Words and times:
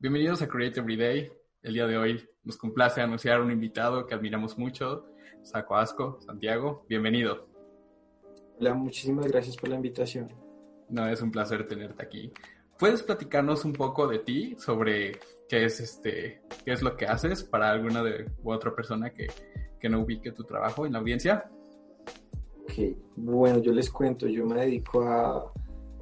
Bienvenidos 0.00 0.42
a 0.42 0.48
Create 0.48 0.78
Every 0.78 0.96
Day. 0.96 1.32
El 1.60 1.74
día 1.74 1.84
de 1.88 1.98
hoy 1.98 2.24
nos 2.44 2.56
complace 2.56 3.00
anunciar 3.00 3.40
un 3.40 3.50
invitado 3.50 4.06
que 4.06 4.14
admiramos 4.14 4.56
mucho, 4.56 5.06
Saco 5.42 5.74
Asco, 5.74 6.20
Santiago. 6.20 6.86
Bienvenido. 6.88 7.48
Hola, 8.60 8.74
muchísimas 8.74 9.26
gracias 9.26 9.56
por 9.56 9.70
la 9.70 9.74
invitación. 9.74 10.28
No, 10.88 11.08
es 11.08 11.20
un 11.20 11.32
placer 11.32 11.66
tenerte 11.66 12.00
aquí. 12.00 12.32
¿Puedes 12.78 13.02
platicarnos 13.02 13.64
un 13.64 13.72
poco 13.72 14.06
de 14.06 14.20
ti 14.20 14.54
sobre 14.56 15.18
qué 15.48 15.64
es 15.64 15.80
este, 15.80 16.42
qué 16.64 16.70
es 16.70 16.80
lo 16.80 16.96
que 16.96 17.06
haces 17.06 17.42
para 17.42 17.72
alguna 17.72 18.04
de, 18.04 18.30
u 18.44 18.52
otra 18.52 18.72
persona 18.76 19.10
que, 19.12 19.26
que 19.80 19.88
no 19.88 20.02
ubique 20.02 20.30
tu 20.30 20.44
trabajo 20.44 20.86
en 20.86 20.92
la 20.92 21.00
audiencia? 21.00 21.50
Ok, 22.62 22.96
bueno, 23.16 23.58
yo 23.58 23.72
les 23.72 23.90
cuento, 23.90 24.28
yo 24.28 24.46
me 24.46 24.60
dedico 24.60 25.02
a, 25.02 25.52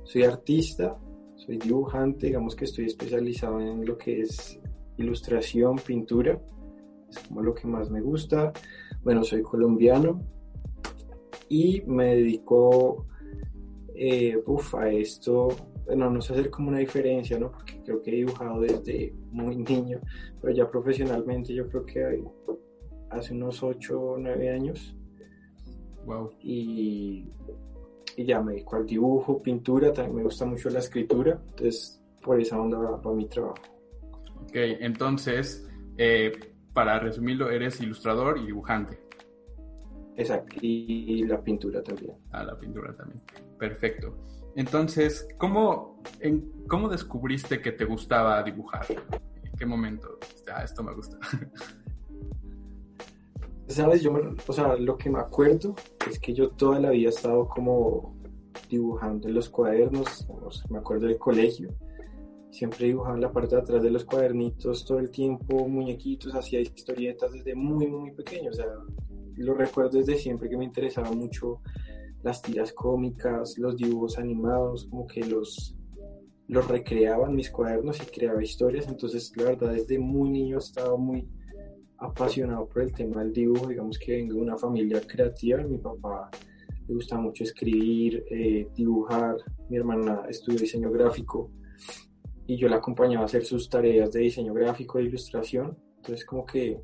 soy 0.05 0.25
artista, 0.25 0.99
soy 1.47 1.59
dibujante, 1.59 2.27
digamos 2.27 2.57
que 2.57 2.65
estoy 2.65 2.87
especializado 2.87 3.61
en 3.61 3.87
lo 3.87 3.97
que 3.97 4.21
es 4.23 4.59
ilustración, 4.97 5.77
pintura, 5.77 6.41
es 7.09 7.19
como 7.21 7.43
lo 7.43 7.55
que 7.55 7.69
más 7.69 7.89
me 7.89 8.01
gusta. 8.01 8.53
Bueno, 9.05 9.23
soy 9.23 9.43
colombiano 9.43 10.21
y 11.49 11.83
me 11.87 12.17
dedico 12.17 13.07
eh, 13.95 14.43
a 14.73 14.89
esto, 14.91 15.49
bueno, 15.85 16.11
no 16.11 16.21
sé 16.21 16.33
hacer 16.33 16.51
como 16.51 16.69
una 16.69 16.79
diferencia, 16.79 17.39
¿no? 17.39 17.53
Porque 17.53 17.81
creo 17.85 18.03
que 18.03 18.11
he 18.11 18.17
dibujado 18.17 18.61
desde 18.61 19.15
muy 19.31 19.57
niño, 19.57 20.01
pero 20.41 20.53
ya 20.53 20.69
profesionalmente 20.69 21.55
yo 21.55 21.69
creo 21.69 21.87
que 21.87 22.25
hace 23.11 23.35
unos 23.35 23.63
8 23.63 24.01
o 24.01 24.19
9 24.19 24.51
años. 24.51 24.97
Wow. 26.05 26.31
Y 26.41 27.27
y 28.17 28.25
ya 28.25 28.41
me 28.41 28.53
dedico 28.53 28.77
al 28.77 28.87
dibujo, 28.87 29.43
pintura, 29.43 29.93
también 29.93 30.17
me 30.17 30.23
gusta 30.25 30.45
mucho 30.47 30.71
la 30.71 30.79
escritura, 30.79 31.39
entonces 31.51 32.03
por 32.23 32.41
esa 32.41 32.59
onda 32.59 32.79
va 32.79 33.01
para 33.01 33.15
mi 33.15 33.27
trabajo. 33.27 33.57
Ok, 34.43 34.55
entonces, 34.55 35.69
eh, 35.99 36.33
para 36.73 36.99
resumirlo, 36.99 37.51
eres 37.51 37.81
ilustrador 37.81 38.39
y 38.39 38.47
dibujante. 38.47 38.99
Exacto, 40.17 40.57
y, 40.61 41.25
la 41.25 41.43
pintura 41.43 41.83
también. 41.83 42.15
Ah, 42.33 42.43
la 42.43 42.59
pintura 42.59 42.95
también. 42.97 43.21
Perfecto. 43.59 44.17
Entonces, 44.57 45.29
¿cómo, 45.37 46.03
en, 46.21 46.65
¿cómo 46.67 46.89
descubriste 46.89 47.61
que 47.61 47.73
te 47.73 47.85
gustaba 47.85 48.43
dibujar? 48.43 48.87
¿En 49.45 49.53
qué 49.59 49.67
momento? 49.67 50.19
Ah, 50.53 50.65
esto 50.65 50.83
me 50.83 50.95
gusta. 50.95 51.19
Sabes, 53.69 54.03
yo, 54.03 54.13
o 54.47 54.53
sea, 54.53 54.77
lo 54.77 54.97
que 54.97 55.11
me 55.11 55.19
acuerdo 55.19 55.75
es 56.09 56.21
que 56.21 56.33
yo 56.33 56.51
toda 56.51 56.79
la 56.79 56.91
vida 56.91 57.09
he 57.09 57.13
estado 57.13 57.49
como 57.49 58.17
dibujando 58.71 59.29
en 59.29 59.35
los 59.35 59.49
cuadernos, 59.49 60.27
me 60.71 60.79
acuerdo 60.79 61.07
del 61.07 61.19
colegio, 61.19 61.75
siempre 62.51 62.87
dibujaba 62.87 63.17
en 63.17 63.23
la 63.23 63.33
parte 63.33 63.57
de 63.57 63.63
atrás 63.63 63.83
de 63.83 63.91
los 63.91 64.05
cuadernitos 64.05 64.85
todo 64.85 64.99
el 64.99 65.11
tiempo, 65.11 65.69
muñequitos, 65.69 66.35
hacía 66.35 66.61
historietas 66.61 67.33
desde 67.33 67.55
muy, 67.55 67.87
muy 67.89 68.13
pequeño, 68.13 68.51
o 68.51 68.55
sea, 68.55 68.67
lo 69.37 69.55
recuerdo 69.55 69.99
desde 69.99 70.17
siempre 70.17 70.49
que 70.49 70.57
me 70.57 70.65
interesaba 70.65 71.11
mucho 71.11 71.61
las 72.23 72.41
tiras 72.43 72.73
cómicas, 72.73 73.59
los 73.59 73.77
dibujos 73.77 74.17
animados, 74.17 74.87
como 74.87 75.07
que 75.07 75.25
los, 75.25 75.77
los 76.49 76.67
recreaba 76.69 77.29
en 77.29 77.35
mis 77.35 77.51
cuadernos 77.51 78.01
y 78.01 78.07
creaba 78.07 78.43
historias, 78.43 78.87
entonces 78.89 79.33
la 79.37 79.45
verdad 79.45 79.73
desde 79.73 79.99
muy 79.99 80.31
niño 80.31 80.59
estaba 80.59 80.97
muy 80.97 81.29
apasionado 81.99 82.69
por 82.69 82.83
el 82.83 82.93
tema 82.93 83.23
del 83.23 83.33
dibujo, 83.33 83.69
digamos 83.69 83.99
que 83.99 84.13
vengo 84.13 84.35
de 84.35 84.41
una 84.41 84.57
familia 84.57 85.01
creativa, 85.01 85.63
mi 85.63 85.79
papá 85.79 86.31
le 86.87 86.95
gusta 86.95 87.17
mucho 87.17 87.45
escribir, 87.45 88.25
eh, 88.31 88.69
dibujar, 88.75 89.37
mi 89.69 89.77
hermana 89.77 90.23
estudió 90.29 90.59
diseño 90.61 90.91
gráfico 90.91 91.51
y 92.47 92.57
yo 92.57 92.69
la 92.69 92.77
acompañaba 92.77 93.23
a 93.23 93.27
hacer 93.27 93.45
sus 93.45 93.69
tareas 93.69 94.13
de 94.13 94.21
diseño 94.21 94.55
gráfico 94.55 94.99
e 94.99 95.05
ilustración, 95.05 95.77
entonces 95.97 96.25
como 96.25 96.47
que 96.47 96.81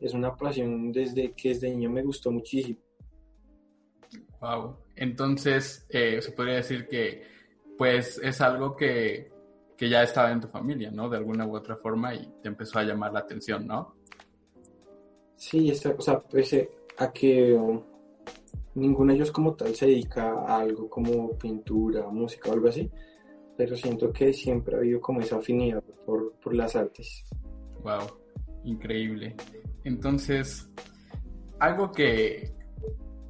es 0.00 0.14
una 0.14 0.34
pasión 0.34 0.92
desde 0.92 1.32
que 1.32 1.50
desde 1.50 1.70
niño 1.70 1.90
me 1.90 2.02
gustó 2.02 2.30
muchísimo. 2.30 2.78
Wow, 4.40 4.76
entonces 4.94 5.86
eh, 5.90 6.22
se 6.22 6.32
podría 6.32 6.56
decir 6.56 6.86
que 6.86 7.22
pues 7.76 8.20
es 8.22 8.40
algo 8.40 8.76
que, 8.76 9.30
que 9.76 9.88
ya 9.88 10.02
estaba 10.02 10.30
en 10.32 10.40
tu 10.40 10.48
familia, 10.48 10.90
¿no? 10.90 11.08
De 11.08 11.16
alguna 11.16 11.46
u 11.46 11.54
otra 11.56 11.76
forma 11.76 12.14
y 12.14 12.32
te 12.42 12.48
empezó 12.48 12.78
a 12.78 12.84
llamar 12.84 13.12
la 13.12 13.20
atención, 13.20 13.66
¿no? 13.66 13.97
Sí, 15.38 15.70
está, 15.70 15.90
o 15.96 16.00
sea, 16.00 16.20
pese 16.20 16.68
a 16.98 17.12
que 17.12 17.56
ninguno 18.74 19.12
de 19.12 19.18
ellos 19.18 19.30
como 19.30 19.54
tal 19.54 19.72
se 19.72 19.86
dedica 19.86 20.32
a 20.32 20.58
algo 20.58 20.90
como 20.90 21.30
pintura, 21.38 22.08
música 22.08 22.50
o 22.50 22.54
algo 22.54 22.68
así, 22.68 22.90
pero 23.56 23.76
siento 23.76 24.12
que 24.12 24.32
siempre 24.32 24.74
ha 24.74 24.78
habido 24.78 25.00
como 25.00 25.20
esa 25.20 25.36
afinidad 25.36 25.82
por, 26.04 26.32
por 26.40 26.54
las 26.54 26.74
artes. 26.74 27.24
Wow, 27.84 28.18
increíble. 28.64 29.36
Entonces, 29.84 30.68
algo 31.60 31.92
que, 31.92 32.52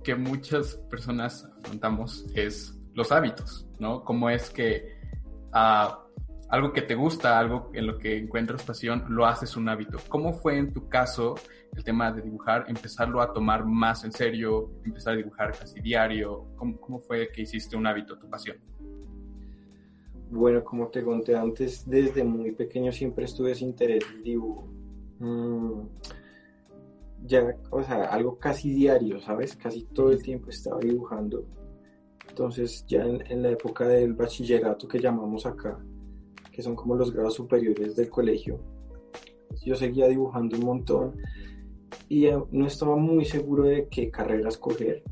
que 0.03 0.15
muchas 0.15 0.77
personas 0.89 1.47
afrontamos 1.61 2.25
es 2.35 2.75
los 2.95 3.13
hábitos, 3.13 3.67
¿no? 3.79 4.03
Cómo 4.03 4.31
es 4.31 4.49
que 4.49 4.97
uh, 5.53 6.08
algo 6.49 6.73
que 6.73 6.83
te 6.83 6.95
gusta, 6.95 7.39
algo 7.39 7.71
en 7.75 7.87
lo 7.87 7.99
que 7.99 8.17
encuentras 8.17 8.63
pasión, 8.63 9.05
lo 9.09 9.27
haces 9.27 9.57
un 9.57 9.69
hábito. 9.69 9.99
¿Cómo 10.09 10.33
fue 10.33 10.57
en 10.57 10.73
tu 10.73 10.89
caso 10.89 11.35
el 11.77 11.85
tema 11.85 12.11
de 12.11 12.23
dibujar, 12.23 12.65
empezarlo 12.69 13.21
a 13.21 13.33
tomar 13.33 13.67
más 13.67 14.05
en 14.05 14.13
serio, 14.13 14.71
empezar 14.85 15.15
a 15.15 15.17
dibujar 15.17 15.53
casi 15.59 15.81
diario? 15.81 16.47
¿Cómo, 16.57 17.01
fue 17.01 17.31
que 17.31 17.43
hiciste 17.43 17.77
un 17.77 17.87
hábito, 17.87 18.19
tu 18.19 18.29
pasión? 18.31 18.57
Bueno, 20.31 20.65
como 20.65 20.89
te 20.89 21.03
conté 21.03 21.37
antes, 21.37 21.89
desde 21.89 22.25
muy 22.25 22.53
pequeño 22.53 22.93
siempre 22.93 23.27
estuve 23.27 23.53
ese 23.53 23.65
interés 23.65 24.05
en 24.15 24.23
dibujo. 24.23 24.69
Mm, 25.19 25.83
ya, 27.27 27.57
o 27.71 27.83
sea, 27.83 28.05
algo 28.05 28.39
casi 28.39 28.73
diario, 28.73 29.21
¿sabes? 29.21 29.55
Casi 29.55 29.85
todo 29.85 30.13
el 30.13 30.23
tiempo 30.23 30.49
estaba 30.49 30.81
dibujando. 30.81 31.45
Entonces, 32.27 32.87
ya 32.87 33.05
en 33.05 33.43
la 33.43 33.51
época 33.51 33.87
del 33.87 34.15
bachillerato 34.15 34.87
que 34.87 35.01
llamamos 35.01 35.45
acá, 35.45 35.79
que 36.59 36.63
son 36.65 36.75
como 36.75 36.97
los 36.97 37.13
grados 37.13 37.35
superiores 37.35 37.95
del 37.95 38.11
colegio. 38.11 38.59
Yo 39.65 39.77
seguía 39.77 40.09
dibujando 40.09 40.57
un 40.57 40.65
montón 40.65 41.15
y 42.09 42.27
eh, 42.27 42.37
no 42.51 42.67
estaba 42.67 42.97
muy 42.97 43.25
seguro 43.25 43.63
de 43.63 43.87
qué 43.89 44.11
carrera 44.11 44.49
escoger, 44.49 45.05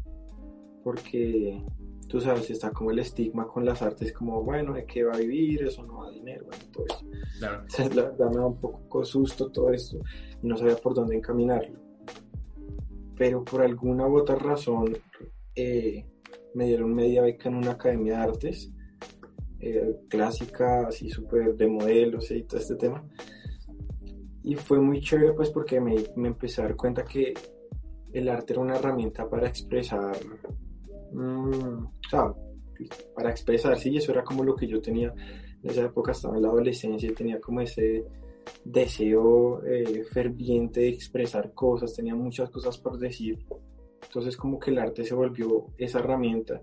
porque 0.82 1.64
tú 2.08 2.20
sabes, 2.20 2.50
está 2.50 2.72
como 2.72 2.90
el 2.90 2.98
estigma 2.98 3.46
con 3.46 3.64
las 3.64 3.80
artes, 3.80 4.12
como, 4.12 4.42
bueno, 4.42 4.74
¿de 4.74 4.86
qué 4.86 5.04
va 5.04 5.14
a 5.14 5.18
vivir? 5.18 5.62
Eso 5.62 5.84
no 5.84 6.02
da 6.02 6.10
dinero, 6.10 6.46
bueno, 6.46 6.64
todo 6.72 6.84
eso. 6.86 7.06
Entonces, 7.34 7.94
la 7.94 8.02
verdad 8.02 8.28
me 8.30 8.38
da 8.38 8.46
un 8.46 8.60
poco 8.60 9.04
susto 9.04 9.48
todo 9.52 9.70
esto 9.70 10.00
y 10.42 10.48
no 10.48 10.56
sabía 10.56 10.74
por 10.74 10.94
dónde 10.94 11.14
encaminarlo. 11.14 11.78
Pero 13.16 13.44
por 13.44 13.62
alguna 13.62 14.08
u 14.08 14.18
otra 14.18 14.34
razón 14.34 14.98
eh, 15.54 16.04
me 16.54 16.66
dieron 16.66 16.92
media 16.92 17.22
beca 17.22 17.48
en 17.48 17.54
una 17.54 17.70
academia 17.70 18.16
de 18.16 18.22
artes 18.24 18.72
eh, 19.60 19.96
clásica, 20.08 20.86
así 20.88 21.08
súper 21.08 21.54
de 21.54 21.66
modelos 21.66 22.30
y 22.30 22.42
todo 22.42 22.60
este 22.60 22.76
tema. 22.76 23.04
Y 24.42 24.54
fue 24.54 24.80
muy 24.80 25.00
chévere 25.00 25.32
pues 25.32 25.50
porque 25.50 25.80
me, 25.80 25.96
me, 26.16 26.28
empecé 26.28 26.60
a 26.60 26.64
dar 26.64 26.76
cuenta 26.76 27.04
que 27.04 27.34
el 28.12 28.28
arte 28.28 28.52
era 28.52 28.62
una 28.62 28.76
herramienta 28.76 29.28
para 29.28 29.48
expresar, 29.48 30.16
mm, 31.12 31.86
para 33.14 33.30
expresar, 33.30 33.78
sí, 33.78 33.96
eso 33.96 34.12
era 34.12 34.22
como 34.22 34.44
lo 34.44 34.54
que 34.54 34.66
yo 34.66 34.80
tenía 34.80 35.12
en 35.62 35.70
esa 35.70 35.84
época, 35.84 36.12
estaba 36.12 36.36
en 36.36 36.42
la 36.42 36.48
adolescencia 36.48 37.10
y 37.10 37.14
tenía 37.14 37.40
como 37.40 37.60
ese 37.60 38.04
deseo 38.64 39.64
eh, 39.64 40.04
ferviente 40.12 40.80
de 40.80 40.88
expresar 40.88 41.52
cosas, 41.52 41.94
tenía 41.94 42.14
muchas 42.14 42.50
cosas 42.50 42.78
por 42.78 42.98
decir. 42.98 43.44
Entonces 44.02 44.36
como 44.36 44.58
que 44.58 44.70
el 44.70 44.78
arte 44.78 45.04
se 45.04 45.14
volvió 45.14 45.66
esa 45.76 45.98
herramienta 45.98 46.62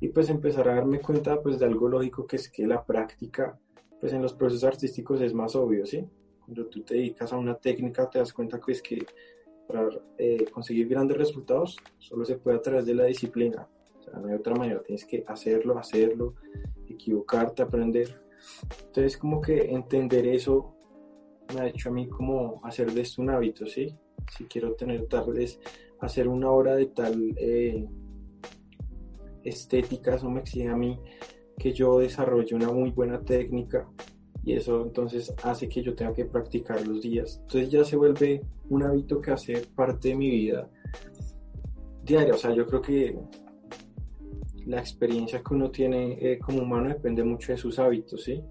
y 0.00 0.08
pues 0.08 0.28
empezar 0.28 0.68
a 0.68 0.74
darme 0.74 1.00
cuenta 1.00 1.40
pues 1.40 1.58
de 1.58 1.66
algo 1.66 1.88
lógico 1.88 2.26
que 2.26 2.36
es 2.36 2.50
que 2.50 2.66
la 2.66 2.84
práctica 2.84 3.58
pues 4.00 4.12
en 4.12 4.22
los 4.22 4.34
procesos 4.34 4.64
artísticos 4.64 5.20
es 5.20 5.32
más 5.32 5.56
obvio, 5.56 5.86
¿sí? 5.86 6.06
Cuando 6.44 6.66
tú 6.66 6.82
te 6.82 6.94
dedicas 6.94 7.32
a 7.32 7.38
una 7.38 7.54
técnica 7.56 8.08
te 8.10 8.18
das 8.18 8.32
cuenta 8.32 8.60
que 8.60 8.72
es 8.72 8.82
que 8.82 9.06
para 9.66 9.88
eh, 10.18 10.44
conseguir 10.52 10.88
grandes 10.88 11.16
resultados 11.16 11.76
solo 11.98 12.24
se 12.24 12.36
puede 12.36 12.58
a 12.58 12.62
través 12.62 12.86
de 12.86 12.94
la 12.94 13.04
disciplina, 13.04 13.68
o 13.98 14.02
sea, 14.02 14.18
no 14.18 14.28
hay 14.28 14.34
otra 14.34 14.54
manera, 14.54 14.82
tienes 14.82 15.04
que 15.04 15.24
hacerlo, 15.26 15.78
hacerlo, 15.78 16.34
equivocarte, 16.88 17.62
aprender. 17.62 18.20
Entonces 18.86 19.16
como 19.16 19.40
que 19.40 19.72
entender 19.72 20.26
eso 20.26 20.74
me 21.54 21.62
ha 21.62 21.68
hecho 21.68 21.88
a 21.88 21.92
mí 21.92 22.08
como 22.08 22.60
hacer 22.64 22.92
de 22.92 23.00
esto 23.00 23.22
un 23.22 23.30
hábito, 23.30 23.66
¿sí? 23.66 23.96
Si 24.36 24.44
quiero 24.44 24.74
tener 24.74 25.06
tardes, 25.06 25.58
hacer 26.00 26.28
una 26.28 26.50
hora 26.50 26.76
de 26.76 26.86
tal... 26.86 27.34
Eh, 27.38 27.86
estética, 29.48 30.14
eso 30.14 30.30
me 30.30 30.40
exige 30.40 30.68
a 30.68 30.76
mí 30.76 30.98
que 31.58 31.72
yo 31.72 31.98
desarrolle 31.98 32.54
una 32.54 32.70
muy 32.70 32.90
buena 32.90 33.20
técnica 33.20 33.88
y 34.44 34.52
eso 34.52 34.82
entonces 34.82 35.34
hace 35.42 35.68
que 35.68 35.82
yo 35.82 35.94
tenga 35.94 36.12
que 36.12 36.24
practicar 36.24 36.86
los 36.86 37.02
días. 37.02 37.38
Entonces 37.42 37.70
ya 37.70 37.84
se 37.84 37.96
vuelve 37.96 38.42
un 38.68 38.82
hábito 38.82 39.20
que 39.20 39.32
hace 39.32 39.66
parte 39.74 40.08
de 40.08 40.14
mi 40.16 40.30
vida 40.30 40.70
diaria. 42.04 42.34
O 42.34 42.36
sea, 42.38 42.54
yo 42.54 42.66
creo 42.66 42.80
que 42.80 43.18
la 44.66 44.78
experiencia 44.78 45.42
que 45.42 45.54
uno 45.54 45.70
tiene 45.70 46.18
eh, 46.20 46.38
como 46.38 46.62
humano 46.62 46.88
depende 46.88 47.24
mucho 47.24 47.52
de 47.52 47.58
sus 47.58 47.78
hábitos, 47.78 48.24
¿sí? 48.24 48.42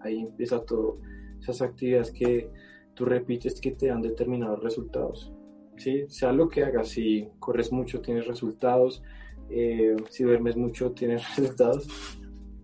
ahí 0.00 0.20
empieza 0.20 0.62
todo. 0.64 0.98
esas 1.40 1.62
actividades 1.62 2.10
que 2.10 2.50
tú 2.94 3.04
repites 3.04 3.60
que 3.60 3.72
te 3.72 3.88
dan 3.88 4.02
determinados 4.02 4.62
resultados. 4.62 5.32
¿sí? 5.76 6.04
Sea 6.08 6.32
lo 6.32 6.48
que 6.48 6.64
hagas, 6.64 6.88
si 6.88 7.28
corres 7.38 7.72
mucho 7.72 8.00
tienes 8.00 8.26
resultados, 8.26 9.02
eh, 9.50 9.96
si 10.10 10.24
duermes 10.24 10.56
mucho 10.56 10.92
tienes 10.92 11.22
resultados. 11.36 11.86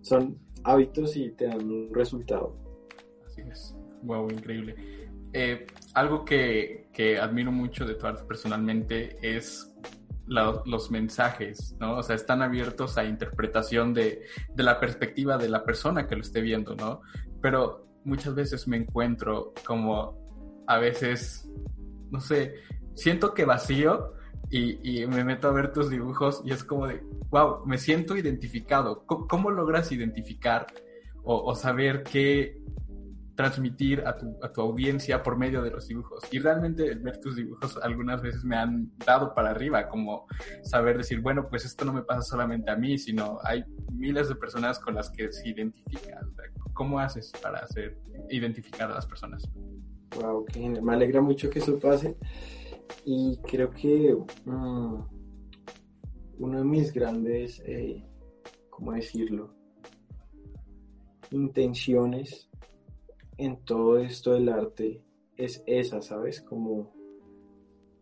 Son 0.01 0.37
hábitos 0.63 1.15
y 1.15 1.31
te 1.31 1.45
dan 1.45 1.63
un 1.63 1.93
resultado. 1.93 2.55
Así 3.25 3.41
es. 3.41 3.75
Wow, 4.03 4.29
increíble. 4.31 4.75
Eh, 5.33 5.65
algo 5.93 6.25
que, 6.25 6.89
que, 6.91 7.17
admiro 7.17 7.51
mucho 7.51 7.85
de 7.85 7.95
tu 7.95 8.05
arte 8.05 8.23
personalmente 8.25 9.17
es 9.21 9.67
los 10.27 10.91
mensajes, 10.91 11.75
¿no? 11.79 11.97
O 11.97 12.03
sea, 12.03 12.15
están 12.15 12.41
abiertos 12.41 12.97
a 12.97 13.03
interpretación 13.03 13.93
de, 13.93 14.23
de, 14.55 14.63
la 14.63 14.79
perspectiva 14.79 15.37
de 15.37 15.49
la 15.49 15.65
persona 15.65 16.07
que 16.07 16.15
lo 16.15 16.21
esté 16.21 16.39
viendo, 16.41 16.73
¿no? 16.75 17.01
Pero 17.41 17.85
muchas 18.05 18.33
veces 18.35 18.67
me 18.67 18.77
encuentro 18.77 19.53
como 19.65 20.23
a 20.67 20.77
veces, 20.77 21.49
no 22.11 22.21
sé, 22.21 22.55
siento 22.93 23.33
que 23.33 23.45
vacío 23.45 24.13
y, 24.51 25.01
y, 25.01 25.07
me 25.07 25.23
meto 25.23 25.47
a 25.47 25.53
ver 25.53 25.71
tus 25.71 25.89
dibujos 25.89 26.41
y 26.43 26.51
es 26.51 26.65
como 26.65 26.85
de, 26.85 27.01
wow, 27.29 27.65
me 27.65 27.77
siento 27.77 28.17
identificado. 28.17 29.05
¿Cómo, 29.05 29.49
logras 29.49 29.93
identificar 29.93 30.67
o, 31.23 31.41
o, 31.41 31.55
saber 31.55 32.03
qué 32.03 32.61
transmitir 33.33 34.03
a 34.05 34.17
tu, 34.17 34.37
a 34.43 34.51
tu 34.51 34.59
audiencia 34.59 35.23
por 35.23 35.37
medio 35.37 35.61
de 35.61 35.71
los 35.71 35.87
dibujos? 35.87 36.21
Y 36.31 36.39
realmente 36.39 36.93
ver 36.95 37.21
tus 37.21 37.37
dibujos 37.37 37.79
algunas 37.81 38.21
veces 38.21 38.43
me 38.43 38.57
han 38.57 38.91
dado 39.05 39.33
para 39.33 39.51
arriba, 39.51 39.87
como 39.87 40.27
saber 40.63 40.97
decir, 40.97 41.21
bueno, 41.21 41.47
pues 41.49 41.63
esto 41.63 41.85
no 41.85 41.93
me 41.93 42.01
pasa 42.01 42.21
solamente 42.21 42.69
a 42.71 42.75
mí, 42.75 42.97
sino 42.97 43.39
hay 43.43 43.63
miles 43.89 44.27
de 44.27 44.35
personas 44.35 44.79
con 44.79 44.95
las 44.95 45.09
que 45.11 45.31
se 45.31 45.47
identifican. 45.47 46.29
¿Cómo 46.73 46.99
haces 46.99 47.31
para 47.41 47.59
hacer 47.59 47.97
identificar 48.29 48.91
a 48.91 48.95
las 48.95 49.05
personas? 49.05 49.49
Wow, 50.19 50.43
que 50.43 50.59
me 50.59 50.93
alegra 50.93 51.21
mucho 51.21 51.49
que 51.49 51.59
eso 51.59 51.79
pase. 51.79 52.17
Y 53.05 53.37
creo 53.37 53.71
que 53.71 54.15
mm, 54.45 54.95
uno 56.39 56.57
de 56.57 56.63
mis 56.63 56.93
grandes, 56.93 57.61
eh, 57.65 58.03
¿cómo 58.69 58.93
decirlo? 58.93 59.53
Intenciones 61.31 62.49
en 63.37 63.63
todo 63.63 63.97
esto 63.99 64.33
del 64.33 64.49
arte 64.49 65.01
es 65.37 65.63
esa, 65.65 66.01
¿sabes? 66.01 66.41
Como 66.41 66.93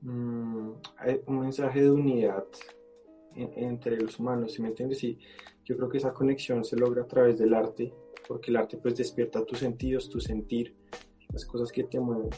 mm, 0.01 0.71
un 1.27 1.39
mensaje 1.39 1.81
de 1.81 1.91
unidad 1.91 2.45
entre 3.35 3.99
los 3.99 4.19
humanos, 4.19 4.53
¿sí 4.53 4.61
me 4.61 4.69
entiendes? 4.69 5.03
Y 5.03 5.17
yo 5.63 5.77
creo 5.77 5.89
que 5.89 5.99
esa 5.99 6.13
conexión 6.13 6.63
se 6.63 6.75
logra 6.75 7.03
a 7.03 7.07
través 7.07 7.37
del 7.37 7.53
arte, 7.53 7.93
porque 8.27 8.51
el 8.51 8.57
arte 8.57 8.77
pues 8.77 8.95
despierta 8.95 9.45
tus 9.45 9.59
sentidos, 9.59 10.09
tu 10.09 10.19
sentir, 10.19 10.75
las 11.31 11.45
cosas 11.45 11.71
que 11.71 11.83
te 11.83 11.99
mueven 11.99 12.29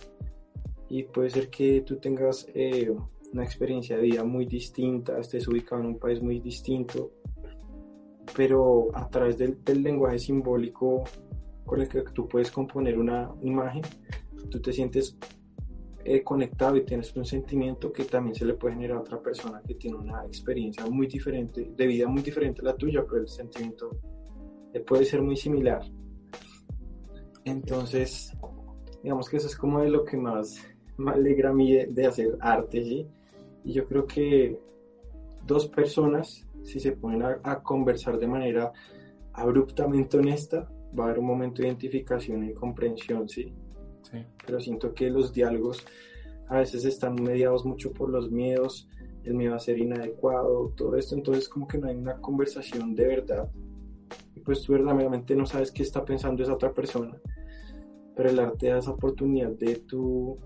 y 0.91 1.03
puede 1.03 1.29
ser 1.29 1.49
que 1.49 1.81
tú 1.81 1.95
tengas 1.99 2.45
eh, 2.53 2.93
una 3.31 3.45
experiencia 3.45 3.95
de 3.95 4.01
vida 4.01 4.25
muy 4.25 4.45
distinta, 4.45 5.17
estés 5.19 5.47
ubicado 5.47 5.81
en 5.81 5.87
un 5.87 5.97
país 5.97 6.21
muy 6.21 6.41
distinto, 6.41 7.13
pero 8.35 8.89
a 8.93 9.07
través 9.09 9.37
del, 9.37 9.57
lenguaje 9.81 10.19
simbólico 10.19 11.05
con 11.65 11.79
el 11.79 11.87
que 11.87 12.01
tú 12.13 12.27
puedes 12.27 12.51
componer 12.51 12.99
una 12.99 13.33
imagen, 13.41 13.83
tú 14.49 14.59
te 14.59 14.73
sientes 14.73 15.17
eh, 16.03 16.21
conectado 16.23 16.75
y 16.75 16.83
tienes 16.83 17.15
un 17.15 17.23
sentimiento 17.23 17.93
que 17.93 18.03
también 18.03 18.35
se 18.35 18.43
le 18.43 18.55
puede 18.55 18.73
generar 18.73 18.97
a 18.97 19.01
otra 19.01 19.21
persona 19.21 19.61
que 19.65 19.75
tiene 19.75 19.95
una 19.95 20.25
experiencia 20.25 20.85
muy 20.87 21.07
diferente, 21.07 21.71
de 21.73 21.87
vida 21.87 22.09
muy 22.09 22.21
diferente 22.21 22.59
a 22.59 22.65
la 22.65 22.75
tuya, 22.75 23.05
pero 23.09 23.21
el 23.21 23.29
sentimiento 23.29 23.97
eh, 24.73 24.81
puede 24.81 25.05
ser 25.05 25.21
muy 25.21 25.37
similar. 25.37 25.89
Entonces, 27.45 28.35
digamos 29.01 29.29
que 29.29 29.37
eso 29.37 29.47
es 29.47 29.55
como 29.55 29.79
de 29.79 29.89
lo 29.89 30.03
que 30.03 30.17
más 30.17 30.70
me 30.97 31.11
alegra 31.11 31.49
a 31.49 31.53
mí 31.53 31.75
de, 31.75 32.05
hacer 32.05 32.37
arte, 32.39 32.83
¿sí? 32.83 33.07
Y 33.63 33.73
yo 33.73 33.87
creo 33.87 34.05
que 34.05 34.59
dos 35.45 35.67
personas, 35.67 36.47
si 36.63 36.79
se 36.79 36.91
ponen 36.93 37.23
a, 37.43 37.61
conversar 37.63 38.17
de 38.17 38.27
manera 38.27 38.71
abruptamente 39.33 40.17
honesta, 40.17 40.69
va 40.97 41.03
a 41.03 41.07
haber 41.07 41.19
un 41.19 41.27
momento 41.27 41.61
de 41.61 41.69
identificación 41.69 42.43
y 42.43 42.53
comprensión, 42.53 43.29
¿sí? 43.29 43.53
¿sí? 44.03 44.25
Pero 44.45 44.59
siento 44.59 44.93
que 44.93 45.09
los 45.09 45.33
diálogos 45.33 45.85
a 46.47 46.57
veces 46.57 46.83
están 46.85 47.15
mediados 47.15 47.65
mucho 47.65 47.93
por 47.93 48.09
los 48.09 48.29
miedos, 48.29 48.89
el 49.23 49.35
miedo 49.35 49.55
a 49.55 49.59
ser 49.59 49.77
inadecuado, 49.77 50.73
todo 50.75 50.97
esto, 50.97 51.15
entonces 51.15 51.47
como 51.47 51.67
que 51.67 51.77
no 51.77 51.87
hay 51.87 51.95
una 51.95 52.19
conversación 52.19 52.95
de 52.95 53.07
verdad. 53.07 53.49
Y 54.35 54.41
pues 54.41 54.61
tú 54.63 54.73
verdaderamente 54.73 55.35
no 55.35 55.45
sabes 55.45 55.71
qué 55.71 55.83
está 55.83 56.03
pensando 56.03 56.43
esa 56.43 56.53
otra 56.53 56.73
persona, 56.73 57.17
pero 58.15 58.29
el 58.29 58.39
arte 58.39 58.67
da 58.67 58.79
esa 58.79 58.91
oportunidad 58.91 59.51
de 59.51 59.77
tú 59.77 60.37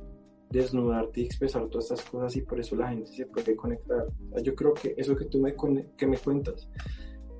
desnudarte 0.56 1.22
y 1.22 1.25
expresar 1.25 1.68
todas 1.68 1.92
estas 1.92 2.10
cosas 2.10 2.36
y 2.36 2.42
por 2.42 2.60
eso 2.60 2.75
la 2.75 2.90
gente 2.90 3.12
se 3.12 3.25
puede 3.25 3.56
conectar. 3.56 4.07
yo 4.42 4.56
creo 4.56 4.74
que 4.74 4.96
eso 4.98 5.16
que 5.16 5.25
tú 5.25 5.40
me, 5.40 5.56
que 5.98 6.07
me 6.07 6.18
cuentas 6.18 6.69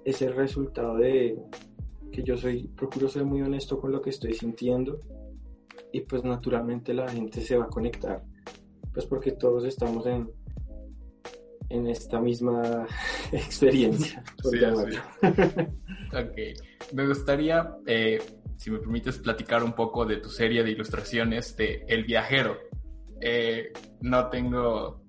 es 0.03 0.21
el 0.21 0.35
resultado 0.35 0.97
de 0.97 1.38
que 2.12 2.23
yo 2.23 2.38
soy, 2.38 2.67
procuro 2.67 3.09
ser 3.09 3.25
muy 3.25 3.41
honesto 3.41 3.79
con 3.79 3.91
lo 3.91 4.01
que 4.01 4.09
estoy 4.09 4.33
sintiendo 4.33 5.01
y 5.91 6.01
pues 6.01 6.23
naturalmente 6.23 6.94
la 6.94 7.09
gente 7.09 7.41
se 7.41 7.57
va 7.57 7.65
a 7.65 7.69
conectar, 7.69 8.23
pues 8.94 9.06
porque 9.06 9.31
todos 9.31 9.65
estamos 9.65 10.06
en, 10.06 10.29
en 11.69 11.88
esta 11.88 12.19
misma 12.19 12.85
experiencia. 13.31 14.23
Sí, 14.44 14.59
ok, 16.13 16.94
me 16.94 17.07
gustaría, 17.07 17.77
eh, 17.85 18.21
si 18.57 18.71
me 18.71 18.79
permites, 18.79 19.17
platicar 19.19 19.63
un 19.63 19.73
poco 19.73 20.06
de 20.06 20.17
tu 20.17 20.29
serie 20.29 20.63
de 20.63 20.71
ilustraciones 20.71 21.56
de 21.57 21.85
El 21.88 22.03
Viajero. 22.03 22.57
Eh, 23.21 23.71
no 24.01 24.29
tengo... 24.29 25.01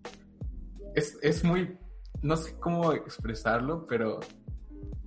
Es, 0.94 1.19
es, 1.23 1.44
muy... 1.44 1.76
No 2.23 2.37
sé 2.37 2.56
cómo 2.58 2.93
expresarlo, 2.93 3.87
pero 3.87 4.20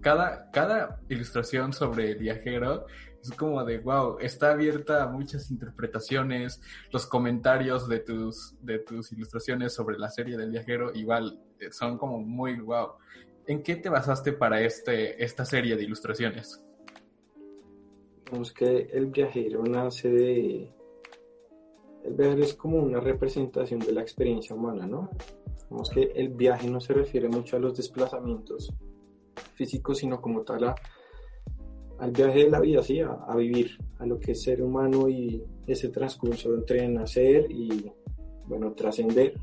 cada, 0.01 0.49
cada 0.51 1.01
ilustración 1.09 1.73
sobre 1.73 2.11
el 2.11 2.19
viajero 2.19 2.85
es 3.21 3.31
como 3.31 3.65
de, 3.65 3.79
wow, 3.79 4.17
está 4.19 4.51
abierta 4.51 5.03
a 5.03 5.07
muchas 5.07 5.51
interpretaciones, 5.51 6.61
los 6.91 7.05
comentarios 7.05 7.89
de 7.89 7.99
tus, 7.99 8.55
de 8.61 8.79
tus 8.79 9.11
ilustraciones 9.11 9.73
sobre 9.73 9.97
la 9.97 10.09
serie 10.09 10.37
del 10.37 10.51
viajero 10.51 10.93
igual 10.93 11.39
eh, 11.59 11.71
son 11.71 11.97
como 11.97 12.19
muy, 12.19 12.59
wow. 12.59 12.93
¿En 13.45 13.63
qué 13.63 13.75
te 13.75 13.89
basaste 13.89 14.33
para 14.33 14.61
este, 14.61 15.21
esta 15.23 15.43
serie 15.43 15.75
de 15.75 15.83
ilustraciones? 15.83 16.63
Vemos 18.31 18.53
que 18.53 18.89
el 18.93 19.07
viajero 19.07 19.63
nace 19.63 20.07
de, 20.07 20.71
el 22.03 22.13
viaje 22.13 22.41
es 22.41 22.53
como 22.53 22.77
una 22.77 22.99
representación 22.99 23.79
de 23.79 23.91
la 23.91 24.01
experiencia 24.01 24.55
humana, 24.55 24.87
¿no? 24.87 25.09
Vemos 25.69 25.89
que 25.89 26.11
el 26.15 26.29
viaje 26.29 26.69
no 26.69 26.79
se 26.79 26.93
refiere 26.93 27.29
mucho 27.29 27.57
a 27.57 27.59
los 27.59 27.75
desplazamientos 27.75 28.73
físicos, 29.53 29.99
sino 29.99 30.21
como 30.21 30.41
tal 30.41 30.73
al 31.99 32.11
viaje 32.11 32.45
de 32.45 32.49
la 32.49 32.61
vida, 32.61 32.81
sí, 32.81 33.01
a, 33.01 33.35
vivir, 33.35 33.77
a 33.97 34.05
lo 34.05 34.19
que 34.19 34.31
es 34.31 34.41
ser 34.41 34.63
humano 34.63 35.09
y 35.09 35.43
ese 35.67 35.89
transcurso 35.89 36.53
entre 36.55 36.87
nacer 36.87 37.51
y, 37.51 37.91
bueno, 38.45 38.71
trascender. 38.73 39.33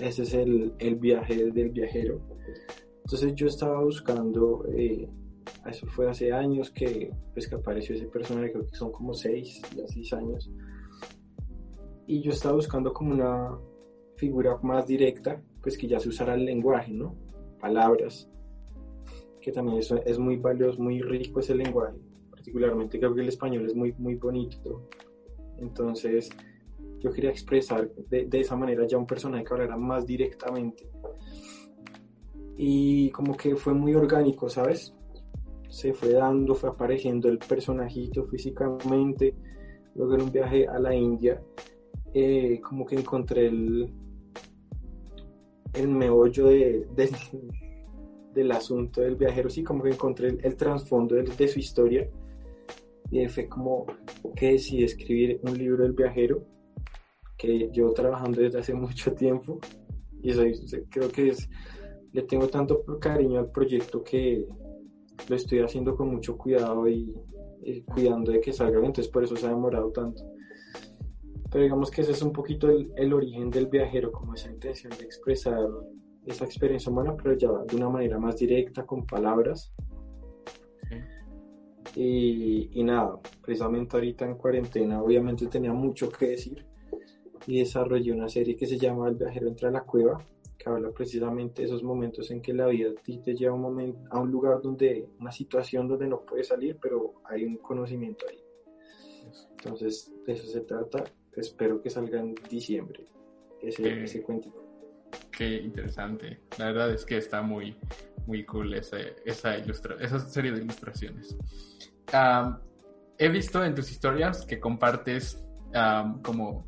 Ese 0.00 0.22
es 0.22 0.34
el, 0.34 0.72
el, 0.78 0.94
viaje 0.94 1.50
del 1.50 1.70
viajero. 1.70 2.20
Entonces 3.04 3.34
yo 3.34 3.48
estaba 3.48 3.82
buscando, 3.82 4.64
eh, 4.72 5.08
eso 5.66 5.86
fue 5.88 6.08
hace 6.08 6.32
años 6.32 6.70
que, 6.70 7.12
pues, 7.34 7.48
que 7.48 7.56
apareció 7.56 7.96
ese 7.96 8.06
personaje, 8.06 8.52
creo 8.52 8.66
que 8.66 8.76
son 8.76 8.92
como 8.92 9.12
seis, 9.12 9.60
ya 9.76 9.86
seis 9.88 10.12
años 10.12 10.48
y 12.12 12.20
yo 12.20 12.32
estaba 12.32 12.56
buscando 12.56 12.92
como 12.92 13.14
una 13.14 13.58
figura 14.16 14.58
más 14.62 14.86
directa, 14.86 15.42
pues 15.62 15.78
que 15.78 15.88
ya 15.88 15.98
se 15.98 16.10
usara 16.10 16.34
el 16.34 16.44
lenguaje, 16.44 16.92
¿no? 16.92 17.14
Palabras, 17.58 18.28
que 19.40 19.50
también 19.50 19.78
eso 19.78 19.96
es 20.04 20.18
muy 20.18 20.36
valioso, 20.36 20.78
muy 20.78 21.00
rico 21.00 21.40
ese 21.40 21.54
lenguaje, 21.54 21.96
particularmente 22.30 22.98
creo 22.98 23.14
que 23.14 23.22
el 23.22 23.28
español 23.28 23.64
es 23.64 23.74
muy, 23.74 23.94
muy 23.94 24.16
bonito. 24.16 24.90
Entonces, 25.56 26.28
yo 27.00 27.10
quería 27.10 27.30
expresar 27.30 27.90
de, 28.10 28.26
de 28.26 28.40
esa 28.40 28.56
manera 28.56 28.86
ya 28.86 28.98
un 28.98 29.06
personaje 29.06 29.44
que 29.44 29.54
hablara 29.54 29.78
más 29.78 30.04
directamente. 30.04 30.86
Y 32.58 33.08
como 33.12 33.38
que 33.38 33.56
fue 33.56 33.72
muy 33.72 33.94
orgánico, 33.94 34.50
¿sabes? 34.50 34.94
Se 35.70 35.94
fue 35.94 36.12
dando, 36.12 36.54
fue 36.54 36.68
apareciendo 36.68 37.30
el 37.30 37.38
personajito 37.38 38.26
físicamente. 38.26 39.34
Luego 39.94 40.14
en 40.16 40.22
un 40.22 40.32
viaje 40.32 40.68
a 40.68 40.78
la 40.78 40.94
India 40.94 41.40
eh, 42.14 42.60
como 42.60 42.84
que 42.84 42.96
encontré 42.96 43.46
el, 43.46 43.90
el 45.74 45.88
meollo 45.88 46.46
de, 46.46 46.86
del 48.34 48.52
asunto 48.52 49.00
del 49.00 49.16
viajero, 49.16 49.48
sí, 49.48 49.62
como 49.62 49.82
que 49.82 49.90
encontré 49.90 50.36
el, 50.42 50.56
trasfondo 50.56 51.14
de, 51.14 51.48
su 51.48 51.58
historia. 51.58 52.08
Y 53.10 53.26
fue 53.28 53.46
como 53.46 53.86
que 54.34 54.52
decidí 54.52 54.84
escribir 54.84 55.40
un 55.42 55.56
libro 55.56 55.82
del 55.82 55.92
viajero 55.92 56.44
que 57.36 57.70
llevo 57.72 57.92
trabajando 57.92 58.40
desde 58.40 58.58
hace 58.58 58.74
mucho 58.74 59.12
tiempo. 59.12 59.58
Y 60.22 60.32
soy, 60.32 60.54
creo 60.88 61.10
que 61.10 61.28
es, 61.28 61.48
le 62.12 62.22
tengo 62.22 62.46
tanto 62.48 62.84
cariño 63.00 63.40
al 63.40 63.50
proyecto 63.50 64.04
que 64.04 64.46
lo 65.28 65.36
estoy 65.36 65.60
haciendo 65.60 65.96
con 65.96 66.08
mucho 66.08 66.36
cuidado 66.36 66.88
y, 66.88 67.14
eh, 67.64 67.82
cuidando 67.84 68.32
de 68.32 68.40
que 68.40 68.52
salga 68.52 68.78
bien, 68.78 68.86
entonces 68.86 69.12
por 69.12 69.24
eso 69.24 69.36
se 69.36 69.46
ha 69.46 69.50
demorado 69.50 69.90
tanto. 69.90 70.22
Pero 71.52 71.64
digamos 71.64 71.90
que 71.90 72.00
ese 72.00 72.12
es 72.12 72.22
un 72.22 72.32
poquito 72.32 72.70
el, 72.70 73.12
origen 73.12 73.50
del 73.50 73.66
viajero, 73.66 74.10
como 74.10 74.32
esa 74.32 74.50
intención 74.50 74.90
de 74.98 75.04
expresar 75.04 75.68
esa 76.24 76.46
experiencia 76.46 76.90
humana, 76.90 77.14
pero 77.14 77.36
ya 77.36 77.50
de 77.68 77.76
una 77.76 77.90
manera 77.90 78.18
más 78.18 78.38
directa, 78.38 78.86
con 78.86 79.06
palabras. 79.06 79.70
Y, 81.94 82.70
y, 82.72 82.82
nada, 82.82 83.20
precisamente 83.42 83.94
ahorita 83.94 84.24
en 84.24 84.36
cuarentena, 84.36 85.02
obviamente 85.02 85.46
tenía 85.48 85.74
mucho 85.74 86.08
que 86.08 86.28
decir 86.28 86.64
y 87.46 87.58
desarrollé 87.58 88.12
una 88.12 88.30
serie 88.30 88.56
que 88.56 88.66
se 88.66 88.78
llama 88.78 89.08
El 89.08 89.16
viajero 89.16 89.48
entra 89.48 89.68
a 89.68 89.72
la 89.72 89.82
cueva, 89.82 90.24
que 90.56 90.70
habla 90.70 90.90
precisamente 90.90 91.60
de 91.60 91.68
esos 91.68 91.82
momentos 91.82 92.30
en 92.30 92.40
que 92.40 92.54
la 92.54 92.68
vida 92.68 92.92
a 92.92 92.94
ti 92.94 93.18
te 93.18 93.34
lleva 93.34 93.54
un 93.54 93.60
momento, 93.60 94.00
a 94.10 94.20
un 94.20 94.30
lugar 94.30 94.62
donde, 94.62 95.06
una 95.20 95.32
situación 95.32 95.86
donde 95.86 96.06
no 96.06 96.24
puedes 96.24 96.48
salir, 96.48 96.78
pero 96.80 97.14
hay 97.24 97.44
un 97.44 97.58
conocimiento 97.58 98.24
ahí. 98.30 98.38
Entonces, 99.58 100.10
de 100.24 100.32
eso 100.32 100.46
se 100.46 100.62
trata 100.62 101.04
espero 101.36 101.80
que 101.80 101.90
salga 101.90 102.20
en 102.20 102.34
diciembre 102.48 103.06
ese, 103.60 104.02
ese 104.02 104.22
cuentito. 104.22 104.62
Qué 105.30 105.56
interesante. 105.56 106.40
La 106.58 106.66
verdad 106.66 106.92
es 106.92 107.04
que 107.04 107.18
está 107.18 107.42
muy, 107.42 107.76
muy 108.26 108.44
cool 108.44 108.74
esa, 108.74 108.98
esa, 109.24 109.56
esa 109.56 110.18
serie 110.20 110.52
de 110.52 110.62
ilustraciones. 110.62 111.36
he 113.18 113.28
visto 113.28 113.64
en 113.64 113.74
tus 113.74 113.90
historias 113.90 114.44
que 114.46 114.60
compartes 114.60 115.42
como 116.22 116.66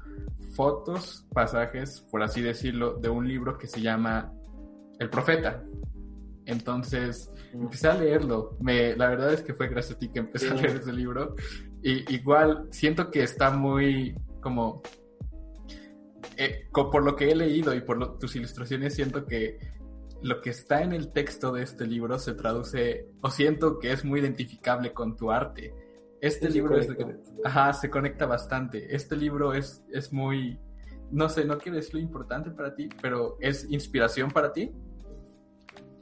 fotos, 0.54 1.26
pasajes, 1.32 2.00
por 2.10 2.22
así 2.22 2.40
decirlo, 2.40 2.94
de 2.94 3.08
un 3.08 3.26
libro 3.26 3.58
que 3.58 3.66
se 3.66 3.80
llama 3.80 4.32
El 4.98 5.10
Profeta. 5.10 5.62
Entonces 6.46 7.30
mm. 7.52 7.62
empecé 7.62 7.88
a 7.88 7.94
leerlo. 7.94 8.56
Me, 8.60 8.96
la 8.96 9.08
verdad 9.08 9.32
es 9.32 9.42
que 9.42 9.54
fue 9.54 9.68
gracias 9.68 9.96
a 9.96 9.98
ti 9.98 10.08
que 10.08 10.20
empecé 10.20 10.50
a 10.50 10.54
leer 10.54 10.76
ese 10.76 10.92
libro. 10.92 11.34
Y 11.82 12.14
igual 12.14 12.68
siento 12.70 13.10
que 13.10 13.22
está 13.22 13.50
muy 13.50 14.14
como... 14.44 14.82
Eh, 16.36 16.68
por 16.72 17.02
lo 17.02 17.16
que 17.16 17.30
he 17.30 17.34
leído 17.34 17.74
y 17.74 17.80
por 17.80 18.18
tus 18.18 18.36
ilustraciones, 18.36 18.94
siento 18.94 19.24
que 19.24 19.58
lo 20.22 20.40
que 20.40 20.50
está 20.50 20.82
en 20.82 20.92
el 20.92 21.12
texto 21.12 21.52
de 21.52 21.62
este 21.62 21.86
libro 21.86 22.18
se 22.18 22.34
traduce, 22.34 23.08
o 23.22 23.30
siento 23.30 23.78
que 23.78 23.92
es 23.92 24.04
muy 24.04 24.20
identificable 24.20 24.92
con 24.92 25.16
tu 25.16 25.30
arte. 25.30 25.74
Este 26.20 26.50
libro 26.50 26.78
es, 26.78 26.88
ajá, 27.44 27.72
se 27.72 27.88
conecta 27.90 28.26
bastante. 28.26 28.94
Este 28.94 29.16
libro 29.16 29.54
es, 29.54 29.84
es 29.92 30.12
muy, 30.12 30.58
no 31.10 31.28
sé, 31.28 31.44
no 31.44 31.58
quiero 31.58 31.76
decir 31.76 31.94
lo 31.94 32.00
importante 32.00 32.50
para 32.50 32.74
ti, 32.74 32.88
pero 33.00 33.36
es 33.40 33.66
inspiración 33.70 34.30
para 34.30 34.52
ti. 34.52 34.72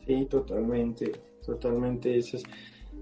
Sí, 0.06 0.26
totalmente, 0.26 1.12
totalmente. 1.44 2.16
Ese, 2.16 2.42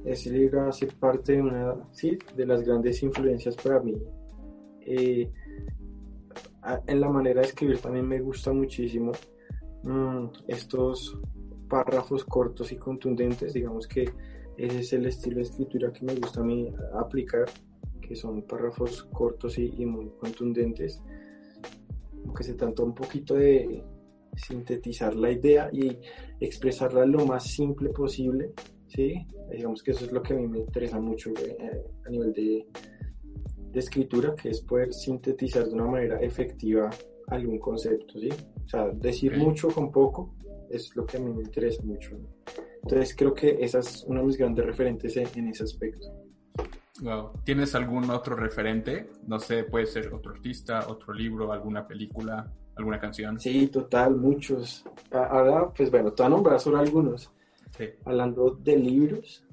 ese 0.04 0.30
libro 0.30 0.68
hace 0.68 0.86
parte 0.86 1.32
de 1.32 1.42
una, 1.42 1.74
sí, 1.92 2.18
de 2.34 2.46
las 2.46 2.62
grandes 2.62 3.02
influencias 3.02 3.54
para 3.56 3.78
mí 3.80 3.94
eh, 4.86 5.30
en 6.86 7.00
la 7.00 7.08
manera 7.08 7.40
de 7.40 7.48
escribir 7.48 7.78
también 7.78 8.06
me 8.06 8.20
gusta 8.20 8.52
muchísimo 8.52 9.12
mm, 9.82 10.26
estos 10.48 11.18
párrafos 11.68 12.24
cortos 12.24 12.72
y 12.72 12.76
contundentes, 12.76 13.54
digamos 13.54 13.86
que 13.86 14.10
ese 14.56 14.80
es 14.80 14.92
el 14.92 15.06
estilo 15.06 15.36
de 15.36 15.42
escritura 15.42 15.92
que 15.92 16.04
me 16.04 16.14
gusta 16.14 16.40
a 16.40 16.44
mí 16.44 16.70
aplicar, 16.94 17.46
que 18.00 18.14
son 18.14 18.42
párrafos 18.42 19.04
cortos 19.04 19.58
y, 19.58 19.86
muy 19.86 20.10
contundentes, 20.18 21.00
aunque 22.24 22.44
se 22.44 22.54
trata 22.54 22.82
un 22.82 22.94
poquito 22.94 23.34
de 23.34 23.82
sintetizar 24.36 25.14
la 25.14 25.30
idea 25.30 25.70
y 25.72 25.96
expresarla 26.40 27.06
lo 27.06 27.24
más 27.24 27.44
simple 27.44 27.90
posible, 27.90 28.52
¿sí? 28.88 29.26
Digamos 29.50 29.82
que 29.82 29.92
eso 29.92 30.04
es 30.04 30.12
lo 30.12 30.22
que 30.22 30.34
a 30.34 30.36
mí 30.36 30.46
me 30.46 30.58
interesa 30.58 31.00
mucho 31.00 31.30
eh, 31.30 31.82
a 32.04 32.10
nivel 32.10 32.32
de, 32.32 32.66
de 33.72 33.80
escritura, 33.80 34.34
que 34.34 34.50
es 34.50 34.60
poder 34.60 34.92
sintetizar 34.92 35.66
de 35.66 35.74
una 35.74 35.86
manera 35.86 36.20
efectiva 36.20 36.90
algún 37.28 37.58
concepto, 37.58 38.18
¿sí? 38.18 38.28
O 38.64 38.68
sea, 38.68 38.88
decir 38.88 39.36
mucho 39.36 39.68
con 39.68 39.90
poco 39.90 40.34
es 40.68 40.94
lo 40.94 41.04
que 41.06 41.16
a 41.16 41.20
mí 41.20 41.32
me 41.32 41.42
interesa 41.42 41.82
mucho. 41.82 42.16
Entonces 42.82 43.14
creo 43.16 43.34
que 43.34 43.58
esa 43.60 43.80
es 43.80 44.04
uno 44.06 44.20
de 44.20 44.26
mis 44.26 44.36
grandes 44.36 44.64
referentes 44.64 45.16
en, 45.16 45.48
ese 45.48 45.64
aspecto. 45.64 46.06
Wow. 47.02 47.32
¿Tienes 47.44 47.74
algún 47.74 48.10
otro 48.10 48.36
referente? 48.36 49.10
No 49.26 49.38
sé, 49.38 49.64
puede 49.64 49.86
ser 49.86 50.12
otro 50.12 50.32
artista, 50.32 50.86
otro 50.88 51.12
libro, 51.12 51.52
alguna 51.52 51.86
película, 51.86 52.52
alguna 52.76 53.00
canción. 53.00 53.38
Sí, 53.40 53.68
total, 53.68 54.16
muchos. 54.16 54.84
Ahora, 55.10 55.70
pues 55.72 55.90
bueno, 55.90 56.12
te 56.12 56.22
voy 56.22 56.32
a 56.32 56.34
nombrar 56.34 56.60
solo 56.60 56.78
algunos. 56.78 57.30
Sí. 57.76 57.86
Hablando 58.04 58.50
de 58.50 58.76
libros, 58.76 59.44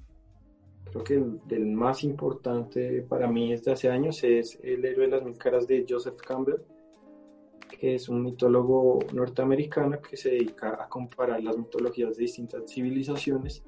creo 1.03 1.39
que 1.47 1.55
el, 1.55 1.65
más 1.67 2.03
importante 2.03 3.01
para 3.01 3.27
mí 3.27 3.51
desde 3.51 3.71
hace 3.71 3.89
años 3.89 4.23
es 4.23 4.59
El 4.63 4.85
héroe 4.85 5.05
de 5.05 5.11
las 5.11 5.23
mil 5.23 5.37
caras 5.37 5.67
de 5.67 5.85
Joseph 5.87 6.17
Campbell, 6.17 6.61
que 7.79 7.95
es 7.95 8.09
un 8.09 8.23
mitólogo 8.23 8.99
norteamericano 9.13 10.01
que 10.01 10.17
se 10.17 10.31
dedica 10.31 10.81
a 10.81 10.87
comparar 10.87 11.43
las 11.43 11.57
mitologías 11.57 12.17
de 12.17 12.23
distintas 12.23 12.71
civilizaciones 12.71 13.63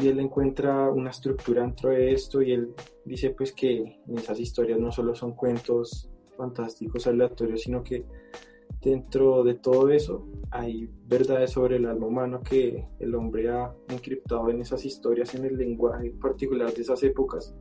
y 0.00 0.08
él 0.08 0.20
encuentra 0.20 0.90
una 0.90 1.10
estructura 1.10 1.62
dentro 1.62 1.90
de 1.90 2.12
esto 2.12 2.40
y 2.40 2.52
él 2.52 2.74
dice 3.04 3.30
pues 3.30 3.52
que 3.52 4.00
esas 4.16 4.40
historias 4.40 4.78
no 4.78 4.90
solo 4.90 5.14
son 5.14 5.32
cuentos 5.32 6.08
fantásticos 6.36 7.06
aleatorios, 7.06 7.62
sino 7.62 7.82
que 7.82 8.04
dentro 8.82 9.44
de 9.44 9.54
todo 9.54 9.90
eso 9.90 10.26
hay 10.50 10.90
verdades 11.06 11.52
sobre 11.52 11.76
el 11.76 11.86
alma 11.86 12.06
humano 12.06 12.40
que 12.42 12.86
el 12.98 13.14
hombre 13.14 13.48
ha 13.48 13.74
encriptado 13.88 14.50
en 14.50 14.60
esas 14.60 14.84
historias, 14.84 15.34
en 15.34 15.44
el 15.44 15.56
lenguaje 15.56 16.10
particular 16.10 16.72
de 16.74 16.82
esas 16.82 17.02
épocas, 17.02 17.54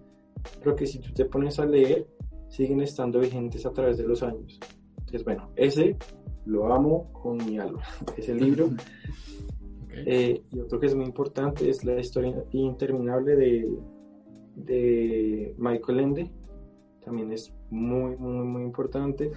pero 0.59 0.75
que 0.75 0.85
si 0.85 0.99
tú 0.99 1.13
te 1.13 1.25
pones 1.25 1.59
a 1.59 1.65
leer, 1.65 2.07
siguen 2.49 2.81
estando 2.81 3.19
vigentes 3.19 3.65
a 3.65 3.71
través 3.71 3.97
de 3.97 4.07
los 4.07 4.23
años. 4.23 4.59
Entonces, 4.97 5.23
bueno, 5.23 5.51
ese 5.55 5.95
lo 6.45 6.73
amo 6.73 7.11
con 7.13 7.37
mi 7.37 7.57
alma, 7.59 7.81
ese 8.17 8.35
libro. 8.35 8.69
Eh, 10.05 10.41
y 10.49 10.59
otro 10.61 10.79
que 10.79 10.85
es 10.85 10.95
muy 10.95 11.03
importante 11.03 11.69
es 11.69 11.83
la 11.83 11.99
historia 11.99 12.45
interminable 12.51 13.35
de, 13.35 13.77
de 14.55 15.53
Michael 15.57 15.99
Ende, 15.99 16.31
también 17.03 17.31
es 17.33 17.53
muy, 17.69 18.15
muy, 18.15 18.45
muy 18.45 18.63
importante. 18.63 19.31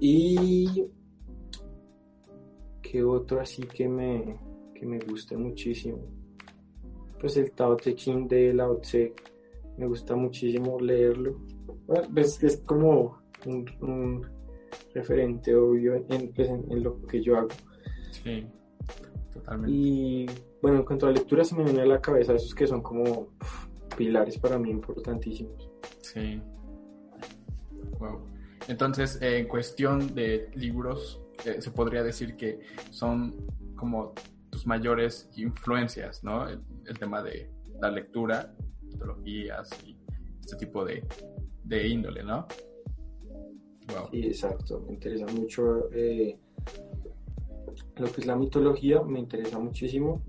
Y 0.00 0.84
qué 2.82 3.02
otro 3.02 3.40
así 3.40 3.62
que 3.62 3.88
me, 3.88 4.38
que 4.74 4.86
me 4.86 4.98
gusta 5.00 5.36
muchísimo. 5.36 5.98
Pues 7.20 7.36
el 7.36 7.52
Tao 7.52 7.76
Te 7.76 7.94
Ching 7.94 8.28
de 8.28 8.52
Lao 8.52 8.78
Tse, 8.78 9.14
me 9.78 9.86
gusta 9.86 10.14
muchísimo 10.14 10.78
leerlo. 10.80 11.38
Bueno, 11.86 12.08
pues 12.12 12.42
es 12.42 12.58
como 12.58 13.22
un, 13.46 14.26
referente 14.94 15.54
obvio 15.54 16.04
pues, 16.34 16.48
en, 16.48 16.82
lo 16.82 17.00
que 17.06 17.22
yo 17.22 17.36
hago. 17.36 17.48
Sí, 18.10 18.46
totalmente. 19.32 19.76
Y 19.76 20.26
bueno, 20.60 20.78
en 20.78 20.84
cuanto 20.84 21.06
a 21.06 21.12
lectura 21.12 21.44
se 21.44 21.54
me 21.54 21.64
viene 21.64 21.82
a 21.82 21.86
la 21.86 22.00
cabeza 22.00 22.34
esos 22.34 22.54
que 22.54 22.66
son 22.66 22.82
como 22.82 23.28
pilares 23.96 24.38
para 24.38 24.58
mí 24.58 24.70
importantísimos. 24.70 25.70
Sí. 26.00 26.40
Wow. 27.98 28.35
Entonces, 28.68 29.18
en 29.22 29.46
cuestión 29.46 30.14
de 30.14 30.50
libros, 30.54 31.20
eh, 31.44 31.60
se 31.60 31.70
podría 31.70 32.02
decir 32.02 32.36
que 32.36 32.60
son 32.90 33.34
como 33.76 34.12
tus 34.50 34.66
mayores 34.66 35.28
influencias, 35.36 36.24
¿no? 36.24 36.48
El, 36.48 36.60
tema 36.98 37.22
de 37.22 37.50
la 37.80 37.90
lectura, 37.90 38.54
mitologías 38.82 39.70
y 39.84 39.96
este 40.40 40.56
tipo 40.56 40.84
de, 40.84 41.04
índole, 41.86 42.24
¿no? 42.24 42.46
Wow. 43.88 44.08
Sí, 44.10 44.26
exacto. 44.26 44.84
Me 44.86 44.94
interesa 44.94 45.26
mucho 45.26 45.90
eh, 45.92 46.38
lo 47.96 48.12
que 48.12 48.20
es 48.20 48.26
la 48.26 48.34
mitología, 48.34 49.02
me 49.02 49.20
interesa 49.20 49.58
muchísimo. 49.58 50.24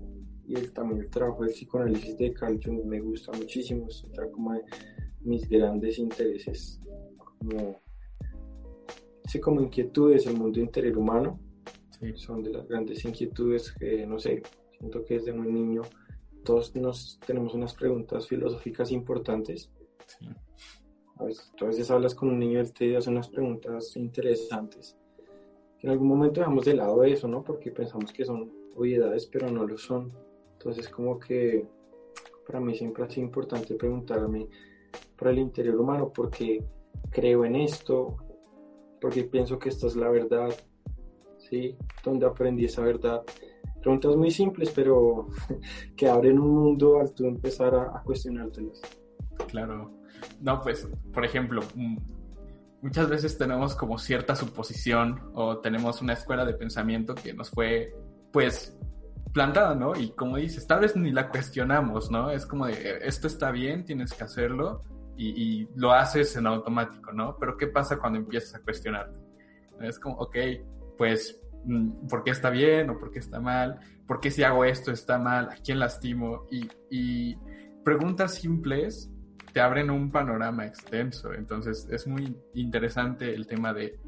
Y 0.46 0.54
el, 0.54 0.72
también 0.72 1.00
el 1.02 1.10
trabajo 1.10 1.44
del 1.44 1.52
psicoanálisis 1.52 2.16
de 2.16 2.32
Carl 2.32 2.58
me 2.84 3.00
gusta 3.00 3.32
muchísimo. 3.32 3.88
Es 3.88 4.04
como 4.32 4.54
de 4.54 4.62
mis 5.22 5.48
grandes 5.48 5.98
intereses 5.98 6.80
sí, 9.28 9.40
como 9.40 9.60
inquietudes 9.60 10.26
el 10.26 10.36
mundo 10.36 10.58
interior 10.58 10.98
humano. 10.98 11.38
Son 12.14 12.42
de 12.42 12.50
las 12.50 12.66
grandes 12.66 13.04
inquietudes 13.04 13.72
que, 13.72 14.06
no 14.06 14.18
sé, 14.18 14.42
siento 14.78 15.04
que 15.04 15.14
desde 15.14 15.32
muy 15.32 15.52
niño 15.52 15.82
todos 16.44 16.74
nos 16.76 17.18
tenemos 17.26 17.54
unas 17.54 17.74
preguntas 17.74 18.26
filosóficas 18.26 18.90
importantes. 18.90 19.70
A, 21.16 21.24
veces, 21.24 21.90
hablas 21.90 22.14
con 22.14 22.30
un 22.30 22.38
niño 22.38 22.58
y 22.58 22.60
él 22.60 22.72
te 22.72 22.96
hace 22.96 23.10
unas 23.10 23.28
preguntas 23.28 23.96
interesantes. 23.96 24.96
En 25.80 25.90
algún 25.90 26.08
momento 26.08 26.40
dejamos 26.40 26.64
de 26.64 26.74
lado 26.74 27.02
eso, 27.04 27.28
¿no? 27.28 27.42
Porque 27.42 27.70
pensamos 27.70 28.12
que 28.12 28.24
son 28.24 28.50
obviedades, 28.76 29.26
pero 29.26 29.50
no 29.50 29.66
lo 29.66 29.76
son. 29.76 30.12
Entonces, 30.52 30.88
como 30.88 31.18
que 31.18 31.66
para 32.46 32.60
mí 32.60 32.74
siempre 32.74 33.04
ha 33.04 33.10
sido 33.10 33.26
importante 33.26 33.74
preguntarme 33.74 34.48
por 35.16 35.28
el 35.28 35.38
interior 35.38 35.76
humano, 35.76 36.12
porque 36.14 36.64
creo 37.10 37.44
en 37.44 37.56
esto, 37.56 38.16
porque 39.00 39.24
pienso 39.24 39.58
que 39.58 39.68
esta 39.68 39.86
es 39.86 39.96
la 39.96 40.08
verdad, 40.08 40.48
¿sí? 41.38 41.76
¿Dónde 42.04 42.26
aprendí 42.26 42.64
esa 42.64 42.82
verdad? 42.82 43.22
Preguntas 43.80 44.16
muy 44.16 44.30
simples, 44.30 44.70
pero 44.74 45.28
que 45.96 46.08
abren 46.08 46.38
un 46.38 46.54
mundo 46.54 47.00
al 47.00 47.12
tú 47.12 47.26
empezar 47.26 47.74
a, 47.74 47.96
a 47.96 48.02
cuestionártelas. 48.02 48.80
Claro. 49.48 49.92
No, 50.40 50.60
pues, 50.60 50.88
por 51.12 51.24
ejemplo, 51.24 51.62
mm, 51.74 51.96
muchas 52.82 53.08
veces 53.08 53.38
tenemos 53.38 53.74
como 53.74 53.98
cierta 53.98 54.34
suposición 54.34 55.30
o 55.34 55.58
tenemos 55.58 56.02
una 56.02 56.14
escuela 56.14 56.44
de 56.44 56.54
pensamiento 56.54 57.14
que 57.14 57.32
nos 57.32 57.50
fue, 57.50 57.94
pues, 58.32 58.76
plantada, 59.32 59.74
¿no? 59.74 59.94
Y 59.94 60.10
como 60.10 60.36
dices, 60.36 60.66
tal 60.66 60.80
vez 60.80 60.96
ni 60.96 61.12
la 61.12 61.28
cuestionamos, 61.28 62.10
¿no? 62.10 62.30
Es 62.30 62.46
como 62.46 62.66
de, 62.66 62.98
esto 63.02 63.26
está 63.26 63.50
bien, 63.50 63.84
tienes 63.84 64.12
que 64.12 64.24
hacerlo 64.24 64.82
y, 65.18 65.68
lo 65.74 65.92
haces 65.92 66.36
en 66.36 66.46
automático, 66.46 67.12
¿no? 67.12 67.36
Pero 67.38 67.56
¿qué 67.56 67.66
pasa 67.66 67.98
cuando 67.98 68.18
empiezas 68.18 68.54
a 68.54 68.60
cuestionarte? 68.60 69.18
Es 69.80 69.98
como, 69.98 70.16
ok, 70.16 70.36
pues, 70.96 71.40
mm, 71.64 72.06
¿por 72.08 72.24
qué 72.24 72.30
está 72.30 72.50
bien 72.50 72.90
o 72.90 72.98
por 72.98 73.10
qué 73.10 73.18
está 73.18 73.40
mal? 73.40 73.80
¿Por 74.06 74.20
qué 74.20 74.30
si 74.30 74.42
hago 74.42 74.64
esto 74.64 74.92
está 74.92 75.18
mal? 75.18 75.48
¿A 75.50 75.56
quién 75.56 75.78
lastimo? 75.78 76.46
Y, 76.50 76.68
y 76.90 77.36
preguntas 77.84 78.34
simples 78.34 79.10
te 79.52 79.60
abren 79.60 79.90
un 79.90 80.10
panorama 80.10 80.66
extenso. 80.66 81.32
Entonces 81.32 81.88
es 81.90 82.06
muy 82.06 82.36
interesante 82.54 83.34
el 83.34 83.46
tema 83.46 83.72
de, 83.72 83.98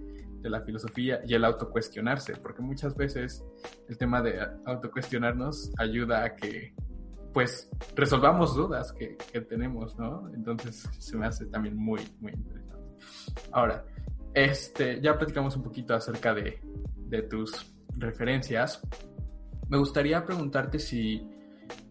de 0.40 0.50
la 0.50 0.62
filosofía 0.62 1.20
y 1.26 1.34
el 1.34 1.44
autocuestionarse, 1.44 2.34
porque 2.36 2.62
muchas 2.62 2.96
veces 2.96 3.44
el 3.88 3.98
tema 3.98 4.22
de 4.22 4.40
autocuestionarnos 4.64 5.72
ayuda 5.78 6.24
a 6.24 6.36
que 6.36 6.74
pues 7.32 7.70
resolvamos 7.94 8.54
dudas 8.54 8.92
que, 8.92 9.16
que, 9.32 9.40
tenemos, 9.40 9.98
¿no? 9.98 10.28
Entonces 10.34 10.88
se 10.98 11.16
me 11.16 11.26
hace 11.26 11.46
también 11.46 11.76
muy, 11.76 12.00
muy 12.20 12.32
interesante. 12.32 12.98
Ahora, 13.52 13.84
este, 14.34 15.00
ya 15.00 15.16
platicamos 15.16 15.56
un 15.56 15.62
poquito 15.62 15.94
acerca 15.94 16.34
de, 16.34 16.60
de 16.96 17.22
tus 17.22 17.72
referencias. 17.96 18.80
Me 19.68 19.78
gustaría 19.78 20.24
preguntarte 20.24 20.78
si 20.78 21.28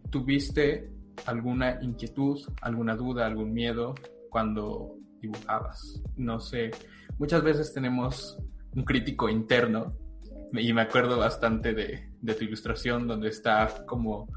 tuviste 0.10 0.92
alguna 1.26 1.80
inquietud, 1.82 2.40
alguna 2.62 2.96
duda, 2.96 3.26
algún 3.26 3.54
miedo 3.54 3.96
cuando 4.30 4.96
dibujabas. 5.22 6.02
No 6.18 6.40
sé, 6.40 6.72
muchas 7.18 7.44
veces 7.44 7.74
tenemos 7.74 8.38
un 8.76 8.84
crítico 8.84 9.30
interno 9.30 9.94
y 10.54 10.74
me 10.74 10.82
acuerdo 10.82 11.18
bastante 11.18 11.74
de, 11.74 12.10
de 12.22 12.34
tu 12.34 12.44
ilustración 12.44 13.08
donde 13.08 13.30
está 13.30 13.86
como 13.86 14.28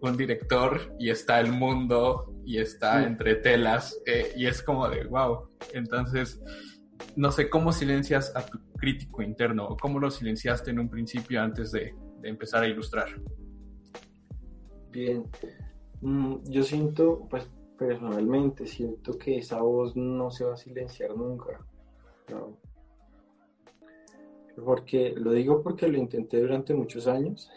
un 0.00 0.16
director 0.16 0.94
y 0.98 1.10
está 1.10 1.40
el 1.40 1.52
mundo 1.52 2.32
y 2.44 2.58
está 2.58 3.04
entre 3.04 3.36
telas 3.36 4.00
eh, 4.06 4.32
y 4.36 4.46
es 4.46 4.62
como 4.62 4.88
de 4.88 5.04
wow. 5.04 5.48
Entonces, 5.72 6.40
no 7.16 7.32
sé 7.32 7.50
cómo 7.50 7.72
silencias 7.72 8.32
a 8.34 8.46
tu 8.46 8.58
crítico 8.76 9.22
interno 9.22 9.66
o 9.66 9.76
cómo 9.76 9.98
lo 9.98 10.10
silenciaste 10.10 10.70
en 10.70 10.78
un 10.78 10.88
principio 10.88 11.42
antes 11.42 11.72
de, 11.72 11.94
de 12.20 12.28
empezar 12.28 12.62
a 12.62 12.68
ilustrar. 12.68 13.08
Bien, 14.90 15.24
Mm, 16.00 16.36
yo 16.44 16.62
siento, 16.62 17.26
pues 17.28 17.48
personalmente, 17.76 18.66
siento 18.66 19.18
que 19.18 19.38
esa 19.38 19.60
voz 19.60 19.96
no 19.96 20.30
se 20.30 20.44
va 20.44 20.54
a 20.54 20.56
silenciar 20.56 21.16
nunca. 21.16 21.64
Porque 24.64 25.14
lo 25.16 25.32
digo 25.32 25.62
porque 25.62 25.88
lo 25.88 25.98
intenté 25.98 26.40
durante 26.40 26.74
muchos 26.74 27.06
años, 27.06 27.50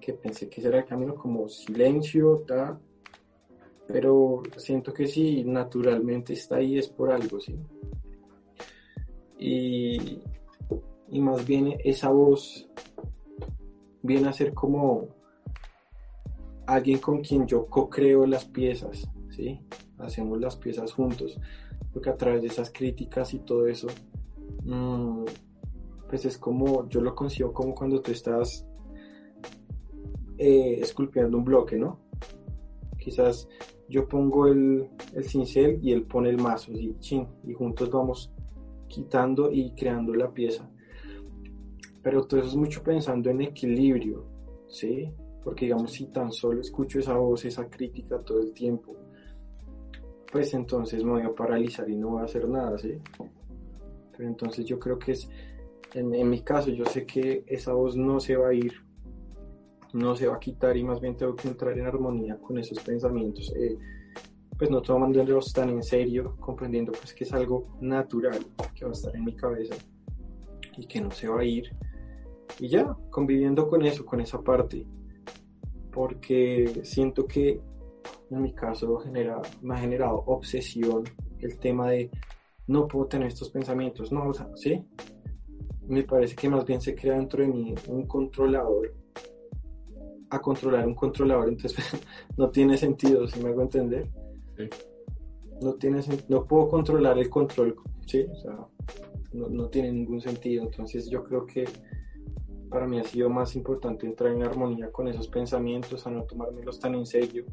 que 0.00 0.12
pensé 0.14 0.48
que 0.48 0.60
era 0.60 0.78
el 0.78 0.84
camino 0.84 1.14
como 1.14 1.48
silencio, 1.48 2.44
pero 3.86 4.42
siento 4.56 4.92
que 4.92 5.06
si 5.06 5.44
naturalmente 5.44 6.32
está 6.32 6.56
ahí 6.56 6.78
es 6.78 6.88
por 6.88 7.10
algo, 7.10 7.40
¿sí? 7.40 7.56
Y, 9.38 10.22
y 11.08 11.20
más 11.20 11.46
bien 11.46 11.76
esa 11.84 12.10
voz 12.10 12.68
viene 14.02 14.28
a 14.28 14.32
ser 14.32 14.54
como 14.54 15.08
alguien 16.66 16.98
con 16.98 17.22
quien 17.22 17.46
yo 17.46 17.66
co-creo 17.66 18.26
las 18.26 18.44
piezas, 18.44 19.08
¿sí? 19.30 19.60
Hacemos 19.98 20.40
las 20.40 20.56
piezas 20.56 20.92
juntos, 20.92 21.38
porque 21.92 22.10
a 22.10 22.16
través 22.16 22.42
de 22.42 22.48
esas 22.48 22.70
críticas 22.70 23.34
y 23.34 23.38
todo 23.40 23.66
eso, 23.66 23.88
mmm, 24.64 25.24
pues 26.08 26.24
es 26.24 26.38
como, 26.38 26.88
yo 26.88 27.00
lo 27.00 27.14
consigo 27.14 27.52
como 27.52 27.74
cuando 27.74 28.00
tú 28.00 28.12
estás 28.12 28.65
eh, 30.38 30.78
esculpiendo 30.80 31.36
un 31.38 31.44
bloque, 31.44 31.76
¿no? 31.76 32.00
Quizás 32.98 33.48
yo 33.88 34.08
pongo 34.08 34.48
el, 34.48 34.88
el 35.14 35.24
cincel 35.24 35.78
y 35.82 35.92
él 35.92 36.02
pone 36.04 36.30
el 36.30 36.38
mazo, 36.40 36.72
y, 36.72 36.98
chin, 36.98 37.26
y 37.44 37.52
juntos 37.52 37.90
vamos 37.90 38.32
quitando 38.88 39.50
y 39.52 39.72
creando 39.72 40.14
la 40.14 40.32
pieza. 40.32 40.68
Pero 42.02 42.24
todo 42.24 42.40
eso 42.40 42.50
es 42.50 42.56
mucho 42.56 42.82
pensando 42.82 43.30
en 43.30 43.42
equilibrio, 43.42 44.24
¿sí? 44.68 45.12
porque 45.46 45.66
digamos 45.66 45.92
si 45.92 46.06
tan 46.06 46.32
solo 46.32 46.60
escucho 46.60 46.98
esa 46.98 47.16
voz, 47.16 47.44
esa 47.44 47.70
crítica 47.70 48.18
todo 48.18 48.40
el 48.40 48.52
tiempo, 48.52 48.96
pues 50.32 50.52
entonces 50.54 51.04
me 51.04 51.12
voy 51.12 51.22
a 51.22 51.32
paralizar 51.32 51.88
y 51.88 51.94
no 51.94 52.08
voy 52.08 52.22
a 52.22 52.24
hacer 52.24 52.48
nada, 52.48 52.76
¿sí? 52.76 52.98
Pero 54.10 54.28
entonces 54.28 54.64
yo 54.64 54.76
creo 54.80 54.98
que 54.98 55.12
es, 55.12 55.30
en, 55.94 56.28
mi 56.28 56.40
caso, 56.40 56.70
yo 56.70 56.84
sé 56.86 57.06
que 57.06 57.44
esa 57.46 57.74
voz 57.74 57.94
no 57.94 58.18
se 58.18 58.34
va 58.34 58.48
a 58.48 58.54
ir, 58.54 58.72
no 59.96 60.14
se 60.14 60.26
va 60.26 60.36
a 60.36 60.40
quitar 60.40 60.76
y 60.76 60.84
más 60.84 61.00
bien 61.00 61.16
tengo 61.16 61.34
que 61.34 61.48
entrar 61.48 61.76
en 61.78 61.86
armonía 61.86 62.36
con 62.38 62.58
esos 62.58 62.78
pensamientos, 62.80 63.52
eh, 63.56 63.76
pues 64.56 64.70
no 64.70 64.82
tomándolos 64.82 65.52
tan 65.52 65.70
en 65.70 65.82
serio, 65.82 66.36
comprendiendo 66.38 66.92
pues 66.92 67.14
que 67.14 67.24
es 67.24 67.32
algo 67.32 67.76
natural 67.80 68.38
que 68.74 68.84
va 68.84 68.90
a 68.90 68.94
estar 68.94 69.14
en 69.16 69.24
mi 69.24 69.34
cabeza 69.34 69.74
y 70.76 70.86
que 70.86 71.00
no 71.00 71.10
se 71.10 71.28
va 71.28 71.40
a 71.40 71.44
ir. 71.44 71.74
Y 72.58 72.68
ya, 72.68 72.94
conviviendo 73.10 73.68
con 73.68 73.84
eso, 73.84 74.04
con 74.04 74.20
esa 74.20 74.40
parte, 74.40 74.86
porque 75.90 76.80
siento 76.84 77.26
que 77.26 77.60
en 78.30 78.42
mi 78.42 78.52
caso 78.52 78.98
genera, 78.98 79.40
me 79.62 79.74
ha 79.74 79.78
generado 79.78 80.22
obsesión 80.26 81.04
el 81.38 81.58
tema 81.58 81.90
de 81.90 82.10
no 82.66 82.86
puedo 82.86 83.06
tener 83.06 83.28
estos 83.28 83.50
pensamientos, 83.50 84.12
no, 84.12 84.28
o 84.28 84.34
sea, 84.34 84.48
¿sí? 84.56 84.84
Me 85.86 86.02
parece 86.02 86.34
que 86.34 86.48
más 86.48 86.64
bien 86.64 86.80
se 86.80 86.94
crea 86.94 87.14
dentro 87.14 87.42
de 87.42 87.48
mí 87.48 87.74
un 87.88 88.06
controlador 88.06 89.05
a 90.30 90.40
controlar 90.40 90.86
un 90.86 90.94
controlador, 90.94 91.48
entonces 91.48 91.84
no 92.36 92.50
tiene 92.50 92.76
sentido, 92.76 93.26
si 93.28 93.40
me 93.40 93.50
hago 93.50 93.62
entender. 93.62 94.08
Sí. 94.56 94.68
No, 95.60 95.74
tiene, 95.74 96.00
no 96.28 96.44
puedo 96.44 96.68
controlar 96.68 97.18
el 97.18 97.30
control, 97.30 97.76
¿sí? 98.06 98.26
O 98.30 98.36
sea, 98.36 98.58
no, 99.32 99.48
no 99.48 99.68
tiene 99.68 99.90
ningún 99.92 100.20
sentido, 100.20 100.64
entonces 100.64 101.08
yo 101.08 101.24
creo 101.24 101.46
que 101.46 101.64
para 102.68 102.86
mí 102.86 102.98
ha 102.98 103.04
sido 103.04 103.30
más 103.30 103.56
importante 103.56 104.06
entrar 104.06 104.32
en 104.32 104.42
armonía 104.42 104.90
con 104.90 105.08
esos 105.08 105.28
pensamientos, 105.28 106.06
a 106.06 106.10
no 106.10 106.24
tomármelos 106.24 106.78
tan 106.78 106.94
en 106.94 107.06
serio. 107.06 107.44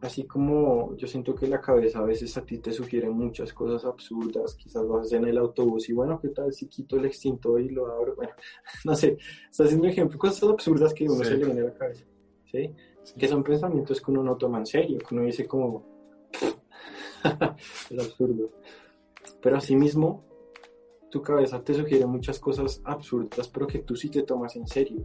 Así 0.00 0.24
como 0.24 0.96
yo 0.96 1.06
siento 1.06 1.34
que 1.34 1.46
la 1.46 1.60
cabeza 1.60 1.98
a 1.98 2.04
veces 2.04 2.34
a 2.38 2.42
ti 2.42 2.58
te 2.58 2.72
sugiere 2.72 3.10
muchas 3.10 3.52
cosas 3.52 3.84
absurdas, 3.84 4.54
quizás 4.54 4.86
vas 4.88 5.12
en 5.12 5.26
el 5.26 5.36
autobús 5.36 5.90
y 5.90 5.92
bueno, 5.92 6.18
¿qué 6.18 6.28
tal 6.28 6.54
si 6.54 6.68
quito 6.68 6.96
el 6.96 7.04
extintor 7.04 7.60
y 7.60 7.68
lo 7.68 7.86
abro? 7.86 8.16
Bueno, 8.16 8.32
no 8.86 8.94
sé, 8.94 9.18
estás 9.50 9.66
haciendo 9.66 9.84
un 9.84 9.92
ejemplo, 9.92 10.18
cosas 10.18 10.48
absurdas 10.48 10.94
que 10.94 11.04
uno 11.04 11.22
se 11.22 11.36
le 11.36 11.44
viene 11.44 11.60
a 11.60 11.64
la 11.64 11.74
cabeza, 11.74 12.06
¿sí? 12.50 12.74
Que 13.18 13.28
son 13.28 13.44
pensamientos 13.44 14.00
que 14.00 14.10
uno 14.10 14.22
no 14.22 14.36
toma 14.36 14.58
en 14.58 14.66
serio, 14.66 14.98
que 14.98 15.14
uno 15.14 15.24
dice 15.24 15.46
como, 15.46 15.84
es 17.90 17.98
absurdo. 17.98 18.50
Pero 19.42 19.56
asimismo, 19.56 20.24
tu 21.10 21.20
cabeza 21.20 21.62
te 21.62 21.74
sugiere 21.74 22.06
muchas 22.06 22.38
cosas 22.38 22.80
absurdas, 22.84 23.48
pero 23.48 23.66
que 23.66 23.80
tú 23.80 23.96
sí 23.96 24.08
te 24.08 24.22
tomas 24.22 24.56
en 24.56 24.66
serio 24.66 25.04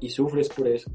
y 0.00 0.08
sufres 0.08 0.48
por 0.48 0.66
eso. 0.66 0.90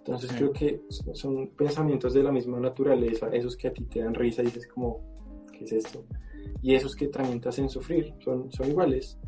Entonces 0.00 0.32
creo 0.32 0.50
que 0.50 0.82
son 1.12 1.48
pensamientos 1.48 2.14
de 2.14 2.22
la 2.22 2.32
misma 2.32 2.58
naturaleza, 2.58 3.28
esos 3.28 3.54
que 3.56 3.68
a 3.68 3.72
ti 3.72 3.84
te 3.84 4.02
dan 4.02 4.14
risa 4.14 4.42
y 4.42 4.46
dices 4.46 4.66
como, 4.66 5.00
¿qué 5.52 5.64
es 5.64 5.72
esto? 5.72 6.04
Y 6.62 6.74
esos 6.74 6.96
que 6.96 7.08
también 7.08 7.38
te 7.40 7.50
hacen 7.50 7.68
sufrir, 7.68 8.14
son, 8.18 8.50
son 8.50 8.70
iguales. 8.70 9.18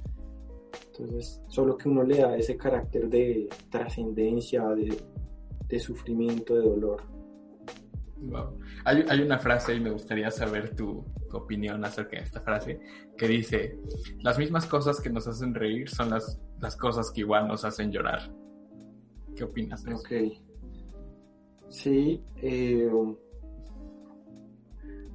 Entonces, 0.86 1.42
solo 1.48 1.76
que 1.76 1.90
uno 1.90 2.02
le 2.02 2.18
da 2.18 2.36
ese 2.36 2.56
carácter 2.56 3.08
de 3.10 3.50
trascendencia, 3.70 4.66
de, 4.70 4.96
de 5.68 5.78
sufrimiento, 5.78 6.54
de 6.54 6.62
dolor. 6.62 7.02
Hay, 8.84 9.04
hay, 9.08 9.20
una 9.20 9.38
frase 9.38 9.74
y 9.74 9.80
me 9.80 9.90
gustaría 9.90 10.30
saber 10.30 10.74
tu, 10.74 11.04
tu, 11.28 11.36
opinión 11.36 11.84
acerca 11.84 12.16
de 12.16 12.22
esta 12.22 12.40
frase 12.40 12.80
que 13.18 13.26
dice, 13.26 13.78
las 14.20 14.38
mismas 14.38 14.64
cosas 14.66 15.00
que 15.00 15.10
nos 15.10 15.26
hacen 15.26 15.54
reír 15.54 15.90
son 15.90 16.10
las, 16.10 16.40
las 16.60 16.76
cosas 16.76 17.10
que 17.10 17.22
igual 17.22 17.48
nos 17.48 17.64
hacen 17.64 17.90
llorar. 17.90 18.32
¿Qué 19.34 19.44
opinas 19.44 19.82
de 19.82 19.94
eso? 19.94 20.02
Ok. 20.02 20.51
Sí, 21.72 22.22
eh, 22.36 22.90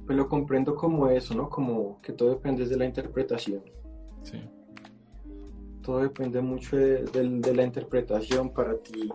pues 0.04 0.18
lo 0.18 0.28
comprendo 0.28 0.74
como 0.74 1.08
eso, 1.08 1.32
¿no? 1.32 1.48
Como 1.48 2.00
que 2.02 2.12
todo 2.12 2.30
depende 2.30 2.66
de 2.66 2.76
la 2.76 2.84
interpretación. 2.84 3.62
Sí. 4.22 4.40
Todo 5.82 6.00
depende 6.00 6.40
mucho 6.40 6.76
de, 6.76 7.04
de 7.04 7.54
la 7.54 7.62
interpretación 7.62 8.52
para 8.52 8.76
ti. 8.78 9.08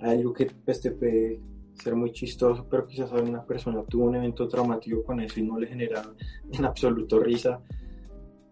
Hay 0.00 0.18
algo 0.18 0.32
que 0.32 0.46
pues, 0.64 0.80
te 0.80 0.90
puede 0.90 1.40
ser 1.74 1.94
muy 1.94 2.10
chistoso, 2.10 2.66
pero 2.68 2.84
quizás 2.84 3.12
una 3.12 3.46
persona 3.46 3.84
tuvo 3.84 4.06
un 4.06 4.16
evento 4.16 4.48
traumático 4.48 5.04
con 5.04 5.20
eso 5.20 5.38
y 5.38 5.44
no 5.44 5.60
le 5.60 5.68
genera 5.68 6.02
en 6.52 6.64
absoluto 6.64 7.20
risa. 7.20 7.62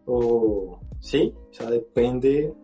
O 0.07 0.79
sí, 1.01 1.35
o 1.51 1.53
sea, 1.53 1.69
depende 1.69 2.55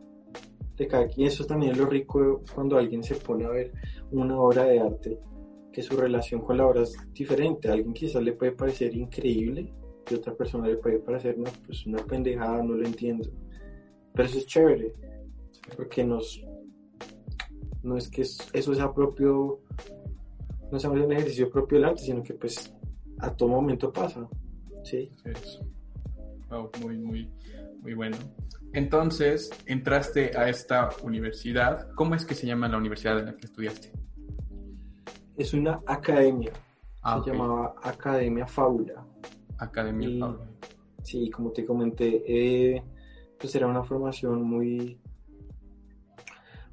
de 0.77 0.87
cada 0.87 1.09
quien. 1.09 1.27
Eso 1.27 1.45
también 1.45 1.73
es 1.73 1.79
lo 1.79 1.87
rico 1.87 2.41
cuando 2.55 2.79
alguien 2.79 3.03
se 3.03 3.17
pone 3.17 3.47
a 3.47 3.49
ver 3.49 3.73
una 4.13 4.39
obra 4.39 4.63
de 4.65 4.79
arte 4.79 5.19
que 5.73 5.83
su 5.83 5.97
relación 5.97 6.41
con 6.41 6.57
la 6.57 6.67
obra 6.67 6.83
es 6.83 6.97
diferente. 7.13 7.69
A 7.69 7.73
alguien 7.73 7.93
quizás 7.93 8.23
le 8.23 8.33
puede 8.33 8.53
parecer 8.53 8.95
increíble 8.95 9.73
y 10.11 10.15
a 10.15 10.17
otra 10.17 10.35
persona 10.35 10.67
le 10.67 10.77
puede 10.77 10.99
parecer 10.99 11.37
una, 11.39 11.51
pues, 11.67 11.87
una 11.87 11.99
pendejada, 12.05 12.63
no 12.63 12.75
lo 12.75 12.87
entiendo. 12.87 13.31
Pero 14.13 14.29
eso 14.29 14.39
es 14.39 14.47
chévere, 14.47 14.95
porque 15.77 16.05
nos, 16.05 16.43
no 17.83 17.97
es 17.97 18.11
que 18.11 18.23
eso 18.23 18.75
sea 18.75 18.93
propio, 18.93 19.61
no 20.71 20.79
sea 20.79 20.91
un 20.91 21.13
ejercicio 21.13 21.49
propio 21.49 21.79
del 21.79 21.89
arte, 21.89 22.03
sino 22.03 22.23
que 22.23 22.35
pues 22.35 22.75
a 23.19 23.35
todo 23.35 23.49
momento 23.49 23.93
pasa. 23.93 24.29
Sí. 24.83 25.11
muy, 26.83 26.99
muy, 26.99 27.31
muy 27.81 27.95
bueno. 27.95 28.17
Entonces, 28.73 29.51
entraste 29.67 30.37
a 30.37 30.49
esta 30.49 30.91
universidad. 31.03 31.93
¿Cómo 31.95 32.15
es 32.15 32.25
que 32.25 32.35
se 32.35 32.47
llama 32.47 32.69
la 32.69 32.79
universidad 32.79 33.19
en 33.19 33.27
la 33.27 33.37
que 33.37 33.47
estudiaste? 33.47 33.93
Es 35.41 35.55
una 35.55 35.81
academia. 35.87 36.53
Ah, 37.01 37.23
se 37.25 37.31
llamaba 37.31 37.75
Academia 37.83 38.47
Fábula. 38.47 39.07
Academia 39.57 40.11
Fábula. 40.21 40.51
Sí, 41.03 41.31
como 41.31 41.51
te 41.51 41.65
comenté, 41.65 42.23
eh, 42.27 42.83
pues 43.39 43.55
era 43.55 43.67
una 43.67 43.83
formación 43.83 44.43
muy, 44.43 44.99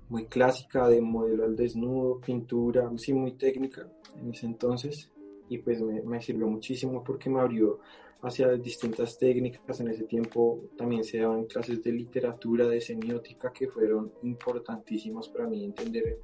muy 0.10 0.26
clásica 0.26 0.90
de 0.90 1.00
modelo 1.00 1.46
al 1.46 1.56
desnudo, 1.56 2.20
pintura, 2.20 2.92
sí, 2.98 3.14
muy 3.14 3.38
técnica 3.38 3.88
en 4.20 4.32
ese 4.32 4.48
entonces. 4.48 5.14
Y 5.48 5.60
pues 5.60 5.82
me, 5.82 6.02
me 6.02 6.22
sirvió 6.22 6.48
muchísimo 6.48 7.06
porque 7.06 7.30
me 7.30 7.40
abrió 7.40 7.80
hacia 8.22 8.50
distintas 8.50 9.18
técnicas. 9.18 9.80
En 9.80 9.88
ese 9.88 10.04
tiempo 10.04 10.60
también 10.78 11.06
se 11.06 11.20
daban 11.20 11.46
clases 11.46 11.82
de 11.82 11.94
literatura, 11.94 12.68
de 12.68 12.82
semiótica, 12.82 13.54
que 13.54 13.70
fueron 13.70 14.12
importantísimas 14.24 15.30
para 15.30 15.48
mí 15.48 15.64
entender 15.64 16.20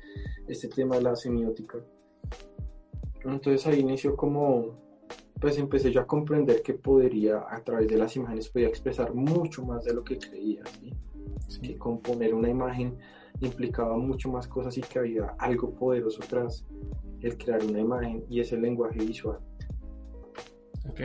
este 0.45 0.67
tema 0.67 0.97
de 0.97 1.03
la 1.03 1.15
semiótica. 1.15 1.81
Entonces 3.25 3.65
ahí 3.67 3.79
inició 3.79 4.15
como, 4.15 4.77
pues 5.39 5.57
empecé 5.57 5.91
yo 5.91 6.01
a 6.01 6.07
comprender 6.07 6.61
que 6.61 6.73
podría, 6.73 7.45
a 7.49 7.63
través 7.63 7.87
de 7.87 7.97
las 7.97 8.15
imágenes, 8.15 8.49
podía 8.49 8.67
expresar 8.67 9.13
mucho 9.13 9.65
más 9.65 9.83
de 9.85 9.93
lo 9.93 10.03
que 10.03 10.17
creía, 10.17 10.63
que 11.61 11.77
componer 11.77 12.33
una 12.33 12.49
imagen 12.49 12.97
implicaba 13.41 13.97
mucho 13.97 14.29
más 14.29 14.47
cosas 14.47 14.77
y 14.77 14.81
que 14.81 14.99
había 14.99 15.35
algo 15.37 15.73
poderoso 15.73 16.21
tras 16.27 16.65
el 17.21 17.37
crear 17.37 17.63
una 17.63 17.79
imagen 17.79 18.25
y 18.29 18.39
ese 18.39 18.57
lenguaje 18.57 18.99
visual. 18.99 19.39
Ok, 20.89 20.99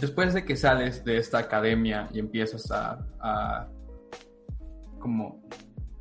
después 0.00 0.34
de 0.34 0.44
que 0.44 0.56
sales 0.56 1.04
de 1.04 1.18
esta 1.18 1.38
academia 1.38 2.08
y 2.12 2.20
empiezas 2.20 2.70
a, 2.70 3.68
como 4.98 5.42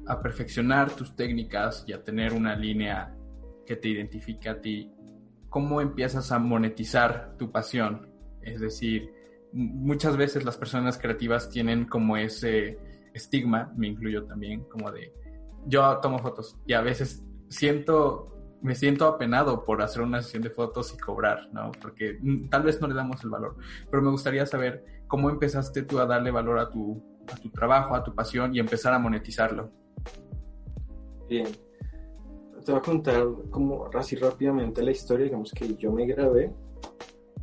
a 0.05 0.21
perfeccionar 0.21 0.95
tus 0.95 1.15
técnicas 1.15 1.83
y 1.87 1.93
a 1.93 2.03
tener 2.03 2.33
una 2.33 2.55
línea 2.55 3.15
que 3.65 3.75
te 3.75 3.89
identifique 3.89 4.49
a 4.49 4.61
ti, 4.61 4.91
¿cómo 5.51 5.81
empiezas 5.81 6.31
a 6.31 6.39
monetizar 6.39 7.35
tu 7.37 7.51
pasión? 7.51 8.09
Es 8.41 8.61
decir, 8.61 9.13
muchas 9.51 10.15
veces 10.15 10.45
las 10.45 10.57
personas 10.57 10.97
creativas 10.97 11.49
tienen 11.49 11.85
como 11.85 12.15
ese 12.15 12.79
estigma, 13.13 13.71
me 13.75 13.89
incluyo 13.89 14.23
también, 14.23 14.63
como 14.63 14.89
de 14.91 15.13
yo 15.67 15.99
tomo 16.01 16.19
fotos 16.19 16.57
y 16.65 16.73
a 16.73 16.81
veces 16.81 17.23
siento 17.49 18.29
me 18.61 18.75
siento 18.75 19.07
apenado 19.07 19.65
por 19.65 19.81
hacer 19.81 20.03
una 20.03 20.21
sesión 20.21 20.43
de 20.43 20.51
fotos 20.51 20.93
y 20.93 20.97
cobrar, 20.97 21.49
¿no? 21.51 21.71
Porque 21.81 22.17
mm, 22.21 22.47
tal 22.47 22.63
vez 22.63 22.79
no 22.79 22.87
le 22.87 22.93
damos 22.93 23.21
el 23.23 23.29
valor, 23.29 23.57
pero 23.89 24.01
me 24.01 24.09
gustaría 24.09 24.45
saber 24.45 25.03
cómo 25.07 25.29
empezaste 25.29 25.81
tú 25.81 25.99
a 25.99 26.05
darle 26.05 26.31
valor 26.31 26.59
a 26.59 26.69
tu, 26.69 27.03
a 27.29 27.35
tu 27.35 27.49
trabajo, 27.49 27.93
a 27.93 28.03
tu 28.03 28.15
pasión 28.15 28.55
y 28.55 28.59
empezar 28.59 28.93
a 28.93 28.99
monetizarlo. 28.99 29.69
Bien, 31.27 31.47
te 32.63 32.71
voy 32.71 32.79
a 32.79 32.83
contar 32.83 33.27
como 33.49 33.89
así 33.93 34.15
rápidamente 34.15 34.81
la 34.81 34.91
historia, 34.91 35.25
digamos 35.25 35.51
que 35.51 35.75
yo 35.75 35.91
me 35.91 36.05
grabé 36.05 36.51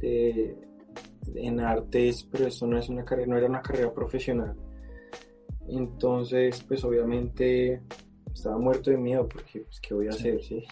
en 0.01 1.61
artes, 1.61 2.27
pero 2.31 2.47
esto 2.47 2.67
no 2.67 2.79
es 2.79 2.89
una 2.89 3.05
carrera, 3.05 3.29
no 3.29 3.37
era 3.37 3.47
una 3.47 3.63
carrera 3.63 3.93
profesional. 3.93 4.57
Entonces, 5.69 6.63
pues 6.67 6.83
obviamente 6.85 7.83
estaba 8.33 8.59
muerto 8.59 8.91
de 8.91 8.97
miedo 8.97 9.29
porque, 9.29 9.61
pues, 9.61 9.81
¿qué 9.81 9.95
voy 9.95 10.07
a 10.07 10.11
hacer? 10.11 10.43
¿sí? 10.43 10.65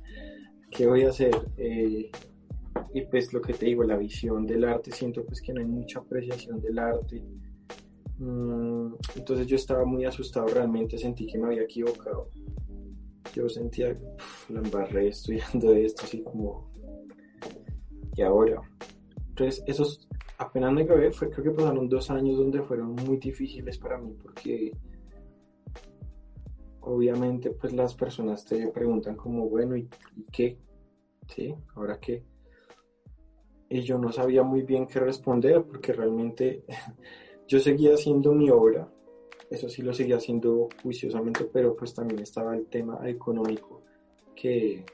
¿Qué 0.70 0.86
voy 0.86 1.04
a 1.04 1.10
hacer? 1.10 1.34
Eh, 1.56 2.10
y 2.92 3.02
pues 3.02 3.32
lo 3.32 3.40
que 3.40 3.54
te 3.54 3.66
digo, 3.66 3.84
la 3.84 3.96
visión 3.96 4.46
del 4.46 4.64
arte, 4.64 4.90
siento 4.92 5.24
pues 5.24 5.40
que 5.40 5.52
no 5.52 5.60
hay 5.60 5.66
mucha 5.66 6.00
apreciación 6.00 6.60
del 6.60 6.78
arte. 6.78 7.22
Mm, 8.18 8.94
entonces 9.16 9.46
yo 9.46 9.56
estaba 9.56 9.84
muy 9.84 10.04
asustado, 10.04 10.46
realmente 10.48 10.98
sentí 10.98 11.26
que 11.26 11.38
me 11.38 11.46
había 11.46 11.62
equivocado. 11.62 12.28
Yo 13.34 13.48
sentía, 13.48 13.96
la 14.48 14.60
embarré 14.60 15.08
estudiando 15.08 15.72
esto, 15.74 16.04
así 16.04 16.22
como, 16.22 16.70
y 18.14 18.22
ahora. 18.22 18.60
Entonces 19.28 19.62
esos, 19.66 20.08
apenas 20.38 20.72
me 20.72 20.84
grabé, 20.84 21.12
fue, 21.12 21.30
creo 21.30 21.44
que 21.44 21.50
pasaron 21.50 21.88
dos 21.88 22.10
años 22.10 22.38
donde 22.38 22.62
fueron 22.62 22.94
muy 22.94 23.18
difíciles 23.18 23.78
para 23.78 23.98
mí 23.98 24.14
porque 24.22 24.72
obviamente 26.86 27.50
pues 27.50 27.72
las 27.72 27.94
personas 27.94 28.44
te 28.44 28.68
preguntan 28.68 29.16
como, 29.16 29.48
bueno, 29.48 29.76
¿y, 29.76 29.88
qué? 30.32 30.58
¿Sí? 31.28 31.54
¿Ahora 31.74 31.98
qué? 32.00 32.24
Y 33.68 33.80
yo 33.80 33.98
no 33.98 34.12
sabía 34.12 34.44
muy 34.44 34.62
bien 34.62 34.86
qué 34.86 35.00
responder 35.00 35.64
porque 35.64 35.92
realmente 35.92 36.64
yo 37.48 37.58
seguía 37.58 37.94
haciendo 37.94 38.32
mi 38.32 38.50
obra, 38.50 38.88
eso 39.50 39.68
sí 39.68 39.82
lo 39.82 39.92
seguía 39.92 40.16
haciendo 40.16 40.68
juiciosamente, 40.82 41.44
pero 41.52 41.76
pues 41.76 41.94
también 41.94 42.20
estaba 42.20 42.56
el 42.56 42.66
tema 42.66 43.08
económico 43.08 43.82
que 44.34 44.84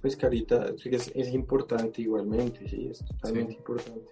pues 0.00 0.16
que 0.16 0.26
ahorita 0.26 0.74
es, 0.84 1.34
importante 1.34 2.02
igualmente, 2.02 2.68
sí, 2.68 2.88
es 2.90 3.04
totalmente 3.04 3.52
importante. 3.52 4.08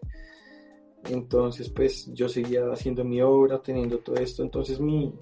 Entonces 1.09 1.69
pues 1.71 2.13
yo 2.13 2.29
seguía 2.29 2.71
haciendo 2.73 3.05
mi 3.05 3.21
obra, 3.21 3.61
teniendo 3.61 3.99
todo 3.99 4.17
esto, 4.17 4.43
entonces 4.43 4.81
mi, 4.81 5.13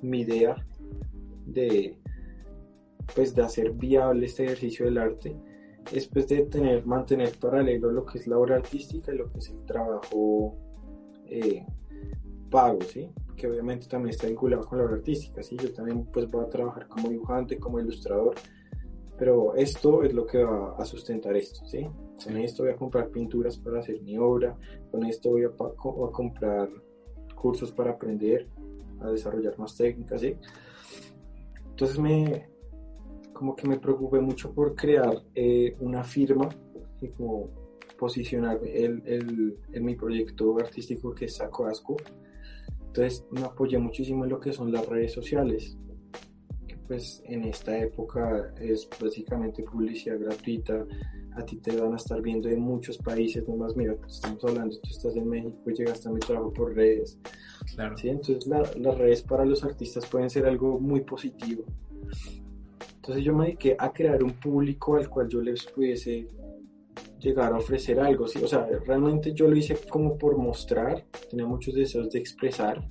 mi 0.00 0.20
idea 0.20 0.56
de, 1.46 1.98
pues, 3.14 3.34
de 3.34 3.42
hacer 3.42 3.72
viable 3.72 4.26
este 4.26 4.44
ejercicio 4.44 4.86
del 4.86 4.98
arte 4.98 5.36
es 5.92 6.06
pues, 6.06 6.28
de 6.28 6.46
tener, 6.46 6.86
mantener 6.86 7.36
paralelo 7.38 7.90
lo 7.90 8.06
que 8.06 8.18
es 8.18 8.26
la 8.26 8.38
obra 8.38 8.56
artística 8.56 9.12
y 9.12 9.18
lo 9.18 9.30
que 9.30 9.38
es 9.38 9.48
el 9.50 9.64
trabajo 9.64 10.56
eh, 11.26 11.64
pago, 12.50 12.80
¿sí? 12.82 13.10
que 13.36 13.46
obviamente 13.46 13.86
también 13.86 14.10
está 14.10 14.26
vinculado 14.26 14.66
con 14.66 14.78
la 14.78 14.84
obra 14.84 14.96
artística, 14.96 15.42
¿sí? 15.42 15.56
yo 15.56 15.72
también 15.72 16.04
pues 16.06 16.30
voy 16.30 16.44
a 16.44 16.48
trabajar 16.48 16.88
como 16.88 17.08
dibujante, 17.08 17.58
como 17.58 17.80
ilustrador, 17.80 18.34
pero 19.20 19.54
esto 19.54 20.02
es 20.02 20.12
lo 20.12 20.26
que 20.26 20.42
va 20.42 20.76
a 20.78 20.84
sustentar 20.84 21.36
esto, 21.36 21.64
¿sí? 21.66 21.86
Con 22.24 22.36
esto 22.38 22.62
voy 22.62 22.72
a 22.72 22.76
comprar 22.76 23.08
pinturas 23.10 23.58
para 23.58 23.80
hacer 23.80 24.00
mi 24.00 24.16
obra, 24.16 24.56
con 24.90 25.04
esto 25.04 25.30
voy 25.30 25.44
a, 25.44 25.50
comprar 26.10 26.70
cursos 27.34 27.70
para 27.70 27.90
aprender, 27.90 28.48
a 29.00 29.10
desarrollar 29.10 29.58
más 29.58 29.76
técnicas, 29.76 30.22
¿sí? 30.22 30.36
Entonces 31.68 31.98
me, 31.98 32.48
como 33.34 33.54
que 33.54 33.68
me 33.68 33.78
preocupé 33.78 34.20
mucho 34.20 34.52
por 34.52 34.74
crear 34.74 35.22
eh, 35.34 35.76
una 35.80 36.02
firma 36.02 36.48
y 37.00 37.08
como 37.08 37.50
posicionar 37.98 38.58
el, 38.64 39.02
el, 39.04 39.58
en 39.72 39.84
mi 39.84 39.96
proyecto 39.96 40.58
artístico 40.58 41.14
que 41.14 41.26
es 41.26 41.36
Saco 41.36 41.66
Asco. 41.66 41.98
Entonces 42.90 43.24
me 43.30 43.42
apoyé 43.42 43.78
muchísimo 43.78 44.24
en 44.24 44.30
lo 44.30 44.40
que 44.40 44.52
son 44.52 44.72
las 44.72 44.84
redes 44.86 45.12
sociales. 45.12 45.78
pues 46.88 47.22
en 47.26 47.44
esta 47.44 47.78
época 47.78 48.52
es 48.60 48.88
básicamente 49.00 49.62
publicidad 49.62 50.18
gratuita, 50.18 50.84
a 51.36 51.44
ti 51.44 51.58
te 51.58 51.76
van 51.76 51.92
a 51.92 51.96
estar 51.96 52.20
viendo 52.20 52.48
en 52.48 52.60
muchos 52.60 52.98
países, 52.98 53.46
nomás 53.46 53.76
mira, 53.76 53.94
estamos 54.08 54.44
hablando, 54.44 54.76
tú 54.80 54.90
estás 54.90 55.14
en 55.14 55.28
México 55.28 55.56
y 55.70 55.74
llegaste 55.74 56.08
a 56.08 56.12
mi 56.12 56.18
trabajo 56.18 56.52
por 56.52 56.74
redes. 56.74 57.16
Claro. 57.76 57.96
¿sí? 57.96 58.08
Entonces 58.08 58.48
las 58.48 58.98
redes 58.98 59.22
para 59.22 59.44
los 59.44 59.62
artistas 59.62 60.04
pueden 60.06 60.28
ser 60.28 60.46
algo 60.46 60.80
muy 60.80 61.02
positivo. 61.02 61.62
Entonces 62.96 63.24
yo 63.24 63.36
me 63.36 63.44
dediqué 63.44 63.76
a 63.78 63.92
crear 63.92 64.24
un 64.24 64.32
público 64.32 64.96
al 64.96 65.08
cual 65.08 65.28
yo 65.28 65.40
les 65.40 65.64
pudiese 65.66 66.28
llegar 67.20 67.52
a 67.52 67.58
ofrecer 67.58 68.00
algo, 68.00 68.26
¿sí? 68.26 68.42
O 68.42 68.48
sea, 68.48 68.66
realmente 68.86 69.32
yo 69.32 69.48
lo 69.48 69.56
hice 69.56 69.76
como 69.88 70.16
por 70.18 70.36
mostrar, 70.36 71.06
tenía 71.28 71.46
muchos 71.46 71.74
deseos 71.74 72.10
de 72.10 72.18
expresar, 72.18 72.88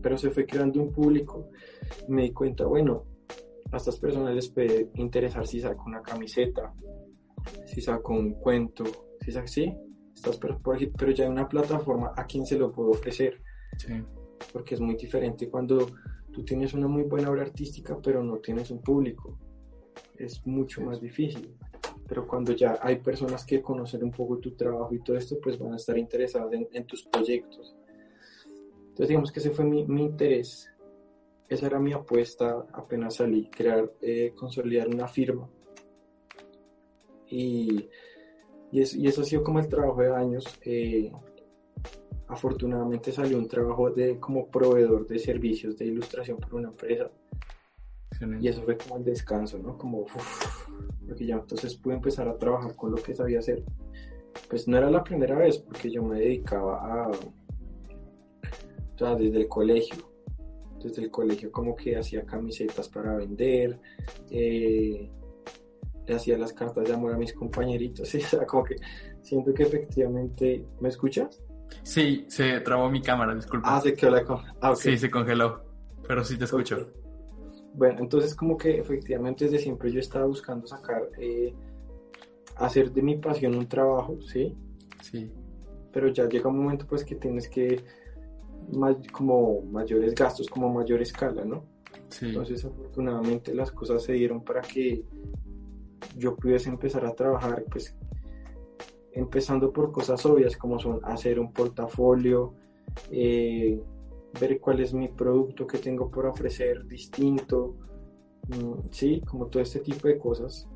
pero 0.00 0.16
se 0.16 0.30
fue 0.30 0.46
creando 0.46 0.80
un 0.80 0.92
público. 0.92 1.48
Me 2.08 2.22
di 2.22 2.32
cuenta, 2.32 2.66
bueno, 2.66 3.04
a 3.72 3.76
estas 3.76 3.98
personas 3.98 4.34
les 4.34 4.48
puede 4.48 4.90
interesar 4.94 5.46
si 5.46 5.60
saco 5.60 5.84
una 5.86 6.02
camiseta, 6.02 6.72
si 7.66 7.80
saco 7.80 8.12
un 8.12 8.34
cuento, 8.34 8.84
si 9.20 9.32
saco, 9.32 9.46
sí, 9.46 9.74
estás 10.14 10.38
pero, 10.38 10.60
pero 10.96 11.12
ya 11.12 11.24
hay 11.24 11.30
una 11.30 11.48
plataforma 11.48 12.12
a 12.16 12.26
quien 12.26 12.46
se 12.46 12.58
lo 12.58 12.70
puedo 12.72 12.90
ofrecer. 12.90 13.40
Sí. 13.78 13.94
Porque 14.52 14.74
es 14.74 14.80
muy 14.80 14.96
diferente 14.96 15.48
cuando 15.48 15.86
tú 16.32 16.44
tienes 16.44 16.74
una 16.74 16.88
muy 16.88 17.04
buena 17.04 17.30
obra 17.30 17.42
artística, 17.42 17.98
pero 18.02 18.22
no 18.22 18.38
tienes 18.38 18.70
un 18.70 18.82
público. 18.82 19.38
Es 20.16 20.46
mucho 20.46 20.82
más 20.82 21.00
difícil. 21.00 21.54
Pero 22.10 22.26
cuando 22.26 22.50
ya 22.50 22.76
hay 22.82 22.96
personas 22.96 23.46
que 23.46 23.62
conocen 23.62 24.02
un 24.02 24.10
poco 24.10 24.38
tu 24.38 24.50
trabajo 24.56 24.92
y 24.92 24.98
todo 24.98 25.16
esto, 25.16 25.38
pues 25.40 25.56
van 25.56 25.74
a 25.74 25.76
estar 25.76 25.96
interesadas 25.96 26.52
en, 26.52 26.84
tus 26.84 27.04
proyectos. 27.04 27.76
Entonces, 28.88 29.08
digamos 29.08 29.30
que 29.30 29.38
ese 29.38 29.52
fue 29.52 29.64
mi, 29.64 29.82
interés. 29.82 30.68
Esa 31.48 31.66
era 31.68 31.78
mi 31.78 31.92
apuesta 31.92 32.66
apenas 32.72 33.14
salí, 33.14 33.48
crear, 33.48 33.92
eh, 34.02 34.32
consolidar 34.36 34.88
una 34.88 35.06
firma 35.06 35.48
Y, 37.28 37.88
y, 38.72 38.80
eso, 38.80 38.98
y 38.98 39.06
eso 39.06 39.22
ha 39.22 39.24
sido 39.24 39.44
como 39.44 39.60
el 39.60 39.68
trabajo 39.68 40.02
de 40.02 40.12
años. 40.12 40.44
Eh, 40.62 41.12
afortunadamente 42.26 43.12
salió 43.12 43.38
un 43.38 43.46
trabajo 43.46 43.88
de 43.92 44.18
como 44.18 44.48
proveedor 44.48 45.06
de 45.06 45.20
servicios 45.20 45.78
de 45.78 45.86
ilustración 45.86 46.38
por 46.38 46.54
una 46.54 46.70
empresa. 46.70 47.08
Y 48.40 48.48
eso 48.48 48.62
fue 48.62 48.76
como 48.76 48.98
el 48.98 49.04
descanso, 49.04 49.58
¿no? 49.58 49.78
Como, 49.78 50.04
porque 51.06 51.26
ya 51.26 51.36
entonces 51.36 51.74
pude 51.76 51.94
empezar 51.94 52.28
a 52.28 52.36
trabajar 52.36 52.76
con 52.76 52.90
lo 52.90 52.96
que 52.98 53.14
sabía 53.14 53.38
hacer. 53.38 53.62
Pues 54.48 54.68
no 54.68 54.76
era 54.76 54.90
la 54.90 55.02
primera 55.02 55.36
vez, 55.36 55.58
porque 55.58 55.90
yo 55.90 56.02
me 56.02 56.20
dedicaba 56.20 57.04
a, 57.04 57.08
o 57.08 58.98
sea, 58.98 59.14
desde 59.14 59.38
el 59.38 59.48
colegio, 59.48 60.10
desde 60.82 61.02
el 61.02 61.10
colegio 61.10 61.50
como 61.50 61.74
que 61.74 61.96
hacía 61.96 62.24
camisetas 62.24 62.88
para 62.88 63.16
vender, 63.16 63.80
eh, 64.30 65.10
le 66.06 66.14
hacía 66.14 66.36
las 66.36 66.52
cartas 66.52 66.86
de 66.86 66.94
amor 66.94 67.14
a 67.14 67.18
mis 67.18 67.32
compañeritos, 67.32 68.14
o 68.14 68.20
sea, 68.20 68.46
como 68.46 68.64
que 68.64 68.76
siento 69.22 69.54
que 69.54 69.62
efectivamente, 69.62 70.66
¿me 70.80 70.90
escuchas? 70.90 71.40
Sí, 71.82 72.26
se 72.28 72.60
trabó 72.60 72.90
mi 72.90 73.00
cámara, 73.00 73.34
disculpa. 73.34 73.76
Ah, 73.76 73.80
se 73.80 73.94
quedó 73.94 74.10
la 74.10 74.24
cámara. 74.24 74.54
Ah, 74.60 74.74
Sí, 74.76 74.98
se 74.98 75.10
congeló, 75.10 75.64
pero 76.06 76.24
sí 76.24 76.36
te 76.36 76.44
escucho. 76.44 76.99
Bueno, 77.74 78.00
entonces 78.00 78.34
como 78.34 78.56
que 78.56 78.78
efectivamente 78.78 79.44
desde 79.44 79.58
siempre 79.58 79.90
yo 79.92 80.00
estaba 80.00 80.26
buscando 80.26 80.66
sacar, 80.66 81.08
eh, 81.18 81.54
hacer 82.56 82.92
de 82.92 83.02
mi 83.02 83.16
pasión 83.16 83.54
un 83.54 83.66
trabajo, 83.66 84.20
¿sí? 84.22 84.56
Sí. 85.02 85.30
Pero 85.92 86.08
ya 86.08 86.28
llega 86.28 86.50
un 86.50 86.58
momento 86.58 86.86
pues 86.86 87.04
que 87.04 87.14
tienes 87.14 87.48
que, 87.48 87.82
como 89.12 89.62
mayores 89.62 90.14
gastos, 90.14 90.48
como 90.48 90.68
mayor 90.72 91.00
escala, 91.00 91.44
¿no? 91.44 91.64
Sí. 92.08 92.26
Entonces 92.26 92.64
afortunadamente 92.64 93.54
las 93.54 93.70
cosas 93.70 94.02
se 94.02 94.12
dieron 94.12 94.44
para 94.44 94.62
que 94.62 95.04
yo 96.16 96.36
pudiese 96.36 96.68
empezar 96.68 97.04
a 97.06 97.14
trabajar 97.14 97.64
pues 97.70 97.96
empezando 99.12 99.72
por 99.72 99.92
cosas 99.92 100.24
obvias 100.26 100.56
como 100.56 100.78
son 100.78 101.00
hacer 101.04 101.38
un 101.38 101.52
portafolio, 101.52 102.54
eh, 103.10 103.80
ver 104.38 104.60
cuál 104.60 104.80
es 104.80 104.92
mi 104.92 105.08
producto 105.08 105.66
que 105.66 105.78
tengo 105.78 106.10
por 106.10 106.26
ofrecer 106.26 106.86
distinto, 106.86 107.76
mm, 108.48 108.88
sí, 108.90 109.22
como 109.22 109.46
todo 109.46 109.62
este 109.62 109.80
tipo 109.80 110.08
de 110.08 110.18
cosas. 110.18 110.68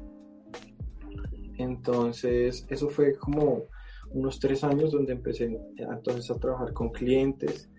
Entonces, 1.56 2.66
eso 2.68 2.88
fue 2.88 3.14
como 3.16 3.64
unos 4.10 4.38
tres 4.38 4.64
años 4.64 4.92
donde 4.92 5.12
empecé 5.12 5.58
entonces 5.76 6.30
a 6.30 6.38
trabajar 6.38 6.72
con 6.72 6.90
clientes. 6.90 7.70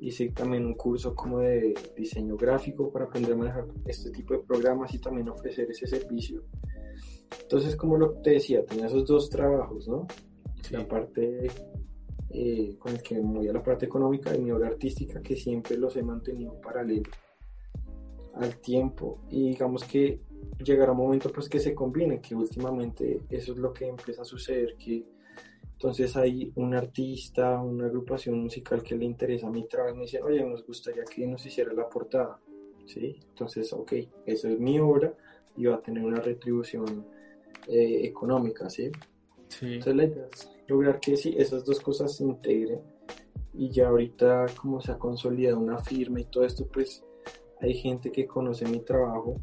Hice 0.00 0.30
también 0.30 0.66
un 0.66 0.74
curso 0.74 1.14
como 1.14 1.40
de 1.40 1.74
diseño 1.96 2.36
gráfico 2.36 2.90
para 2.90 3.06
aprender 3.06 3.32
a 3.32 3.36
manejar 3.36 3.66
este 3.86 4.10
tipo 4.10 4.34
de 4.34 4.40
programas 4.40 4.92
y 4.94 4.98
también 4.98 5.28
ofrecer 5.28 5.70
ese 5.70 5.86
servicio. 5.86 6.42
Entonces, 7.42 7.76
como 7.76 7.96
lo 7.96 8.12
te 8.20 8.30
decía, 8.30 8.64
tenía 8.64 8.86
esos 8.86 9.06
dos 9.06 9.30
trabajos, 9.30 9.88
¿no? 9.88 10.06
La 10.70 10.86
parte 10.86 11.50
eh, 12.36 12.76
con 12.80 12.92
el 12.92 13.00
que 13.00 13.14
me 13.14 13.22
movía 13.22 13.52
la 13.52 13.62
parte 13.62 13.86
económica 13.86 14.34
y 14.34 14.40
mi 14.40 14.50
obra 14.50 14.66
artística, 14.66 15.22
que 15.22 15.36
siempre 15.36 15.76
los 15.76 15.96
he 15.96 16.02
mantenido 16.02 16.60
paralelo 16.60 17.08
al 18.34 18.56
tiempo. 18.56 19.20
Y 19.30 19.50
digamos 19.50 19.84
que 19.84 20.20
llegará 20.64 20.90
un 20.90 20.98
momento 20.98 21.30
pues 21.30 21.48
que 21.48 21.60
se 21.60 21.74
combine, 21.74 22.20
que 22.20 22.34
últimamente 22.34 23.20
eso 23.30 23.52
es 23.52 23.58
lo 23.58 23.72
que 23.72 23.86
empieza 23.86 24.22
a 24.22 24.24
suceder, 24.24 24.76
que 24.76 25.04
entonces 25.74 26.16
hay 26.16 26.52
un 26.56 26.74
artista, 26.74 27.60
una 27.60 27.86
agrupación 27.86 28.40
musical 28.40 28.82
que 28.82 28.96
le 28.96 29.04
interesa 29.04 29.48
mi 29.48 29.68
trabajo 29.68 29.94
y 29.94 29.98
me 29.98 30.02
dice, 30.04 30.20
oye, 30.20 30.44
nos 30.44 30.66
gustaría 30.66 31.04
que 31.04 31.26
nos 31.28 31.46
hiciera 31.46 31.72
la 31.72 31.88
portada. 31.88 32.40
¿Sí? 32.84 33.20
Entonces, 33.28 33.72
ok, 33.72 33.92
esa 34.26 34.50
es 34.50 34.58
mi 34.58 34.80
obra 34.80 35.14
y 35.56 35.66
va 35.66 35.76
a 35.76 35.82
tener 35.82 36.04
una 36.04 36.20
retribución 36.20 37.06
eh, 37.68 38.00
económica, 38.02 38.68
¿sí? 38.68 38.90
Sí. 39.48 39.74
Entonces 39.74 39.96
la 39.96 40.04
idea 40.04 40.26
es 40.32 40.53
lograr 40.66 41.00
que 41.00 41.16
sí, 41.16 41.34
esas 41.36 41.64
dos 41.64 41.80
cosas 41.80 42.16
se 42.16 42.24
integren 42.24 42.80
y 43.52 43.70
ya 43.70 43.88
ahorita 43.88 44.46
como 44.60 44.80
se 44.80 44.92
ha 44.92 44.98
consolidado 44.98 45.58
una 45.58 45.78
firma 45.78 46.20
y 46.20 46.24
todo 46.24 46.44
esto, 46.44 46.66
pues 46.66 47.04
hay 47.60 47.74
gente 47.74 48.10
que 48.10 48.26
conoce 48.26 48.66
mi 48.66 48.80
trabajo, 48.80 49.40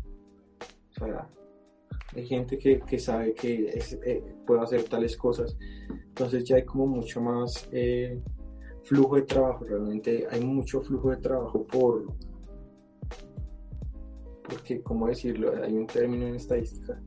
o 0.90 0.94
sea, 0.94 1.30
hay 2.14 2.28
gente 2.28 2.58
que, 2.58 2.80
que 2.82 3.00
sabe 3.00 3.34
que 3.34 3.80
eh, 4.06 4.36
puedo 4.46 4.62
hacer 4.62 4.84
tales 4.84 5.16
cosas, 5.16 5.58
entonces 5.90 6.44
ya 6.44 6.58
hay 6.58 6.66
como 6.66 6.88
mucho 6.88 7.22
más 7.22 7.70
eh, 7.72 8.22
flujo 8.84 9.16
de 9.16 9.22
trabajo, 9.24 9.66
realmente 9.66 10.28
hay 10.30 10.44
mucho 10.44 10.82
flujo 10.82 11.12
de 11.12 11.18
trabajo 11.18 11.66
por, 11.66 12.06
porque, 14.44 14.82
¿cómo 14.82 15.08
decirlo? 15.08 15.54
Hay 15.64 15.74
un 15.74 15.88
término 15.88 16.28
en 16.28 16.36
estadística. 16.36 17.02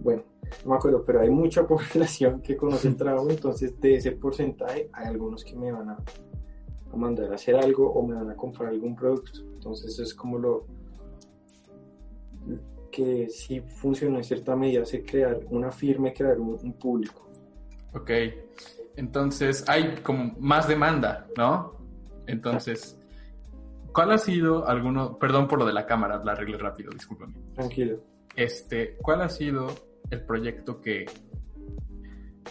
Bueno, 0.00 0.22
no 0.64 0.70
me 0.72 0.76
acuerdo, 0.76 1.04
pero 1.04 1.20
hay 1.20 1.30
mucha 1.30 1.66
población 1.66 2.40
que 2.40 2.56
conoce 2.56 2.88
el 2.88 2.96
trabajo, 3.04 3.30
entonces 3.30 3.78
de 3.80 3.96
ese 3.96 4.12
porcentaje 4.12 4.88
hay 4.92 5.06
algunos 5.06 5.44
que 5.44 5.56
me 5.56 5.72
van 5.72 5.90
a, 5.90 5.98
mandar 6.94 7.30
a 7.30 7.34
hacer 7.34 7.56
algo 7.56 7.92
o 7.92 8.06
me 8.06 8.14
van 8.14 8.30
a 8.30 8.36
comprar 8.36 8.70
algún 8.70 8.96
producto. 8.96 9.40
Entonces 9.54 9.98
es 9.98 10.14
como 10.14 10.38
lo 10.38 10.66
que 12.90 13.28
si 13.28 13.60
funciona 13.60 14.16
en 14.16 14.24
cierta 14.24 14.56
medida, 14.56 14.82
hace 14.82 15.04
crear 15.04 15.40
una 15.50 15.70
firma 15.70 16.08
y 16.08 16.12
crear 16.14 16.40
un, 16.40 16.72
público. 16.72 17.28
Ok, 17.92 18.10
entonces 18.96 19.62
hay 19.68 19.96
como 19.96 20.34
más 20.38 20.66
demanda, 20.66 21.26
¿no? 21.36 21.74
Entonces, 22.26 22.98
¿cuál 23.92 24.12
ha 24.12 24.18
sido 24.18 24.66
alguno, 24.66 25.18
perdón 25.18 25.46
por 25.46 25.58
lo 25.58 25.66
de 25.66 25.74
la 25.74 25.84
cámara, 25.84 26.22
la 26.24 26.32
arreglé 26.32 26.56
rápido, 26.56 26.90
discúlpame. 26.90 27.34
Tranquilo. 27.54 28.00
Este, 28.34 28.96
¿cuál 29.02 29.20
ha 29.20 29.28
sido 29.28 29.66
el 30.10 30.22
proyecto 30.24 30.80
que, 30.80 31.06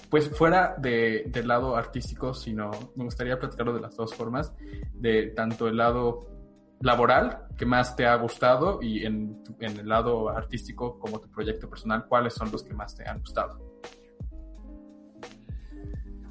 pues 0.09 0.29
fuera 0.29 0.75
de, 0.77 1.25
del 1.27 1.47
lado 1.47 1.75
artístico, 1.75 2.33
sino 2.33 2.71
me 2.95 3.03
gustaría 3.03 3.39
platicarlo 3.39 3.73
de 3.73 3.81
las 3.81 3.95
dos 3.95 4.13
formas, 4.13 4.53
de 4.93 5.27
tanto 5.27 5.67
el 5.67 5.77
lado 5.77 6.35
laboral 6.81 7.47
que 7.57 7.65
más 7.65 7.95
te 7.95 8.05
ha 8.05 8.15
gustado 8.15 8.81
y 8.81 9.05
en, 9.05 9.41
en 9.59 9.79
el 9.79 9.87
lado 9.87 10.29
artístico 10.29 10.99
como 10.99 11.19
tu 11.19 11.29
proyecto 11.29 11.69
personal, 11.69 12.05
¿cuáles 12.07 12.33
son 12.33 12.51
los 12.51 12.63
que 12.63 12.73
más 12.73 12.95
te 12.95 13.07
han 13.07 13.19
gustado? 13.19 13.79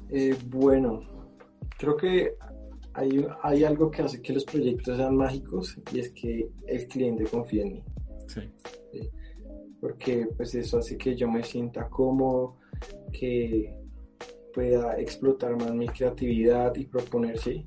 Eh, 0.09 0.37
bueno, 0.45 1.01
creo 1.77 1.97
que 1.97 2.35
hay, 2.93 3.27
hay, 3.43 3.63
algo 3.63 3.91
que 3.91 4.03
hace 4.03 4.21
que 4.21 4.33
los 4.33 4.45
proyectos 4.45 4.95
sean 4.95 5.17
mágicos 5.17 5.77
y 5.91 5.99
es 5.99 6.11
que 6.11 6.49
el 6.67 6.87
cliente 6.87 7.25
confía 7.25 7.63
en 7.63 7.73
mí. 7.73 7.83
Sí. 8.27 8.49
Porque 9.85 10.27
pues 10.35 10.55
eso 10.55 10.79
hace 10.79 10.97
que 10.97 11.15
yo 11.15 11.29
me 11.29 11.43
sienta 11.43 11.87
cómodo, 11.87 12.57
que 13.13 13.71
pueda 14.51 14.99
explotar 14.99 15.55
más 15.55 15.75
mi 15.75 15.87
creatividad 15.87 16.73
y 16.75 16.87
proponerse. 16.87 17.63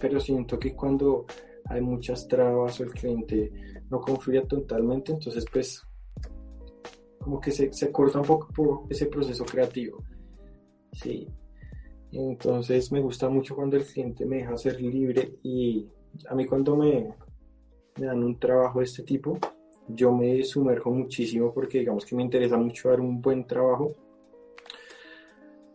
Pero 0.00 0.18
siento 0.18 0.58
que 0.58 0.74
cuando 0.74 1.26
hay 1.66 1.80
muchas 1.80 2.26
trabas 2.26 2.80
o 2.80 2.82
el 2.82 2.90
cliente 2.90 3.52
no 3.88 4.00
confía 4.00 4.42
totalmente, 4.48 5.12
entonces 5.12 5.44
pues 5.52 5.80
como 7.20 7.40
que 7.40 7.52
se, 7.52 7.72
se 7.72 7.92
corta 7.92 8.18
un 8.18 8.26
poco 8.26 8.48
por 8.52 8.80
ese 8.90 9.06
proceso 9.06 9.44
creativo. 9.44 10.02
Sí. 10.90 11.28
Entonces 12.10 12.90
me 12.90 13.00
gusta 13.00 13.28
mucho 13.28 13.54
cuando 13.54 13.76
el 13.76 13.84
cliente 13.84 14.26
me 14.26 14.38
deja 14.38 14.56
ser 14.56 14.80
libre 14.80 15.38
y 15.44 15.86
a 16.28 16.34
mí 16.34 16.46
cuando 16.46 16.74
me, 16.76 17.14
me 17.96 18.06
dan 18.06 18.24
un 18.24 18.40
trabajo 18.40 18.80
de 18.80 18.86
este 18.86 19.04
tipo, 19.04 19.38
yo 19.88 20.12
me 20.12 20.42
sumerjo 20.44 20.90
muchísimo 20.90 21.52
porque 21.52 21.78
digamos 21.78 22.04
que 22.04 22.14
me 22.14 22.22
interesa 22.22 22.56
mucho 22.56 22.90
dar 22.90 23.00
un 23.00 23.20
buen 23.20 23.46
trabajo, 23.46 23.92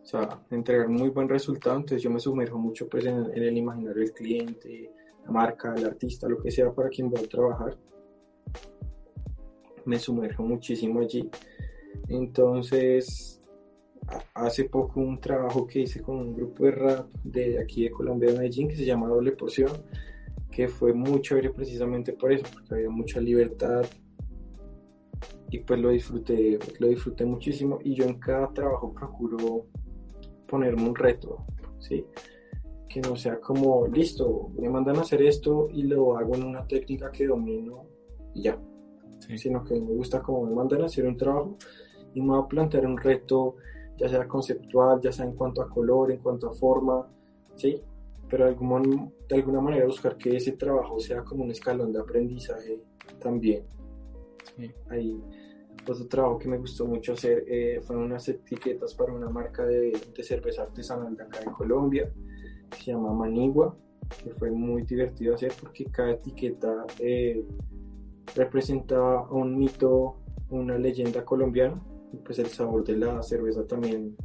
o 0.02 0.06
sea, 0.06 0.40
entregar 0.50 0.88
muy 0.88 1.08
buen 1.08 1.28
resultado, 1.28 1.76
entonces 1.76 2.02
yo 2.02 2.10
me 2.10 2.20
sumerjo 2.20 2.58
mucho 2.58 2.88
pues 2.88 3.06
en, 3.06 3.30
el 3.34 3.56
imaginario 3.56 4.02
del 4.02 4.12
cliente, 4.12 4.90
la 5.24 5.30
marca, 5.30 5.74
el 5.74 5.86
artista, 5.86 6.28
lo 6.28 6.40
que 6.40 6.50
sea 6.50 6.72
para 6.72 6.88
quien 6.88 7.10
voy 7.10 7.24
a 7.24 7.28
trabajar. 7.28 7.76
Me 9.86 9.98
sumerjo 9.98 10.42
muchísimo 10.42 11.00
allí. 11.00 11.28
Entonces, 12.08 13.42
hace 14.34 14.64
poco 14.64 15.00
un 15.00 15.20
trabajo 15.20 15.66
que 15.66 15.80
hice 15.80 16.02
con 16.02 16.16
un 16.16 16.36
grupo 16.36 16.64
de 16.64 16.70
rap 16.70 17.10
de 17.22 17.58
aquí 17.58 17.84
de 17.84 17.90
Colombia, 17.90 18.30
de 18.30 18.38
Medellín, 18.38 18.68
que 18.68 18.76
se 18.76 18.84
llama 18.84 19.08
Doble 19.08 19.32
Porción, 19.32 19.70
que 20.50 20.68
fue 20.68 20.92
muy 20.92 21.20
chévere 21.20 21.50
precisamente 21.50 22.12
por 22.12 22.32
eso, 22.32 22.44
porque 22.52 22.74
había 22.74 22.90
mucha 22.90 23.20
libertad, 23.20 23.84
y 25.54 25.60
pues 25.60 25.78
lo 25.78 25.90
disfruté, 25.90 26.58
lo 26.80 26.88
disfruté 26.88 27.24
muchísimo 27.24 27.78
y 27.84 27.94
yo 27.94 28.06
en 28.06 28.18
cada 28.18 28.52
trabajo 28.52 28.92
procuro 28.92 29.66
ponerme 30.48 30.82
un 30.82 30.96
reto, 30.96 31.44
¿sí? 31.78 32.04
Que 32.88 33.00
no 33.00 33.14
sea 33.14 33.38
como, 33.40 33.86
listo, 33.86 34.50
me 34.58 34.68
mandan 34.68 34.96
a 34.96 35.02
hacer 35.02 35.22
esto 35.22 35.68
y 35.70 35.84
lo 35.84 36.18
hago 36.18 36.34
en 36.34 36.42
una 36.42 36.66
técnica 36.66 37.12
que 37.12 37.28
domino 37.28 37.84
y 38.34 38.42
ya, 38.42 38.58
sino 39.36 39.62
que 39.62 39.74
me 39.74 39.92
gusta 39.92 40.20
como 40.22 40.44
me 40.44 40.52
mandan 40.56 40.82
a 40.82 40.86
hacer 40.86 41.06
un 41.06 41.16
trabajo 41.16 41.56
y 42.14 42.20
me 42.20 42.30
voy 42.30 42.42
a 42.42 42.48
plantear 42.48 42.84
un 42.84 42.98
reto, 42.98 43.54
ya 43.96 44.08
sea 44.08 44.26
conceptual, 44.26 45.00
ya 45.00 45.12
sea 45.12 45.24
en 45.24 45.36
cuanto 45.36 45.62
a 45.62 45.68
color, 45.68 46.10
en 46.10 46.18
cuanto 46.18 46.48
a 46.48 46.52
forma, 46.52 47.06
¿sí? 47.54 47.80
Pero 48.28 48.46
de 48.46 48.50
alguna, 48.50 49.08
de 49.28 49.36
alguna 49.36 49.60
manera 49.60 49.86
buscar 49.86 50.16
que 50.16 50.36
ese 50.36 50.50
trabajo 50.52 50.98
sea 50.98 51.22
como 51.22 51.44
un 51.44 51.52
escalón 51.52 51.92
de 51.92 52.00
aprendizaje 52.00 52.82
también. 53.20 53.64
Ahí, 54.88 55.22
otro 55.92 56.06
trabajo 56.06 56.38
que 56.38 56.48
me 56.48 56.58
gustó 56.58 56.86
mucho 56.86 57.12
hacer 57.12 57.44
eh, 57.46 57.80
fueron 57.82 58.04
unas 58.04 58.28
etiquetas 58.28 58.94
para 58.94 59.12
una 59.12 59.28
marca 59.28 59.64
de, 59.64 59.92
de, 60.14 60.22
cerveza 60.22 60.62
artesanal 60.62 61.16
de 61.16 61.22
acá 61.22 61.40
en 61.44 61.52
Colombia, 61.52 62.12
que 62.70 62.76
se 62.76 62.92
llama 62.92 63.12
Manigua, 63.12 63.76
que 64.22 64.30
fue 64.34 64.50
muy 64.50 64.82
divertido 64.82 65.34
hacer 65.34 65.52
porque 65.60 65.84
cada 65.86 66.12
etiqueta 66.12 66.84
eh, 66.98 67.44
representaba 68.34 69.30
un 69.30 69.56
mito, 69.56 70.16
una 70.50 70.78
leyenda 70.78 71.24
colombiana, 71.24 71.82
y 72.12 72.16
pues 72.18 72.38
el 72.38 72.46
sabor 72.46 72.84
de 72.84 72.96
la 72.96 73.22
cerveza 73.22 73.66
también 73.66 74.16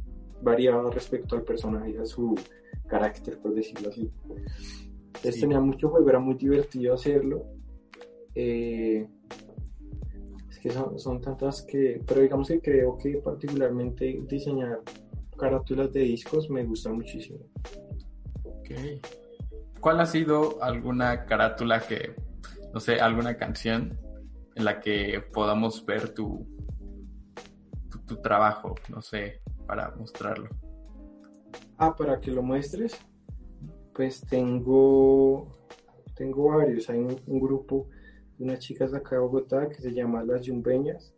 variaba 0.42 0.90
respecto 0.90 1.36
al 1.36 1.42
personaje 1.42 1.90
y 1.90 1.96
a 1.96 2.04
su 2.04 2.34
carácter, 2.86 3.38
por 3.38 3.54
decirlo 3.54 3.88
así. 3.90 4.10
Entonces 5.06 5.40
tenía 5.40 5.60
mucho 5.60 5.88
juego, 5.90 6.08
era 6.08 6.18
muy 6.18 6.34
divertido 6.34 6.94
hacerlo. 6.94 7.44
Eh, 8.34 9.06
que 10.60 10.70
son, 10.70 11.20
tantas 11.20 11.62
que, 11.62 12.02
pero 12.06 12.20
digamos 12.20 12.48
que 12.48 12.60
creo 12.60 12.96
que 12.98 13.18
particularmente 13.18 14.20
diseñar 14.28 14.80
carátulas 15.36 15.92
de 15.92 16.00
discos 16.00 16.50
me 16.50 16.64
gusta 16.64 16.92
muchísimo. 16.92 17.40
¿Cuál 19.80 20.00
ha 20.00 20.06
sido 20.06 20.62
alguna 20.62 21.24
carátula 21.24 21.80
que, 21.80 22.14
no 22.72 22.78
sé, 22.78 23.00
alguna 23.00 23.36
canción 23.36 23.98
en 24.54 24.64
la 24.64 24.80
que 24.80 25.22
podamos 25.32 25.84
ver 25.84 26.14
tu, 26.14 26.46
tu 28.06 28.16
trabajo, 28.20 28.74
no 28.88 29.00
sé, 29.00 29.40
para 29.66 29.94
mostrarlo? 29.96 30.48
Ah, 31.78 31.96
para 31.96 32.20
que 32.20 32.30
lo 32.30 32.42
muestres. 32.42 32.98
Pues 33.94 34.20
tengo, 34.22 35.50
tengo 36.14 36.48
varios. 36.48 36.90
Hay 36.90 36.98
un, 36.98 37.40
grupo 37.40 37.88
de 37.88 37.99
unas 38.40 38.58
chicas 38.58 38.90
de 38.90 38.98
acá 38.98 39.16
de 39.16 39.22
Bogotá 39.22 39.68
que 39.68 39.80
se 39.80 39.92
llama 39.92 40.24
Las 40.24 40.42
Yumbeñas. 40.42 41.14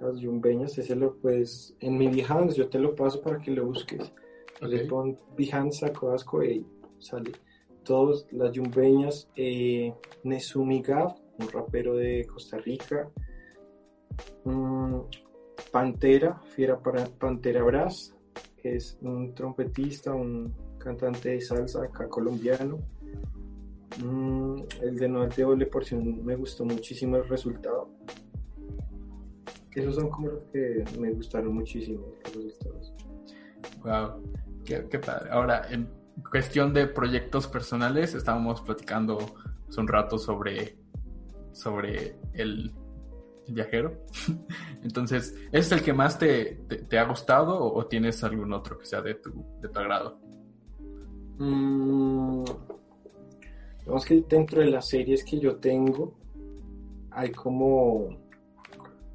Las 0.00 0.18
Yumbeñas, 0.18 0.78
ese 0.78 0.94
lo 0.94 1.16
pues 1.16 1.74
en 1.80 1.98
mi 1.98 2.08
Behance 2.08 2.56
yo 2.56 2.68
te 2.68 2.78
lo 2.78 2.94
paso 2.94 3.20
para 3.20 3.38
que 3.38 3.50
lo 3.50 3.66
busques. 3.66 4.12
Le 4.60 4.86
pon 4.86 5.18
Behance 5.36 5.80
Saco 5.80 6.10
Asco 6.12 6.44
y 6.44 6.64
sale. 6.98 7.32
Todos 7.82 8.26
las 8.30 8.52
Yumbeñas, 8.52 9.28
eh, 9.34 9.92
Nesumi 10.22 10.82
Gav, 10.82 11.14
un 11.38 11.48
rapero 11.48 11.96
de 11.96 12.26
Costa 12.26 12.58
Rica. 12.58 13.10
Mm, 14.44 15.00
Pantera, 15.72 16.40
Fiera 16.54 16.78
para 16.78 17.04
Pantera 17.06 17.62
Brass, 17.62 18.14
es 18.62 18.98
un 19.02 19.34
trompetista, 19.34 20.12
un 20.12 20.54
cantante 20.78 21.30
de 21.30 21.40
salsa 21.40 21.84
acá 21.84 22.08
colombiano. 22.08 22.78
Mm, 23.98 24.62
el 24.82 24.96
de 24.96 25.08
no 25.08 25.26
de 25.26 25.42
doble 25.42 25.66
porción 25.66 26.24
me 26.24 26.36
gustó 26.36 26.64
muchísimo 26.64 27.16
el 27.16 27.28
resultado. 27.28 27.90
Esos 29.74 29.96
son 29.96 30.10
como 30.10 30.28
los 30.28 30.42
que 30.52 30.84
me 30.98 31.12
gustaron 31.12 31.54
muchísimo 31.54 32.06
los 32.34 32.44
resultados. 32.44 32.94
Wow, 33.82 34.22
qué, 34.64 34.98
padre. 34.98 35.30
Ahora, 35.30 35.66
en 35.70 35.88
cuestión 36.30 36.72
de 36.72 36.86
proyectos 36.86 37.46
personales, 37.46 38.14
estábamos 38.14 38.60
platicando 38.60 39.18
hace 39.68 39.80
un 39.80 39.88
rato 39.88 40.18
sobre, 40.18 40.76
sobre 41.52 42.16
el 42.34 42.74
viajero. 43.48 44.04
Entonces, 44.82 45.36
¿es 45.52 45.70
el 45.72 45.82
que 45.82 45.92
más 45.92 46.18
te, 46.18 46.66
ha 46.98 47.04
gustado 47.04 47.60
o, 47.60 47.86
tienes 47.86 48.22
algún 48.24 48.52
otro 48.52 48.78
que 48.78 48.86
sea 48.86 49.02
de 49.02 49.14
tu, 49.14 49.44
de 49.60 49.68
tu 49.68 49.78
agrado? 49.78 50.18
Mm, 51.38 52.44
que 54.06 54.24
dentro 54.28 54.60
de 54.60 54.70
las 54.70 54.88
series 54.88 55.24
que 55.24 55.38
yo 55.38 55.56
tengo, 55.56 56.14
hay 57.10 57.30
como. 57.30 58.08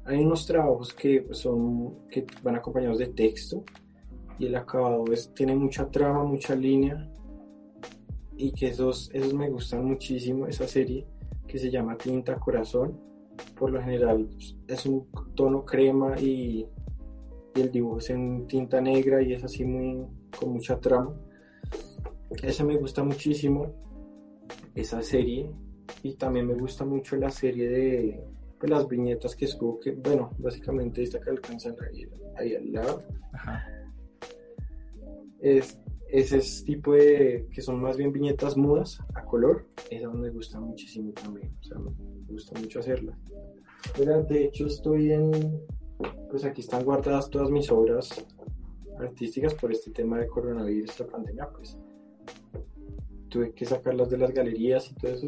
Hay 0.04 0.18
unos 0.18 0.46
trabajos 0.46 0.94
que 0.94 1.26
son 1.32 2.06
que 2.08 2.24
van 2.42 2.54
acompañados 2.54 2.98
de 2.98 3.08
texto 3.08 3.64
y 4.38 4.46
el 4.46 4.54
acabado 4.54 5.04
es, 5.12 5.34
tiene 5.34 5.56
mucha 5.56 5.90
trama, 5.90 6.22
mucha 6.22 6.54
línea 6.54 7.10
y 8.36 8.52
que 8.52 8.68
esos, 8.68 9.10
esos 9.12 9.34
me 9.34 9.50
gustan 9.50 9.84
muchísimo, 9.84 10.46
esa 10.46 10.68
serie 10.68 11.06
que 11.48 11.58
se 11.58 11.72
llama 11.72 11.96
Tinta 11.96 12.36
Corazón 12.36 13.00
por 13.58 13.70
lo 13.70 13.80
general 13.82 14.28
es 14.66 14.86
un 14.86 15.06
tono 15.34 15.64
crema 15.64 16.18
y, 16.20 16.66
el 17.54 17.70
dibujo 17.72 17.98
es 17.98 18.10
en 18.10 18.46
tinta 18.46 18.82
negra 18.82 19.22
y 19.22 19.32
es 19.32 19.42
así 19.42 19.64
muy 19.64 20.04
con 20.38 20.52
mucha 20.52 20.78
trama. 20.78 21.14
Esa 22.42 22.64
me 22.64 22.76
gusta 22.76 23.02
muchísimo, 23.02 23.72
esa 24.76 25.02
serie. 25.02 25.50
Y 26.02 26.14
también 26.14 26.46
me 26.46 26.54
gusta 26.54 26.84
mucho 26.84 27.16
la 27.16 27.30
serie 27.30 27.68
de 27.68 28.24
pues, 28.58 28.70
las 28.70 28.86
viñetas 28.86 29.34
que 29.34 29.46
escoge, 29.46 29.90
que, 29.90 29.96
bueno, 29.96 30.30
básicamente 30.38 31.02
esta 31.02 31.20
que 31.20 31.30
alcanzan 31.30 31.74
ahí, 31.88 32.08
ahí 32.36 32.54
al 32.54 32.72
lado. 32.72 33.02
Es, 35.40 35.78
ese 36.08 36.40
tipo 36.64 36.92
de 36.94 37.48
que 37.50 37.60
son 37.60 37.80
más 37.80 37.96
bien 37.96 38.12
viñetas 38.12 38.56
mudas 38.56 39.00
a 39.14 39.24
color, 39.24 39.66
esa 39.90 40.08
me 40.10 40.30
gusta 40.30 40.60
muchísimo 40.60 41.12
también. 41.12 41.52
O 41.60 41.64
sea, 41.64 41.78
me 41.78 41.90
gusta 42.28 42.58
mucho 42.60 42.78
hacerla 42.78 43.16
de 43.94 44.44
hecho 44.44 44.66
estoy 44.66 45.12
en, 45.12 45.60
pues 46.30 46.44
aquí 46.44 46.60
están 46.60 46.84
guardadas 46.84 47.30
todas 47.30 47.50
mis 47.50 47.70
obras 47.70 48.24
artísticas 48.98 49.54
por 49.54 49.72
este 49.72 49.90
tema 49.90 50.18
de 50.18 50.26
coronavirus, 50.26 51.00
la 51.00 51.06
pandemia, 51.06 51.48
pues 51.50 51.76
tuve 53.28 53.52
que 53.52 53.64
sacarlas 53.64 54.10
de 54.10 54.18
las 54.18 54.32
galerías 54.32 54.90
y 54.90 54.94
todo 54.94 55.12
eso, 55.12 55.26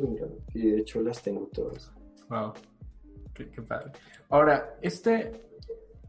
y 0.54 0.70
de 0.70 0.78
hecho 0.78 1.00
las 1.00 1.22
tengo 1.22 1.48
todas. 1.52 1.92
Wow, 2.28 2.52
qué, 3.34 3.62
padre. 3.62 3.92
Ahora, 4.28 4.76
este, 4.82 5.32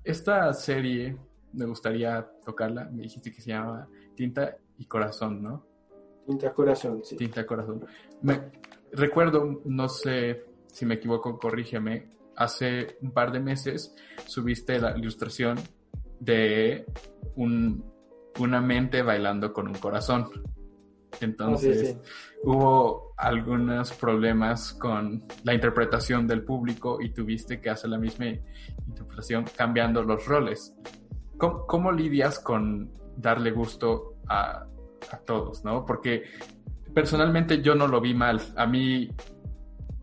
esta 0.04 0.54
serie 0.54 1.17
me 1.54 1.65
gustaría 1.65 2.30
tocarla, 2.45 2.86
me 2.86 3.04
dijiste 3.04 3.32
que 3.32 3.41
se 3.41 3.52
llama 3.52 3.88
Tinta 4.15 4.58
y 4.78 4.86
Corazón, 4.86 5.41
¿no? 5.41 5.65
Tinta 6.25 6.54
Corazón, 6.54 7.02
sí. 7.04 7.15
Tinta 7.15 7.45
Corazón. 7.45 7.86
Me, 8.21 8.52
recuerdo, 8.91 9.62
no 9.65 9.89
sé 9.89 10.45
si 10.67 10.86
me 10.86 10.95
equivoco, 10.95 11.39
corrígeme, 11.39 12.10
hace 12.36 12.97
un 13.02 13.12
par 13.12 13.32
de 13.32 13.39
meses 13.39 13.95
subiste 14.25 14.80
la 14.80 14.97
ilustración 14.97 15.58
de 16.19 16.86
una 17.36 18.62
mente 18.62 19.02
bailando 19.02 19.54
con 19.54 19.67
un 19.67 19.75
corazón. 19.75 20.30
Entonces 21.22 21.98
hubo 22.43 23.13
algunos 23.17 23.91
problemas 23.93 24.74
con 24.74 25.24
la 25.43 25.54
interpretación 25.54 26.28
del 26.28 26.43
público 26.43 27.02
y 27.02 27.10
tuviste 27.10 27.60
que 27.60 27.69
hacer 27.69 27.89
la 27.89 27.98
misma 27.98 28.28
interpretación 28.88 29.45
cambiando 29.56 30.04
los 30.04 30.26
roles. 30.26 30.74
¿Cómo, 31.38 31.91
lidias 31.91 32.39
con 32.39 32.91
darle 33.15 33.52
gusto 33.52 34.15
a, 34.28 34.65
a, 35.12 35.17
todos, 35.26 35.63
no? 35.63 35.86
Porque 35.86 36.24
personalmente 36.93 37.62
yo 37.62 37.76
no 37.76 37.88
lo 37.88 38.02
vi 38.02 38.13
mal. 38.13 38.41
A 38.58 38.65
mí, 38.65 39.10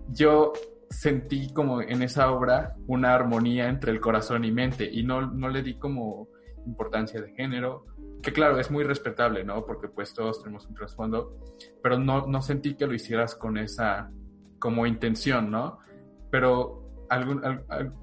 yo 0.08 0.52
sentí 0.88 1.52
como 1.52 1.82
en 1.82 2.02
esa 2.02 2.30
obra 2.30 2.76
una 2.86 3.14
armonía 3.14 3.68
entre 3.68 3.92
el 3.92 4.00
corazón 4.00 4.44
y 4.44 4.52
mente 4.52 4.88
y 4.90 5.02
no, 5.02 5.26
no 5.26 5.48
le 5.48 5.62
di 5.62 5.78
como 5.78 6.28
importancia 6.66 7.20
de 7.20 7.32
género, 7.32 7.86
que 8.22 8.32
claro, 8.32 8.58
es 8.58 8.70
muy 8.70 8.84
respetable, 8.84 9.44
¿no? 9.44 9.64
Porque 9.64 9.88
pues 9.88 10.12
todos 10.12 10.42
tenemos 10.42 10.66
un 10.66 10.74
trasfondo, 10.74 11.38
pero 11.82 11.98
no, 11.98 12.26
no 12.26 12.42
sentí 12.42 12.74
que 12.74 12.86
lo 12.86 12.94
hicieras 12.94 13.34
con 13.34 13.56
esa 13.56 14.10
como 14.58 14.86
intención, 14.86 15.50
¿no? 15.50 15.78
Pero 16.30 17.06
algún, 17.08 17.42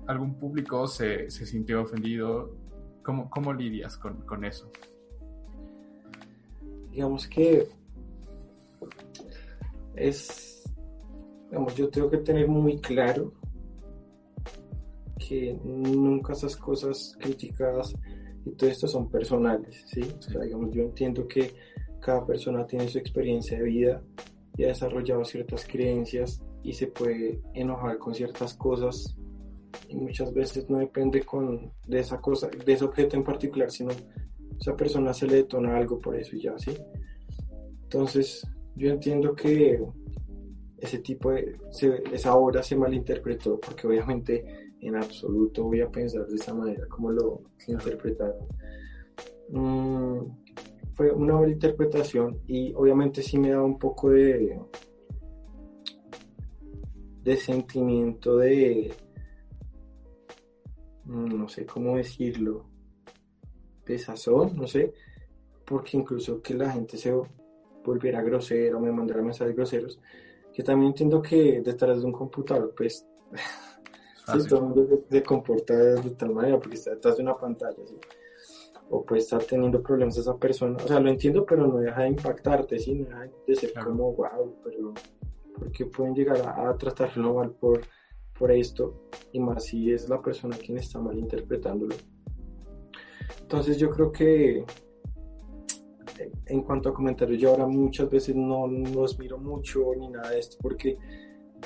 algún 0.08 0.40
público 0.40 0.88
se, 0.88 1.30
se, 1.30 1.46
sintió 1.46 1.82
ofendido. 1.82 2.56
¿Cómo, 3.04 3.30
cómo 3.30 3.52
lidias 3.52 3.98
con, 3.98 4.22
con 4.22 4.46
eso? 4.46 4.72
Digamos 6.90 7.28
que 7.28 7.68
es 9.96 10.64
yo 11.76 11.90
tengo 11.90 12.10
que 12.10 12.18
tener 12.18 12.48
muy 12.48 12.80
claro 12.80 13.34
que 15.20 15.58
nunca 15.64 16.34
esas 16.34 16.56
cosas 16.56 17.16
criticadas 17.20 17.94
y 18.46 18.52
todo 18.52 18.70
esto 18.70 18.88
son 18.88 19.10
personales, 19.10 19.84
¿sí? 19.88 20.02
digamos, 20.42 20.72
yo 20.72 20.84
entiendo 20.84 21.28
que 21.28 21.54
cada 22.00 22.26
persona 22.26 22.66
tiene 22.66 22.88
su 22.88 22.98
experiencia 22.98 23.58
de 23.58 23.64
vida 23.64 24.04
y 24.58 24.66
ha 24.66 24.68
desarrollado 24.68 25.24
ciertas 25.24 25.66
creencias 25.66 26.44
y 26.62 26.74
se 26.74 26.88
puede 26.88 27.42
enojar 27.54 27.98
con 27.98 28.14
ciertas 28.14 28.54
cosas 28.56 29.16
y 29.88 29.96
muchas 29.96 30.34
veces 30.34 30.70
no 30.70 30.80
depende 30.80 31.24
con, 31.24 31.72
de 31.88 32.00
esa 32.00 32.20
cosa, 32.20 32.50
de 32.50 32.74
ese 32.74 32.86
objeto 32.86 33.16
en 33.16 33.24
particular, 33.24 33.72
sino 33.72 33.92
esa 34.60 34.76
persona 34.76 35.14
se 35.14 35.28
le 35.28 35.38
detona 35.38 35.76
algo 35.78 36.00
por 36.00 36.16
eso 36.16 36.36
y 36.36 36.42
ya, 36.42 36.58
¿sí? 36.58 36.72
Entonces, 37.84 38.48
yo 38.76 38.90
entiendo 38.90 39.36
que 39.36 39.80
ese 40.78 41.00
tipo 41.00 41.32
de, 41.32 41.56
esa 42.12 42.36
obra 42.36 42.62
se 42.64 42.76
malinterpretó, 42.76 43.60
porque 43.60 43.88
obviamente 43.88 44.63
en 44.88 44.96
absoluto 44.96 45.64
voy 45.64 45.82
a 45.82 45.90
pensar 45.90 46.26
de 46.28 46.36
esa 46.36 46.54
manera 46.54 46.88
como 46.88 47.12
lo 47.12 47.42
interpretaron. 47.68 48.48
Mm, 49.50 50.20
fue 50.94 51.12
una 51.12 51.36
buena 51.36 51.54
interpretación 51.54 52.40
y 52.48 52.74
obviamente 52.74 53.22
sí 53.22 53.38
me 53.38 53.52
da 53.52 53.62
un 53.62 53.78
poco 53.78 54.10
de, 54.12 54.60
de 57.24 57.38
sentimiento 57.38 58.38
de, 58.38 58.94
mm, 61.06 61.38
no 61.38 61.48
sé 61.48 61.66
cómo 61.66 61.98
decirlo, 61.98 62.66
de 63.86 63.98
sazón, 63.98 64.56
no 64.56 64.68
sé, 64.68 64.94
porque 65.66 65.98
incluso 65.98 66.42
que 66.42 66.54
la 66.54 66.72
gente 66.72 66.98
se 66.98 67.14
volviera 67.84 68.22
grosera 68.22 68.78
o 68.78 68.80
me 68.80 68.92
mandara 68.92 69.22
mensajes 69.22 69.56
groseros, 69.56 70.00
que 70.54 70.64
también 70.64 70.90
entiendo 70.90 71.22
que 71.22 71.62
detrás 71.62 72.00
de 72.00 72.06
un 72.06 72.12
computador, 72.12 72.74
pues, 72.76 73.06
sí, 74.26 74.48
todo 74.48 74.60
el 74.60 74.66
mundo 74.66 75.04
se, 75.10 75.24
comporta 75.24 75.76
de 75.76 76.10
tal 76.12 76.34
manera 76.34 76.60
porque 76.60 76.76
está 76.76 76.92
detrás 76.92 77.18
de 77.18 77.24
una 77.24 77.38
pantalla, 77.38 77.86
¿sí? 77.86 77.98
o 78.90 79.04
puede 79.04 79.22
estar 79.22 79.44
teniendo 79.44 79.82
problemas 79.82 80.18
esa 80.18 80.38
persona, 80.38 80.78
o 80.84 80.88
sea, 80.88 81.00
lo 81.00 81.10
entiendo, 81.10 81.46
pero 81.46 81.66
no 81.66 81.78
deja 81.80 82.04
de 82.04 82.10
impactarte, 82.10 82.78
¿sí? 82.78 82.94
No 82.94 83.06
deja 83.06 83.30
de 83.48 83.56
ser 83.56 83.74
como, 83.74 84.14
wow, 84.14 84.56
pero 84.64 84.94
¿por 85.58 85.72
qué 85.72 85.86
pueden 85.86 86.14
llegar 86.14 86.38
a, 86.46 86.76
tratarlo 86.78 87.34
mal 87.34 87.52
por, 87.52 87.82
por 88.38 88.52
esto? 88.52 89.10
Y 89.32 89.40
más 89.40 89.66
si 89.66 89.92
es 89.92 90.10
la 90.10 90.22
persona 90.22 90.58
quien 90.58 90.78
está 90.78 91.00
mal 91.00 91.18
interpretándolo. 91.18 91.96
Entonces 93.42 93.78
yo 93.78 93.90
creo 93.90 94.12
que 94.12 94.66
en 96.46 96.62
cuanto 96.62 96.90
a 96.90 96.94
comentarios, 96.94 97.42
yo 97.42 97.52
ahora 97.52 97.66
muchas 97.66 98.10
veces 98.10 98.36
no 98.36 98.68
los 98.68 99.18
miro 99.18 99.38
mucho 99.38 99.84
ni 99.98 100.10
nada 100.10 100.30
de 100.30 100.40
esto 100.40 100.58
porque 100.62 100.98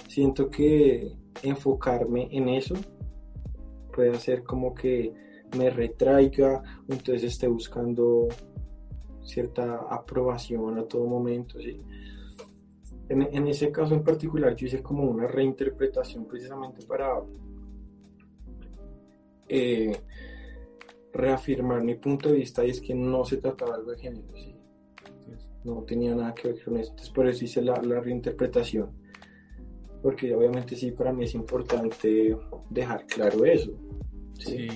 siento 0.07 0.49
que 0.49 1.15
enfocarme 1.43 2.27
en 2.31 2.49
eso 2.49 2.75
puede 3.93 4.11
hacer 4.11 4.43
como 4.43 4.73
que 4.73 5.13
me 5.57 5.69
retraiga, 5.69 6.61
entonces 6.87 7.23
esté 7.23 7.47
buscando 7.47 8.27
cierta 9.23 9.87
aprobación 9.89 10.77
a 10.77 10.83
todo 10.83 11.05
momento. 11.05 11.57
En, 13.09 13.47
ese 13.47 13.71
caso 13.71 13.93
en 13.93 14.03
particular 14.03 14.55
yo 14.55 14.67
hice 14.67 14.83
como 14.83 15.03
una 15.03 15.27
reinterpretación 15.27 16.25
precisamente 16.25 16.85
para 16.85 17.21
eh, 19.47 19.97
reafirmar 21.13 21.83
mi 21.83 21.95
punto 21.95 22.29
de 22.29 22.35
vista 22.35 22.65
y 22.65 22.71
es 22.71 22.81
que 22.81 22.93
no 22.93 23.23
se 23.23 23.37
trataba 23.37 23.75
algo 23.75 23.91
de 23.91 23.97
género, 23.97 24.27
no 25.63 25.83
tenía 25.83 26.13
nada 26.15 26.33
que 26.33 26.49
ver 26.49 26.63
con 26.63 26.77
eso, 26.77 26.91
entonces 26.91 27.13
por 27.13 27.27
eso 27.27 27.45
hice 27.45 27.61
la 27.61 27.75
reinterpretación, 27.75 28.91
porque 30.07 30.33
obviamente 30.33 30.73
sí, 30.77 30.91
para 30.91 31.11
mí 31.11 31.25
es 31.25 31.35
importante 31.35 32.33
dejar 32.69 33.05
claro 33.07 33.43
eso, 33.43 33.73
¿sí? 34.35 34.69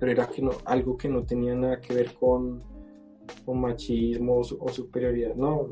pero 0.00 0.10
era 0.10 0.26
que 0.26 0.42
no, 0.42 0.50
algo 0.64 0.96
que 0.96 1.08
no 1.08 1.22
tenía 1.22 1.54
nada 1.54 1.80
que 1.80 1.94
ver 1.94 2.14
con, 2.14 2.60
con 3.44 3.60
machismo 3.60 4.40
o, 4.40 4.68
superioridad, 4.68 5.36
no, 5.36 5.68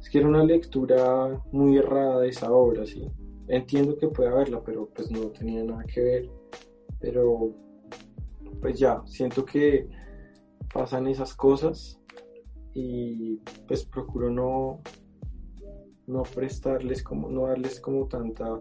es 0.00 0.10
que 0.10 0.18
era 0.18 0.26
una 0.26 0.42
lectura 0.42 1.40
muy 1.52 1.78
errada 1.78 2.18
de 2.22 2.30
esa 2.30 2.50
obra, 2.50 2.84
¿sí? 2.86 3.06
Entiendo 3.46 3.96
que 3.96 4.08
puede 4.08 4.30
haberla, 4.30 4.60
pero 4.64 4.88
pues 4.92 5.08
no 5.08 5.28
tenía 5.28 5.62
nada 5.62 5.84
que 5.84 6.00
ver, 6.00 6.30
pero 6.98 7.54
pues 8.60 8.80
ya, 8.80 9.00
siento 9.06 9.44
que 9.44 9.86
pasan 10.74 11.06
esas 11.06 11.36
cosas 11.36 12.00
y 12.74 13.36
pues 13.68 13.84
procuro 13.84 14.28
no, 14.28 14.80
no 16.12 16.22
prestarles 16.22 17.02
como, 17.02 17.28
no 17.28 17.46
darles 17.46 17.80
como 17.80 18.06
tanta 18.06 18.60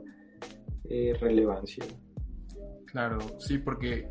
eh, 0.86 1.14
relevancia. 1.20 1.86
Claro, 2.86 3.20
sí, 3.39 3.58
porque 3.58 4.10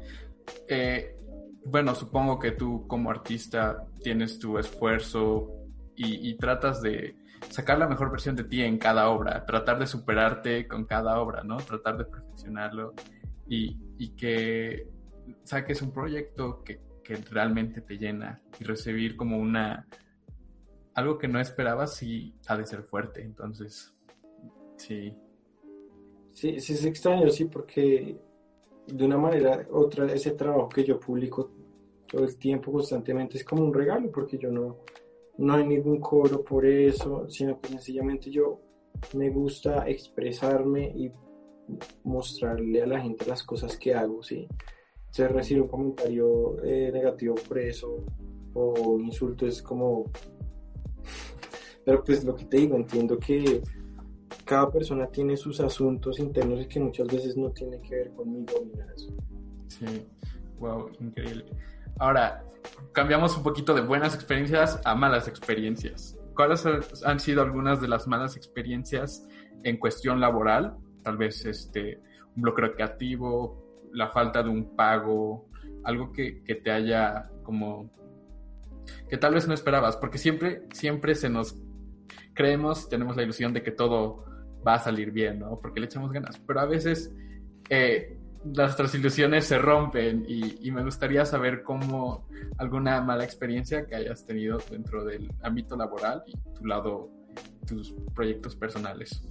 eh, 0.68 1.16
bueno, 1.64 1.94
supongo 1.94 2.38
que 2.38 2.52
tú 2.52 2.86
como 2.86 3.10
artista 3.10 3.86
tienes 4.02 4.38
tu 4.38 4.58
esfuerzo 4.58 5.56
y, 6.02 6.34
tratas 6.38 6.80
de 6.80 7.14
sacar 7.50 7.78
la 7.78 7.86
mejor 7.86 8.10
versión 8.10 8.34
de 8.34 8.44
ti 8.44 8.62
en 8.62 8.78
cada 8.78 9.10
obra, 9.10 9.44
tratar 9.44 9.78
de 9.78 9.86
superarte 9.86 10.66
con 10.66 10.86
cada 10.86 11.20
obra, 11.20 11.42
¿no? 11.44 11.58
Tratar 11.58 11.98
de 11.98 12.06
perfeccionarlo 12.06 12.94
y, 13.46 13.78
y 13.98 14.16
que 14.16 14.88
saques 15.44 15.82
un 15.82 15.92
proyecto 15.92 16.64
que, 16.64 16.80
que, 17.04 17.16
realmente 17.16 17.82
te 17.82 17.98
llena 17.98 18.40
y 18.58 18.64
recibir 18.64 19.14
como 19.14 19.36
una 19.36 19.86
algo 20.94 21.18
que 21.18 21.28
no 21.28 21.40
esperabas 21.40 22.02
y 22.02 22.34
ha 22.46 22.56
de 22.56 22.66
ser 22.66 22.82
fuerte, 22.82 23.22
entonces 23.22 23.94
sí. 24.76 25.16
Sí, 26.32 26.60
sí 26.60 26.72
es 26.72 26.84
extraño, 26.84 27.28
sí, 27.30 27.46
porque 27.46 28.16
de 28.86 29.04
una 29.04 29.18
manera 29.18 29.66
otra, 29.70 30.12
ese 30.12 30.32
trabajo 30.32 30.68
que 30.68 30.84
yo 30.84 30.98
publico 30.98 31.50
todo 32.06 32.24
el 32.24 32.36
tiempo, 32.36 32.72
constantemente, 32.72 33.36
es 33.38 33.44
como 33.44 33.64
un 33.64 33.72
regalo, 33.72 34.10
porque 34.10 34.38
yo 34.38 34.50
no, 34.50 34.78
no 35.38 35.54
hay 35.54 35.66
ningún 35.66 36.00
cobro 36.00 36.42
por 36.42 36.66
eso, 36.66 37.28
sino 37.28 37.60
que 37.60 37.68
sencillamente 37.68 38.30
yo 38.30 38.60
me 39.14 39.30
gusta 39.30 39.88
expresarme 39.88 40.92
y 40.94 41.10
mostrarle 42.04 42.82
a 42.82 42.86
la 42.86 43.00
gente 43.00 43.26
las 43.26 43.42
cosas 43.44 43.76
que 43.76 43.94
hago, 43.94 44.22
¿sí? 44.22 44.48
Se 45.10 45.28
recibe 45.28 45.62
un 45.62 45.68
comentario 45.68 46.62
eh, 46.64 46.90
negativo 46.92 47.36
por 47.36 47.58
eso, 47.58 48.04
o 48.54 48.72
un 48.92 49.04
insulto, 49.04 49.46
es 49.46 49.62
como... 49.62 50.10
Pero 51.84 52.04
pues 52.04 52.24
lo 52.24 52.34
que 52.34 52.44
te 52.44 52.58
digo, 52.58 52.76
entiendo 52.76 53.18
que 53.18 53.62
cada 54.44 54.70
persona 54.70 55.06
tiene 55.06 55.36
sus 55.36 55.60
asuntos 55.60 56.18
internos 56.18 56.60
y 56.60 56.66
que 56.66 56.80
muchas 56.80 57.08
veces 57.08 57.36
no 57.36 57.50
tiene 57.50 57.80
que 57.80 57.94
ver 57.94 58.10
conmigo 58.10 58.52
ni 58.64 58.72
nada 58.72 58.90
de 58.90 58.96
eso. 58.96 59.14
Sí, 59.68 60.06
wow, 60.58 60.90
increíble. 61.00 61.44
Ahora, 61.98 62.44
cambiamos 62.92 63.36
un 63.36 63.42
poquito 63.42 63.74
de 63.74 63.82
buenas 63.82 64.14
experiencias 64.14 64.80
a 64.84 64.94
malas 64.94 65.28
experiencias. 65.28 66.18
¿Cuáles 66.34 66.64
han 67.04 67.20
sido 67.20 67.42
algunas 67.42 67.80
de 67.80 67.88
las 67.88 68.06
malas 68.06 68.36
experiencias 68.36 69.26
en 69.62 69.78
cuestión 69.78 70.20
laboral? 70.20 70.76
Tal 71.02 71.16
vez 71.16 71.44
este, 71.44 72.00
un 72.36 72.42
bloqueo 72.42 72.74
creativo, 72.74 73.62
la 73.92 74.08
falta 74.08 74.42
de 74.42 74.48
un 74.48 74.76
pago, 74.76 75.48
algo 75.84 76.12
que, 76.12 76.42
que 76.42 76.56
te 76.56 76.70
haya 76.70 77.30
como 77.42 77.90
que 79.08 79.16
tal 79.16 79.34
vez 79.34 79.46
no 79.48 79.54
esperabas, 79.54 79.96
porque 79.96 80.18
siempre, 80.18 80.62
siempre 80.72 81.14
se 81.14 81.28
nos 81.28 81.56
creemos, 82.34 82.88
tenemos 82.88 83.16
la 83.16 83.22
ilusión 83.22 83.52
de 83.52 83.62
que 83.62 83.70
todo 83.70 84.24
va 84.66 84.74
a 84.74 84.78
salir 84.78 85.10
bien, 85.10 85.40
¿no? 85.40 85.58
Porque 85.60 85.80
le 85.80 85.86
echamos 85.86 86.12
ganas. 86.12 86.38
Pero 86.46 86.60
a 86.60 86.66
veces 86.66 87.12
eh, 87.68 88.18
nuestras 88.44 88.94
ilusiones 88.94 89.44
se 89.44 89.58
rompen 89.58 90.24
y, 90.26 90.70
me 90.70 90.82
gustaría 90.82 91.24
saber 91.24 91.62
cómo 91.62 92.26
alguna 92.58 93.00
mala 93.00 93.24
experiencia 93.24 93.86
que 93.86 93.94
hayas 93.94 94.24
tenido 94.24 94.58
dentro 94.70 95.04
del 95.04 95.30
ámbito 95.42 95.76
laboral 95.76 96.22
y 96.26 96.36
tu 96.54 96.64
lado, 96.64 97.10
tus 97.66 97.92
proyectos 98.14 98.56
personales. 98.56 99.22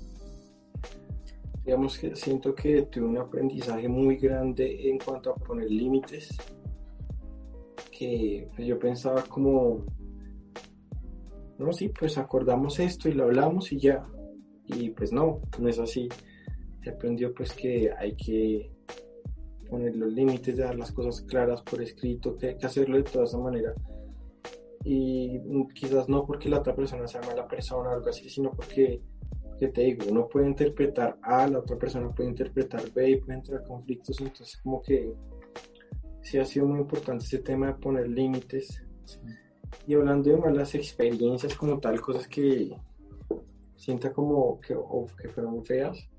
Digamos 1.66 1.98
que 1.98 2.16
siento 2.16 2.56
que 2.56 2.84
tuve 2.84 3.06
un 3.06 3.18
aprendizaje 3.18 3.88
muy 3.88 4.18
grande 4.18 4.90
en 4.90 4.98
cuanto 4.98 5.32
a 5.32 5.36
poner 5.36 5.70
límites, 5.70 6.36
que 8.00 8.48
pues, 8.56 8.66
yo 8.66 8.80
pensaba 8.80 9.24
como, 9.24 9.84
no, 11.58 11.74
sí, 11.74 11.90
pues 11.90 12.18
acordamos 12.18 12.80
esto 12.80 13.10
y 13.10 13.12
lo 13.12 13.26
hablamos 13.26 13.74
y 13.74 13.80
ya, 13.80 14.08
y 14.66 14.92
pues 14.92 15.12
no, 15.12 15.42
no 15.60 15.68
es 15.68 15.80
así. 15.80 16.08
Se 16.82 16.92
aprendió 16.92 17.34
pues 17.34 17.52
que 17.54 17.92
hay 17.92 18.16
que 18.16 18.72
poner 19.70 19.98
los 19.98 20.14
límites, 20.14 20.56
dar 20.56 20.78
las 20.78 20.94
cosas 20.94 21.22
claras 21.24 21.62
por 21.62 21.82
escrito, 21.82 22.38
que 22.38 22.48
hay 22.48 22.58
que 22.58 22.68
hacerlo 22.68 22.96
de 22.96 23.04
toda 23.04 23.26
esa 23.26 23.38
manera. 23.38 23.74
Y 24.86 25.38
quizás 25.74 26.08
no 26.08 26.26
porque 26.26 26.48
la 26.48 26.60
otra 26.60 26.74
persona 26.74 27.06
sea 27.06 27.22
mala 27.22 27.50
persona 27.50 27.90
o 27.90 27.94
algo 27.96 28.08
así, 28.08 28.30
sino 28.30 28.52
porque, 28.52 29.02
que 29.60 29.68
te 29.68 29.82
digo, 29.82 30.06
uno 30.10 30.30
puede 30.30 30.48
interpretar 30.48 31.18
A, 31.22 31.46
la 31.48 31.60
otra 31.60 31.78
persona 31.78 32.10
puede 32.12 32.30
interpretar 32.30 32.90
B 32.94 33.10
y 33.10 33.16
puede 33.18 33.40
entrar 33.40 33.62
conflictos, 33.64 34.22
entonces 34.22 34.56
como 34.64 34.82
que 34.82 35.14
sí 36.22 36.38
ha 36.38 36.46
sido 36.46 36.66
muy 36.66 36.80
importante 36.80 37.26
ese 37.26 37.40
tema 37.40 37.68
de 37.68 37.74
poner 37.74 38.08
límites. 38.08 38.84
Y 39.86 39.94
hablando 39.94 40.30
de 40.30 40.38
malas 40.38 40.76
experiencias 40.76 41.56
como 41.56 41.80
tal, 41.80 42.02
cosas 42.02 42.28
que, 42.28 42.76
sienta 43.80 44.12
como 44.12 44.60
que, 44.60 44.76
que 45.22 45.30
fueron 45.30 45.64
feas, 45.64 46.10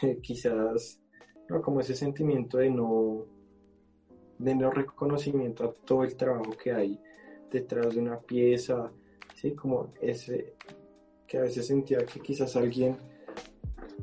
quizás 0.22 1.00
¿no? 1.48 1.60
como 1.60 1.80
ese 1.80 1.94
sentimiento 1.94 2.58
de 2.58 2.70
no, 2.70 3.26
de 4.38 4.54
no 4.54 4.70
reconocimiento 4.70 5.64
a 5.64 5.72
todo 5.72 6.04
el 6.04 6.16
trabajo 6.16 6.52
que 6.52 6.72
hay 6.72 7.00
detrás 7.50 7.94
de 7.94 8.00
una 8.00 8.18
pieza, 8.20 8.92
¿sí? 9.34 9.54
como 9.54 9.92
ese 10.00 10.54
que 11.26 11.38
a 11.38 11.42
veces 11.42 11.66
sentía 11.66 12.04
que 12.04 12.20
quizás 12.20 12.54
alguien 12.54 12.96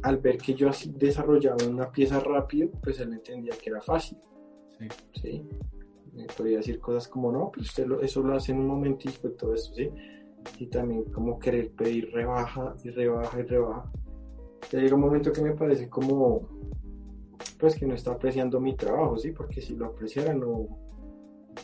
al 0.03 0.17
ver 0.17 0.37
que 0.37 0.53
yo 0.53 0.69
desarrollaba 0.87 1.65
una 1.65 1.91
pieza 1.91 2.19
rápido, 2.19 2.69
pues 2.81 2.99
él 2.99 3.13
entendía 3.13 3.53
que 3.55 3.69
era 3.69 3.81
fácil. 3.81 4.17
Sí. 4.81 5.21
¿sí? 5.21 5.49
Me 6.13 6.25
podría 6.25 6.57
decir 6.57 6.79
cosas 6.79 7.07
como, 7.07 7.31
no, 7.31 7.51
pues 7.53 7.67
usted 7.69 7.87
eso 8.01 8.21
lo 8.21 8.35
hace 8.35 8.51
en 8.51 8.59
un 8.59 8.67
momentito 8.67 9.29
y 9.29 9.31
todo 9.35 9.53
eso, 9.53 9.73
¿sí? 9.73 9.89
y 10.57 10.67
también 10.67 11.03
como 11.05 11.39
querer 11.39 11.71
pedir 11.71 12.11
rebaja 12.11 12.75
y 12.83 12.89
rebaja 12.89 13.39
y 13.39 13.43
rebaja. 13.43 13.91
Ya 14.71 14.79
llega 14.79 14.95
un 14.95 15.01
momento 15.01 15.31
que 15.31 15.41
me 15.41 15.53
parece 15.53 15.89
como, 15.89 16.47
pues 17.59 17.75
que 17.75 17.85
no 17.85 17.95
está 17.95 18.11
apreciando 18.11 18.59
mi 18.59 18.75
trabajo, 18.75 19.17
¿sí? 19.17 19.31
Porque 19.31 19.61
si 19.61 19.75
lo 19.75 19.87
apreciara 19.87 20.33
no, 20.33 20.67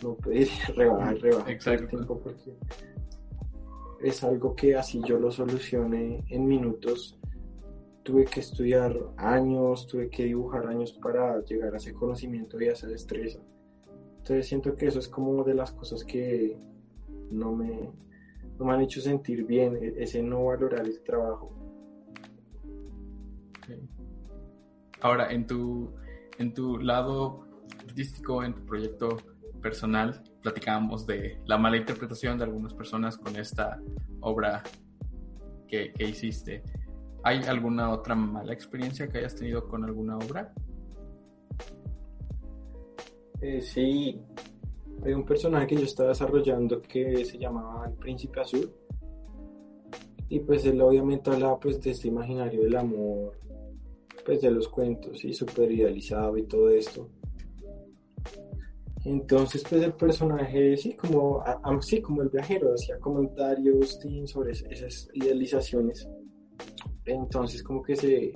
no 0.04 0.16
pediría 0.16 0.68
rebaja 0.76 1.14
y 1.14 1.18
rebaja 1.20 1.52
Exacto. 1.52 2.06
porque 2.08 2.54
es 4.02 4.24
algo 4.24 4.56
que 4.56 4.76
así 4.76 5.02
yo 5.06 5.20
lo 5.20 5.32
solucione 5.32 6.24
en 6.30 6.48
minutos, 6.48 7.18
tuve 8.08 8.24
que 8.24 8.40
estudiar 8.40 8.98
años, 9.18 9.86
tuve 9.86 10.10
que 10.10 10.24
dibujar 10.24 10.66
años 10.66 10.94
para 10.94 11.44
llegar 11.44 11.74
a 11.74 11.78
ese 11.78 11.94
conocimiento 11.94 12.58
y 12.62 12.70
a 12.70 12.72
esa 12.72 12.88
destreza. 12.88 13.42
Entonces 14.20 14.48
siento 14.48 14.78
que 14.78 14.88
eso 14.88 15.00
es 15.00 15.10
como 15.10 15.44
de 15.44 15.54
las 15.54 15.74
cosas 15.74 16.06
que 16.06 16.58
no 17.30 17.52
me, 17.54 17.92
no 18.58 18.66
me 18.66 18.74
han 18.74 18.80
hecho 18.80 19.02
sentir 19.02 19.46
bien, 19.46 19.76
e-, 19.76 20.02
ese 20.02 20.24
no 20.24 20.46
valorar 20.46 20.86
el 20.88 21.04
trabajo. 21.04 21.54
Ahora, 25.02 25.30
en 25.34 25.46
tu, 25.46 25.90
en 26.38 26.54
tu 26.54 26.78
lado 26.78 27.46
artístico, 27.90 28.42
en 28.42 28.56
tu 28.56 28.64
proyecto 28.66 29.18
personal, 29.62 30.24
platicábamos 30.42 31.06
de 31.06 31.42
la 31.46 31.58
mala 31.58 31.76
interpretación 31.76 32.38
de 32.38 32.46
algunas 32.46 32.74
personas 32.74 33.18
con 33.18 33.36
esta 33.36 33.82
obra 34.22 34.64
que, 35.68 35.92
hiciste. 36.00 36.64
¿Hay 37.28 37.42
alguna 37.44 37.92
otra 37.92 38.16
mala 38.16 38.54
experiencia 38.54 39.10
que 39.10 39.18
hayas 39.18 39.36
tenido 39.36 39.68
con 39.68 39.84
alguna 39.84 40.18
obra? 40.18 40.54
Eh, 43.42 43.60
sí, 43.60 44.18
hay 45.04 45.12
un 45.12 45.26
personaje 45.26 45.68
que 45.68 45.76
yo 45.76 45.84
estaba 45.84 46.08
desarrollando 46.08 46.82
que 46.82 47.26
se 47.26 47.38
llamaba 47.38 47.86
el 47.86 47.96
Príncipe 47.96 48.40
Azul. 48.40 48.72
Y 50.30 50.40
pues 50.40 50.66
él 50.68 50.80
obviamente 50.80 51.30
hablaba 51.30 51.60
pues 51.60 51.82
de 51.82 51.92
este 51.92 52.08
imaginario 52.08 52.64
del 52.64 52.78
amor, 52.78 53.38
pues 54.26 54.40
de 54.40 54.50
los 54.50 54.70
cuentos 54.70 55.26
y 55.26 55.34
súper 55.34 55.70
idealizado 55.70 56.38
y 56.38 56.44
todo 56.44 56.70
esto. 56.70 57.10
Entonces, 59.04 59.66
pues 59.70 59.84
el 59.84 59.92
personaje, 59.96 60.78
sí, 60.78 60.96
como, 60.96 61.44
sí, 61.82 62.02
como 62.02 62.22
el 62.22 62.30
viajero, 62.30 62.74
hacía 62.74 62.98
comentarios 63.00 64.00
sobre 64.28 64.52
esas 64.52 65.10
idealizaciones. 65.14 66.08
Entonces, 67.08 67.64
como 67.64 67.82
que 67.82 67.96
se 67.96 68.34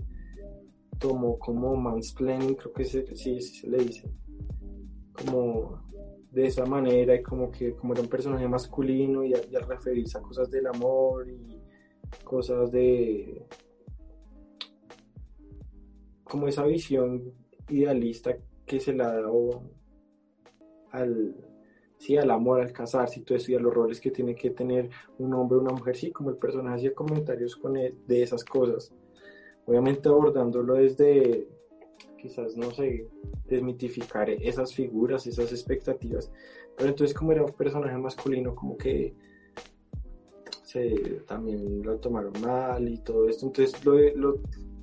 tomó 0.98 1.38
como 1.38 1.76
mansplaining, 1.76 2.56
creo 2.56 2.74
que 2.74 2.86
se, 2.86 3.16
sí, 3.16 3.42
se 3.42 3.68
le 3.68 3.80
dice, 3.80 4.10
como 5.14 5.82
de 6.32 6.46
esa 6.46 6.66
manera, 6.66 7.16
y 7.16 7.22
como 7.22 7.52
que 7.52 7.74
como 7.76 7.94
era 7.94 8.02
un 8.02 8.08
personaje 8.08 8.48
masculino, 8.48 9.24
y, 9.24 9.32
y 9.32 9.56
al 9.56 9.68
referirse 9.68 10.18
a 10.18 10.22
cosas 10.22 10.50
del 10.50 10.68
amor 10.68 11.30
y 11.30 11.60
cosas 12.24 12.72
de. 12.72 13.46
como 16.24 16.48
esa 16.48 16.64
visión 16.64 17.34
idealista 17.70 18.38
que 18.66 18.80
se 18.80 18.94
la 18.94 19.14
da 19.14 19.30
al, 20.92 21.51
sí, 22.02 22.18
al 22.18 22.32
amor, 22.32 22.62
al 22.62 22.74
casarse 22.74 23.20
y 23.20 23.24
todo 23.24 23.38
eso, 23.38 23.52
y 23.52 23.56
a 23.56 23.60
los 23.60 23.72
roles 23.72 24.02
que 24.02 24.10
tiene 24.10 24.34
que 24.34 24.50
tener 24.50 24.90
un 25.20 25.34
hombre 25.36 25.60
o 25.60 25.62
una 25.62 25.72
mujer, 25.72 25.96
sí, 25.96 26.12
como 26.12 26.32
el 26.32 26.38
personaje 26.38 26.78
hacía 26.78 26.96
comentarios 26.96 27.56
con 27.56 27.74
de 27.74 28.24
esas 28.24 28.44
cosas. 28.44 28.92
Obviamente 29.68 30.10
abordándolo 30.10 30.74
desde, 30.74 31.48
quizás, 32.18 32.58
no 32.58 32.72
sé, 32.72 33.08
desmitificar 33.46 34.32
esas 34.32 34.74
figuras, 34.74 35.28
esas 35.28 35.52
expectativas. 35.52 36.32
Pero 36.76 36.90
entonces 36.90 37.16
como 37.16 37.34
era 37.34 37.44
un 37.44 37.52
personaje 37.52 37.96
masculino, 38.00 38.56
como 38.56 38.78
que 38.78 39.14
se, 40.64 41.22
también 41.28 41.84
lo 41.84 41.98
tomaron 42.00 42.34
mal 42.42 42.90
y 42.90 42.98
todo 42.98 43.30
esto. 43.30 43.46
Entonces 43.46 43.86
lo, 43.86 43.94
lo, 44.16 44.40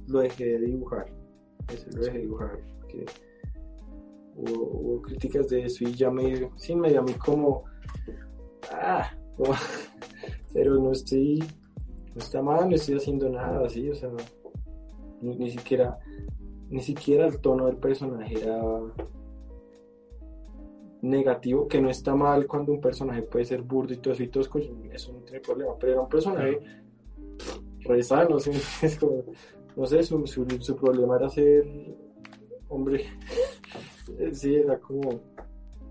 lo 0.07 0.21
dejé 0.21 0.45
de 0.45 0.59
dibujar. 0.61 1.13
Ese 1.73 1.91
lo 1.91 2.03
dejé 2.03 2.19
de 2.19 2.23
dibujar 2.23 2.61
hubo, 4.39 5.03
críticas 5.03 5.49
de 5.49 5.65
eso 5.65 5.85
y 5.85 5.95
ya 5.95 6.11
me, 6.11 6.51
sí, 6.57 6.75
me 6.75 6.93
llamé 6.93 7.15
como, 7.15 7.65
ah, 8.73 9.11
pero 10.53 10.75
no 10.77 10.93
estoy, 10.93 11.39
no 12.15 12.19
está 12.19 12.43
mal, 12.43 12.69
no 12.69 12.77
estoy 12.77 12.97
haciendo 12.97 13.29
nada 13.29 13.67
así, 13.67 13.89
o 13.89 13.95
sea, 13.95 14.11
ni, 15.21 15.51
siquiera, 15.51 15.99
ni 16.71 16.81
siquiera 16.81 17.27
el 17.27 17.41
tono 17.41 17.67
del 17.67 17.77
personaje 17.77 18.41
era 18.41 18.63
negativo, 21.03 21.69
que 21.69 21.81
no 21.81 21.91
está 21.91 22.15
mal 22.15 22.47
cuando 22.47 22.73
un 22.73 22.81
personaje 22.81 23.23
puede 23.23 23.45
ser 23.45 23.63
burdo 23.63 23.95
y 23.95 23.99
todo 23.99 24.15
eso 24.15 24.23
y 24.23 24.29
tosco, 24.29 24.59
eso 24.93 25.13
no 25.13 25.21
tiene 25.21 25.41
problema, 25.41 25.73
pero 25.79 25.93
era 25.93 26.01
un 26.01 26.09
personaje 26.09 26.61
re 27.81 28.03
sano, 28.03 28.37
es 28.83 28.99
como, 28.99 29.25
no 29.77 29.87
sé, 29.87 30.03
su, 30.03 30.27
su, 30.27 30.47
su 30.61 30.77
problema 30.77 31.17
era 31.17 31.29
ser 31.29 31.65
hombre 32.69 33.07
sí, 34.33 34.55
era 34.55 34.79
como, 34.79 35.21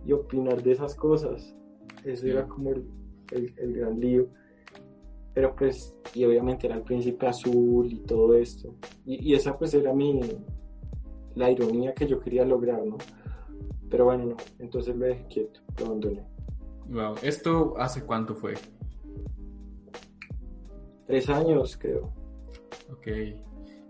y 0.05 0.11
opinar 0.11 0.61
de 0.61 0.72
esas 0.72 0.95
cosas, 0.95 1.55
eso 2.03 2.28
era 2.28 2.47
como 2.47 2.72
el, 2.72 2.86
el, 3.32 3.74
gran 3.74 3.99
lío. 3.99 4.28
Pero 5.34 5.55
pues, 5.55 5.95
y 6.13 6.26
obviamente 6.26 6.65
era 6.65 6.76
el 6.76 6.84
príncipe 6.84 7.28
azul 7.28 7.91
y 7.91 7.99
todo 7.99 8.36
esto. 8.36 8.74
Y, 9.05 9.32
y, 9.32 9.36
esa 9.36 9.57
pues 9.57 9.74
era 9.74 9.93
mi, 9.93 10.20
la 11.36 11.51
ironía 11.51 11.93
que 11.93 12.07
yo 12.07 12.20
quería 12.20 12.45
lograr, 12.45 12.84
¿no? 12.86 12.97
Pero 13.89 14.05
bueno, 14.05 14.26
no, 14.26 14.38
entonces 14.59 14.95
lo 14.95 15.05
dejé 15.05 15.26
quieto, 15.28 15.61
lo 15.80 15.86
abandoné. 15.86 16.26
Wow, 16.89 17.15
¿esto 17.22 17.76
hace 17.78 18.03
cuánto 18.03 18.34
fue? 18.34 18.55
Tres 21.05 21.30
años, 21.30 21.78
creo. 21.78 22.13
Ok. 22.91 23.07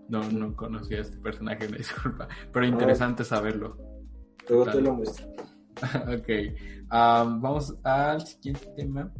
No, 0.08 0.22
no 0.30 0.54
conocía 0.54 0.98
a 0.98 1.00
este 1.02 1.18
personaje, 1.18 1.68
me 1.70 1.78
disculpa. 1.78 2.28
Pero 2.52 2.66
interesante 2.66 3.24
saberlo. 3.24 3.76
Luego 4.48 4.64
te 4.70 4.80
lo 4.80 4.94
muestro. 4.94 5.26
ok. 6.08 6.28
vamos 6.88 7.76
al 7.82 8.26
siguiente 8.26 8.66
tema. 8.76 9.12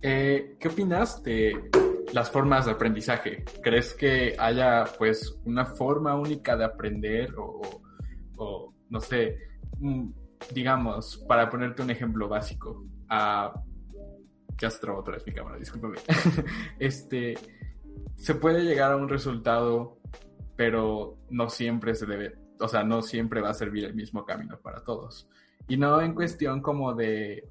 Eh, 0.00 0.56
¿Qué 0.60 0.68
opinas 0.68 1.22
de 1.22 1.70
las 2.12 2.30
formas 2.30 2.66
de 2.66 2.72
aprendizaje? 2.72 3.44
¿Crees 3.62 3.94
que 3.94 4.36
haya 4.38 4.84
pues 4.98 5.38
una 5.44 5.64
forma 5.64 6.14
única 6.14 6.56
de 6.56 6.64
aprender 6.64 7.34
o, 7.38 8.74
no 8.90 9.00
sé, 9.00 9.38
mm, 9.78 10.10
digamos, 10.52 11.24
para 11.28 11.48
ponerte 11.48 11.82
un 11.82 11.90
ejemplo 11.90 12.28
básico, 12.28 12.84
ya 13.08 14.70
se 14.70 14.78
trabó 14.78 15.00
otra 15.00 15.14
vez 15.14 15.26
mi 15.26 15.32
cámara, 15.32 15.58
discúlpame. 15.58 15.96
este, 16.78 17.34
se 18.16 18.34
puede 18.34 18.62
llegar 18.62 18.92
a 18.92 18.96
un 18.96 19.08
resultado, 19.08 19.98
pero 20.56 21.18
no 21.30 21.48
siempre 21.48 21.94
se 21.94 22.06
debe 22.06 22.43
o 22.60 22.68
sea, 22.68 22.84
no 22.84 23.02
siempre 23.02 23.40
va 23.40 23.50
a 23.50 23.54
servir 23.54 23.84
el 23.84 23.94
mismo 23.94 24.24
camino 24.24 24.58
para 24.60 24.82
todos. 24.82 25.28
Y 25.68 25.76
no 25.76 26.00
en 26.00 26.14
cuestión 26.14 26.60
como 26.60 26.94
de 26.94 27.48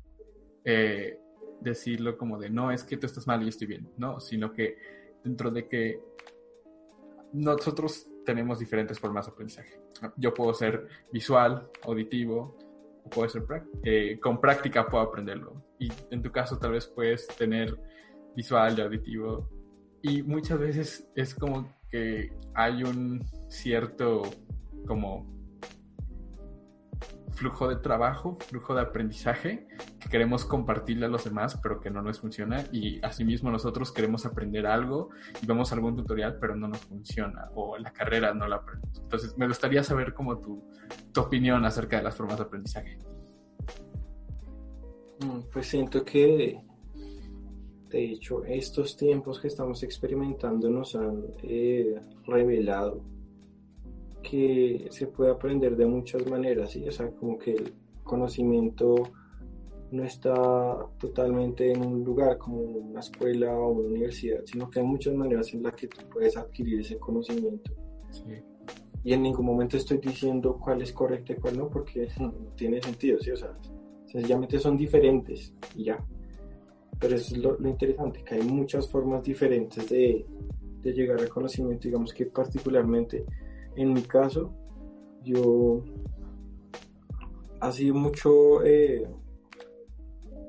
eh, 0.66 1.20
decirlo 1.62 2.18
como 2.18 2.38
de, 2.38 2.50
no, 2.50 2.72
es 2.72 2.84
que 2.84 2.98
tú 2.98 3.06
estás 3.06 3.28
mal 3.28 3.42
y 3.42 3.46
yo 3.46 3.50
estoy 3.50 3.68
bien, 3.68 3.90
no, 3.98 4.20
sino 4.20 4.54
que 4.54 4.78
dentro 5.24 5.50
de 5.52 5.68
que 5.68 6.00
nosotros 7.34 8.08
tenemos 8.26 8.60
diferentes 8.60 9.00
formas 9.00 9.26
de 9.26 9.32
aprendizaje. 9.32 9.82
Yo 10.18 10.34
puedo 10.34 10.54
ser 10.54 10.88
visual, 11.12 11.70
auditivo, 11.84 12.58
puedo 13.10 13.28
ser 13.30 13.44
eh, 13.84 14.20
con 14.20 14.40
práctica 14.40 14.88
puedo 14.88 15.04
aprenderlo. 15.04 15.64
Y 15.80 15.92
en 16.12 16.22
tu 16.22 16.32
caso 16.32 16.58
tal 16.58 16.72
vez 16.72 16.88
puedes 16.88 17.28
tener 17.28 17.78
visual 18.36 18.78
y 18.78 18.82
auditivo. 18.82 19.50
Y 20.02 20.24
muchas 20.24 20.60
veces 20.60 21.08
es 21.16 21.34
como 21.36 21.74
que 21.90 22.32
hay 22.54 22.84
un 22.84 23.24
cierto 23.50 24.24
como 24.86 25.34
flujo 27.34 27.68
de 27.68 27.78
trabajo, 27.78 28.38
flujo 28.40 28.76
de 28.76 28.82
aprendizaje 28.82 29.68
que 30.00 30.10
queremos 30.10 30.46
compartirle 30.46 31.06
a 31.06 31.10
los 31.10 31.24
demás, 31.24 31.60
pero 31.62 31.80
que 31.80 31.90
no 31.90 32.02
nos 32.02 32.20
funciona. 32.20 32.64
Y 32.72 33.04
asimismo 33.04 33.52
nosotros 33.52 33.92
queremos 33.92 34.26
aprender 34.26 34.66
algo 34.66 35.10
y 35.42 35.46
vemos 35.46 35.72
algún 35.74 35.96
tutorial, 35.96 36.38
pero 36.40 36.56
no 36.56 36.68
nos 36.68 36.80
funciona 36.80 37.50
o 37.56 37.78
la 37.78 37.92
carrera 37.92 38.34
no 38.34 38.48
la 38.48 38.58
aprendemos. 38.58 39.00
Entonces 39.00 39.38
me 39.38 39.48
gustaría 39.48 39.84
saber 39.84 40.14
como 40.14 40.40
tu, 40.40 40.64
tu 41.12 41.22
opinión 41.22 41.66
acerca 41.66 41.98
de 41.98 42.04
las 42.04 42.16
formas 42.16 42.38
de 42.38 42.44
aprendizaje. 42.44 42.98
Mm, 45.20 45.40
pues 45.52 45.68
siento 45.68 46.04
que, 46.04 46.62
de 47.90 48.06
hecho, 48.06 48.44
estos 48.46 48.96
tiempos 48.98 49.40
que 49.40 49.48
estamos 49.48 49.84
experimentando 49.84 50.70
nos 50.70 50.96
han 50.96 51.24
eh, 51.44 52.00
revelado 52.26 53.04
que 54.24 54.88
se 54.90 55.08
puede 55.08 55.32
aprender 55.32 55.76
de 55.76 55.86
muchas 55.86 56.26
maneras, 56.26 56.72
¿sí? 56.72 56.88
O 56.88 56.92
sea, 56.92 57.12
como 57.12 57.38
que 57.38 57.52
el 57.52 57.74
conocimiento 58.04 58.96
no 59.92 60.04
está 60.04 60.88
totalmente 60.98 61.72
en 61.72 61.86
un 61.86 62.04
lugar 62.04 62.40
como 62.40 62.62
una 62.62 63.00
escuela 63.02 63.54
o 63.54 63.74
una 63.74 63.90
universidad, 63.90 64.42
sino 64.46 64.70
que 64.70 64.80
hay 64.80 64.86
muchas 64.86 65.14
maneras 65.14 65.54
en 65.54 65.62
las 65.62 65.76
que 65.76 65.88
tú 65.88 66.02
puedes 66.12 66.36
adquirir 66.36 66.80
ese 66.80 66.98
conocimiento. 66.98 67.72
Y 69.04 69.14
en 69.14 69.22
ningún 69.22 69.46
momento 69.46 69.78
estoy 69.78 69.98
diciendo 69.98 70.58
cuál 70.60 70.82
es 70.82 70.94
correcto 70.94 71.34
y 71.34 71.36
cuál 71.36 71.58
no, 71.58 71.70
porque 71.70 72.08
no 72.20 72.32
tiene 72.56 72.82
sentido, 72.82 73.20
¿sí? 73.20 73.32
O 73.32 73.38
sea, 73.38 73.56
sencillamente 74.08 74.58
son 74.58 74.78
diferentes 74.78 75.54
y 75.76 75.86
ya. 75.86 76.04
Pero 77.00 77.16
eso 77.16 77.36
es 77.36 77.42
lo, 77.42 77.60
lo 77.60 77.70
interesante, 77.70 78.24
que 78.24 78.36
hay 78.36 78.44
muchas 78.44 78.90
formas 78.90 79.24
diferentes 79.24 79.90
de, 79.90 80.26
de 80.82 80.94
llegar 80.94 81.20
al 81.20 81.30
conocimiento, 81.30 81.88
digamos 81.88 82.14
que 82.14 82.26
particularmente 82.26 83.26
en 83.76 83.94
mi 83.94 84.02
caso, 84.04 84.54
yo 85.24 85.84
ha 87.60 87.72
sido 87.72 87.96
mucho 87.96 88.64
eh, 88.64 89.08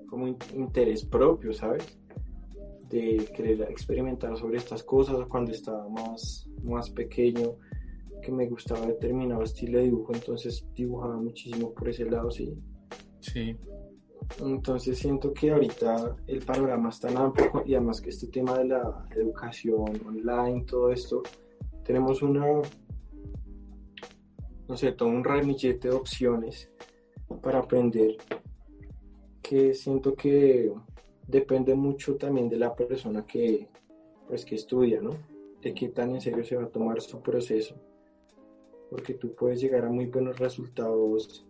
como 0.08 0.26
interés 0.28 1.04
propio, 1.04 1.52
¿sabes? 1.52 1.98
de 2.88 3.28
querer 3.34 3.62
experimentar 3.62 4.36
sobre 4.36 4.58
estas 4.58 4.82
cosas 4.84 5.26
cuando 5.26 5.50
estaba 5.50 5.88
más, 5.88 6.48
más 6.62 6.90
pequeño, 6.90 7.56
que 8.22 8.30
me 8.30 8.48
gustaba 8.48 8.86
determinado 8.86 9.42
estilo 9.42 9.78
de 9.78 9.84
dibujo, 9.84 10.14
entonces 10.14 10.64
dibujaba 10.74 11.16
muchísimo 11.16 11.72
por 11.72 11.88
ese 11.88 12.04
lado, 12.04 12.30
sí. 12.30 12.56
Sí. 13.20 13.56
Entonces 14.40 14.98
siento 14.98 15.32
que 15.32 15.50
ahorita 15.50 16.16
el 16.26 16.44
panorama 16.44 16.88
es 16.88 17.00
tan 17.00 17.16
amplio 17.16 17.62
y 17.66 17.74
además 17.74 18.00
que 18.00 18.10
este 18.10 18.28
tema 18.28 18.58
de 18.58 18.66
la 18.66 19.06
educación 19.14 20.00
online, 20.06 20.64
todo 20.64 20.90
esto, 20.90 21.22
tenemos 21.84 22.22
una, 22.22 22.62
no 24.68 24.76
sé, 24.76 24.92
todo 24.92 25.08
un 25.08 25.24
ramillete 25.24 25.88
de 25.88 25.94
opciones 25.94 26.70
para 27.42 27.58
aprender 27.58 28.16
que 29.42 29.74
siento 29.74 30.14
que 30.14 30.72
depende 31.26 31.74
mucho 31.74 32.16
también 32.16 32.48
de 32.48 32.56
la 32.56 32.74
persona 32.74 33.26
que, 33.26 33.68
pues, 34.26 34.44
que 34.44 34.54
estudia, 34.54 35.00
¿no? 35.00 35.10
De 35.60 35.74
qué 35.74 35.88
tan 35.88 36.10
en 36.14 36.20
serio 36.20 36.44
se 36.44 36.56
va 36.56 36.64
a 36.64 36.68
tomar 36.68 37.00
su 37.00 37.20
proceso. 37.20 37.74
Porque 38.90 39.14
tú 39.14 39.34
puedes 39.34 39.60
llegar 39.60 39.84
a 39.84 39.90
muy 39.90 40.06
buenos 40.06 40.38
resultados 40.38 41.44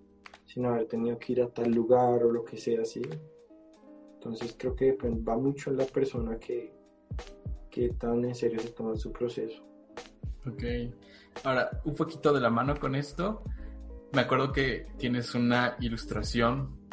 sin 0.46 0.66
haber 0.66 0.86
tenido 0.86 1.18
que 1.18 1.32
ir 1.32 1.42
a 1.42 1.48
tal 1.48 1.70
lugar 1.70 2.22
o 2.24 2.32
lo 2.32 2.44
que 2.44 2.56
sea 2.56 2.82
así. 2.82 3.02
Entonces 4.14 4.54
creo 4.58 4.74
que 4.74 4.92
va 4.92 5.36
mucho 5.36 5.70
en 5.70 5.76
la 5.76 5.84
persona 5.84 6.38
que, 6.38 6.72
que 7.70 7.90
tan 7.90 8.24
en 8.24 8.34
serio 8.34 8.58
se 8.58 8.70
toma 8.70 8.96
su 8.96 9.12
proceso. 9.12 9.62
Ok. 10.46 10.64
Ahora, 11.42 11.70
un 11.84 11.94
poquito 11.94 12.32
de 12.32 12.40
la 12.40 12.50
mano 12.50 12.76
con 12.76 12.94
esto. 12.94 13.42
Me 14.12 14.22
acuerdo 14.22 14.52
que 14.52 14.86
tienes 14.96 15.34
una 15.34 15.76
ilustración 15.80 16.84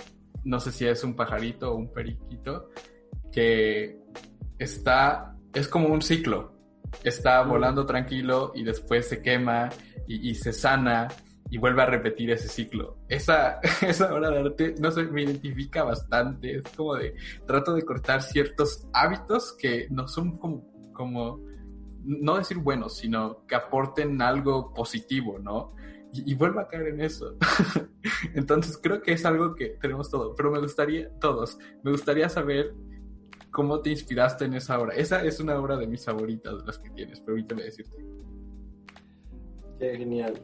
no 0.44 0.60
sé 0.60 0.72
si 0.72 0.86
es 0.86 1.04
un 1.04 1.16
pajarito 1.16 1.72
o 1.72 1.76
un 1.76 1.92
periquito, 1.92 2.70
que 3.32 4.00
está, 4.58 5.36
es 5.54 5.68
como 5.68 5.90
un 5.90 6.02
ciclo. 6.02 6.54
Está 7.04 7.42
volando 7.44 7.86
tranquilo 7.86 8.52
y 8.54 8.64
después 8.64 9.08
se 9.08 9.22
quema 9.22 9.70
y, 10.08 10.36
se 10.36 10.52
sana 10.52 11.08
y 11.50 11.58
vuelve 11.58 11.84
a 11.84 11.86
repetir 11.86 12.32
ese 12.32 12.50
ciclo. 12.50 12.98
Esa, 13.08 13.60
esa 13.82 14.14
obra 14.14 14.30
de 14.30 14.40
arte, 14.40 14.76
no 14.80 14.92
sé, 14.92 15.04
me 15.04 15.24
identifica 15.24 15.84
bastante. 15.84 16.58
Es 16.58 16.64
como 16.76 16.96
de, 16.96 17.16
trato 17.48 17.74
de 17.74 17.84
cortar 17.84 18.22
ciertos 18.22 18.88
hábitos 18.94 19.56
que 19.58 19.88
no 19.90 20.08
son 20.08 20.38
como, 20.38 20.68
como 20.92 21.40
no 22.04 22.38
decir 22.38 22.58
buenos, 22.58 22.98
sino 22.98 23.46
que 23.46 23.56
aporten 23.56 24.22
algo 24.22 24.74
positivo, 24.74 25.40
¿no? 25.40 25.74
y, 26.14 26.34
vuelvo 26.36 26.60
a 26.60 26.68
caer 26.68 26.88
en 26.88 27.02
eso. 27.02 27.38
Entonces 28.34 28.78
creo 28.82 29.02
que 29.02 29.14
es 29.14 29.26
algo 29.26 29.56
que 29.56 29.78
tenemos 29.82 30.10
todo, 30.10 30.36
pero 30.36 30.52
me 30.52 30.60
gustaría, 30.60 31.10
todos, 31.20 31.58
me 31.84 31.92
gustaría 31.92 32.28
saber 32.30 32.74
cómo 33.52 33.82
te 33.82 33.92
inspiraste 33.92 34.46
en 34.46 34.56
esa 34.56 34.80
obra. 34.80 34.96
Esa 34.96 35.24
es 35.24 35.40
una 35.40 35.58
obra 35.60 35.78
de 35.78 35.88
mis 35.88 36.04
favoritas 36.04 36.60
de 36.60 36.66
las 36.66 36.80
que 36.80 36.90
tienes, 36.92 37.20
permíteme 37.22 37.64
decirte. 37.64 38.06
Qué 39.80 39.98
genial. 39.98 40.42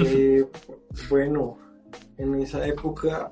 Eh, 0.00 0.46
bueno, 1.10 1.58
en 2.18 2.34
esa 2.36 2.66
época, 2.66 3.30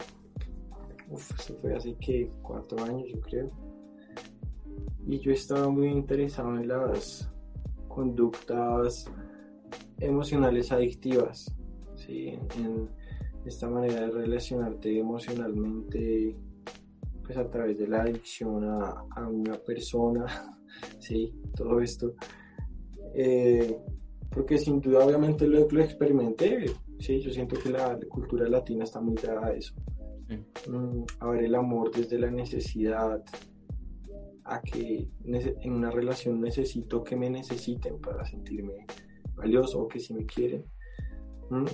uf, 1.09 1.39
eso 1.39 1.55
fue 1.61 1.75
así 1.77 1.95
que 2.01 2.31
cuatro 2.43 2.83
años 2.85 3.09
yo 3.13 3.21
creo, 3.21 3.51
y 5.07 5.21
yo 5.21 5.33
estaba 5.33 5.69
muy 5.69 5.89
interesado 5.89 6.57
en 6.57 6.69
las 6.69 7.31
conductas 7.99 9.11
emocionales 9.99 10.71
adictivas 10.71 11.53
en 12.07 12.89
esta 13.45 13.69
manera 13.69 14.03
de 14.03 14.11
relacionarte 14.13 15.01
emocionalmente 15.01 16.37
pues 17.25 17.37
a 17.37 17.51
través 17.51 17.77
de 17.77 17.89
la 17.89 18.03
adicción 18.03 18.65
a, 18.65 19.29
una 19.29 19.55
persona, 19.59 20.27
sí, 21.01 21.35
todo 21.57 21.81
esto. 21.81 22.15
Eh, 23.15 23.77
porque 24.31 24.59
sin 24.59 24.81
duda 24.81 25.05
obviamente 25.05 25.49
lo, 25.49 25.69
lo 25.69 25.83
experimenté, 25.83 26.67
sí, 27.01 27.21
yo 27.21 27.33
siento 27.33 27.59
que 27.61 27.71
la, 27.71 27.99
cultura 28.09 28.49
latina 28.49 28.85
está 28.85 29.01
muy 29.01 29.17
dada 29.17 29.49
a 29.49 29.53
eso. 29.55 29.75
Mm, 30.69 31.03
a 31.19 31.31
ver 31.31 31.45
el 31.47 31.55
amor 31.57 31.91
desde 31.91 32.17
la 32.17 32.31
necesidad, 32.31 33.25
a 34.49 34.61
que 34.63 35.09
en 35.25 35.73
una 35.73 35.91
relación 35.91 36.41
necesito 36.41 37.05
que 37.05 37.17
me 37.17 37.29
necesiten 37.29 38.01
para 38.01 38.25
sentirme 38.25 38.87
valioso 39.35 39.81
o 39.81 39.89
que 39.89 40.01
si 40.01 40.15
me 40.15 40.27
quieren. 40.27 40.65
Mm, 41.51 41.67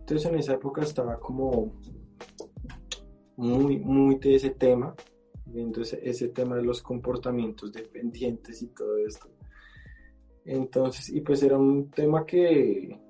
entonces 0.00 0.30
en 0.30 0.38
esa 0.38 0.54
época 0.54 0.82
estaba 0.82 1.18
como 1.18 1.80
muy, 3.36 3.78
muy 3.78 4.16
de 4.16 4.34
ese 4.34 4.50
tema, 4.50 4.94
viendo 5.46 5.82
ese, 5.82 6.28
tema 6.28 6.56
de 6.56 6.62
los 6.62 6.82
comportamientos 6.82 7.72
dependientes 7.72 8.62
y 8.62 8.68
todo 8.68 8.98
esto. 8.98 9.28
Entonces, 10.44 11.08
y 11.10 11.20
pues 11.20 11.42
era 11.42 11.56
un 11.56 11.90
tema 11.90 12.24
que 12.26 13.00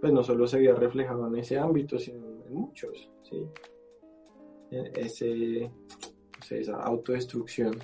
pues 0.00 0.12
no 0.12 0.22
solo 0.22 0.46
se 0.46 0.56
había 0.56 0.74
reflejado 0.74 1.26
en 1.28 1.36
ese 1.36 1.58
ámbito, 1.58 1.98
sino 1.98 2.26
en 2.46 2.54
muchos, 2.54 3.10
¿sí? 3.22 3.46
E, 4.70 4.92
ese, 4.96 5.70
esa 6.50 6.76
autodestrucción. 6.76 7.74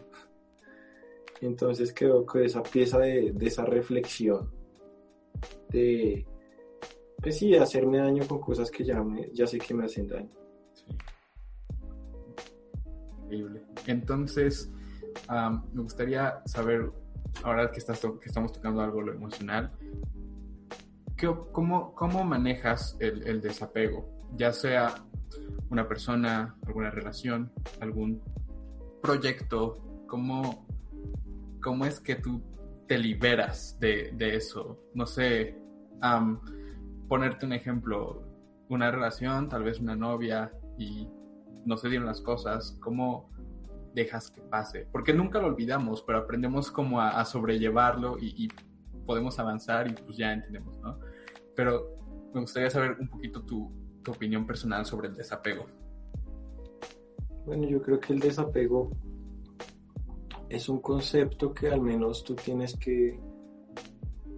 Entonces 1.41 1.93
quedó 1.93 2.27
con 2.27 2.43
esa 2.43 2.63
pieza 2.63 2.99
de, 2.99 3.35
esa 3.41 3.65
reflexión, 3.65 4.51
de 5.71 6.27
pues 7.21 7.39
sí, 7.39 7.55
hacerme 7.55 7.99
daño 7.99 8.27
con 8.27 8.41
cosas 8.41 8.71
que 8.71 8.85
ya, 8.85 9.05
ya 9.33 9.47
sé 9.47 9.59
que 9.59 9.75
me 9.75 9.85
hacen 9.85 10.09
daño. 10.09 10.31
Increíble. 13.25 13.63
Entonces, 13.87 14.71
me 15.73 15.83
gustaría 15.83 16.43
saber, 16.47 16.91
ahora 17.43 17.71
que, 17.71 17.79
estás 17.79 18.01
que 18.01 18.27
estamos 18.27 18.53
tocando 18.53 18.81
algo 18.81 19.03
lo 19.03 19.13
emocional, 19.13 19.71
cómo, 21.53 21.95
¿cómo 21.95 22.25
manejas 22.25 22.97
el, 23.01 23.41
desapego? 23.41 24.09
Ya 24.37 24.53
sea 24.53 24.95
una 25.69 25.87
persona, 25.87 26.57
alguna 26.67 26.91
relación, 26.91 27.53
algún 27.81 28.23
proyecto, 29.03 30.05
¿cómo, 30.07 30.67
cómo 31.61 31.85
es 31.85 32.01
que 32.01 32.17
tú 32.17 32.43
te 32.87 32.99
liberas 32.99 33.79
de, 33.81 34.13
eso? 34.19 34.79
No 34.95 35.07
sé, 35.07 35.57
ponerte 37.09 37.47
un 37.47 37.53
ejemplo, 37.53 38.23
una 38.69 38.91
relación, 38.91 39.49
tal 39.49 39.65
vez 39.65 39.81
una 39.81 39.97
novia 39.97 40.53
y 40.79 41.09
no 41.65 41.77
se 41.77 41.89
dieron 41.89 42.07
las 42.07 42.21
cosas, 42.21 42.77
¿cómo 42.81 43.31
dejas 43.95 44.31
que 44.31 44.41
pase? 44.43 44.87
Porque 44.93 45.13
nunca 45.13 45.41
lo 45.41 45.49
olvidamos, 45.49 46.03
pero 46.03 46.19
aprendemos 46.19 46.71
como 46.71 47.01
a, 47.01 47.25
sobrellevarlo 47.25 48.17
y, 48.19 48.49
podemos 49.07 49.41
avanzar 49.41 49.91
y 49.91 49.95
pues 49.95 50.17
ya 50.17 50.33
entendemos, 50.33 50.79
¿no? 50.83 51.01
Pero 51.57 51.99
me 52.33 52.41
gustaría 52.41 52.71
saber 52.71 52.97
un 53.01 53.09
poquito 53.09 53.43
tu, 53.43 53.73
tu 54.05 54.13
opinión 54.13 54.47
personal 54.47 54.87
sobre 54.87 55.09
el 55.09 55.17
desapego. 55.17 55.67
Bueno, 57.45 57.67
yo 57.67 57.83
creo 57.83 57.99
que 57.99 58.13
el 58.13 58.21
desapego 58.21 58.93
es 60.51 60.69
un 60.69 60.81
concepto 60.81 61.55
que 61.55 61.69
al 61.69 61.81
menos 61.81 62.25
tú 62.25 62.35
tienes 62.35 62.77
que 62.77 63.19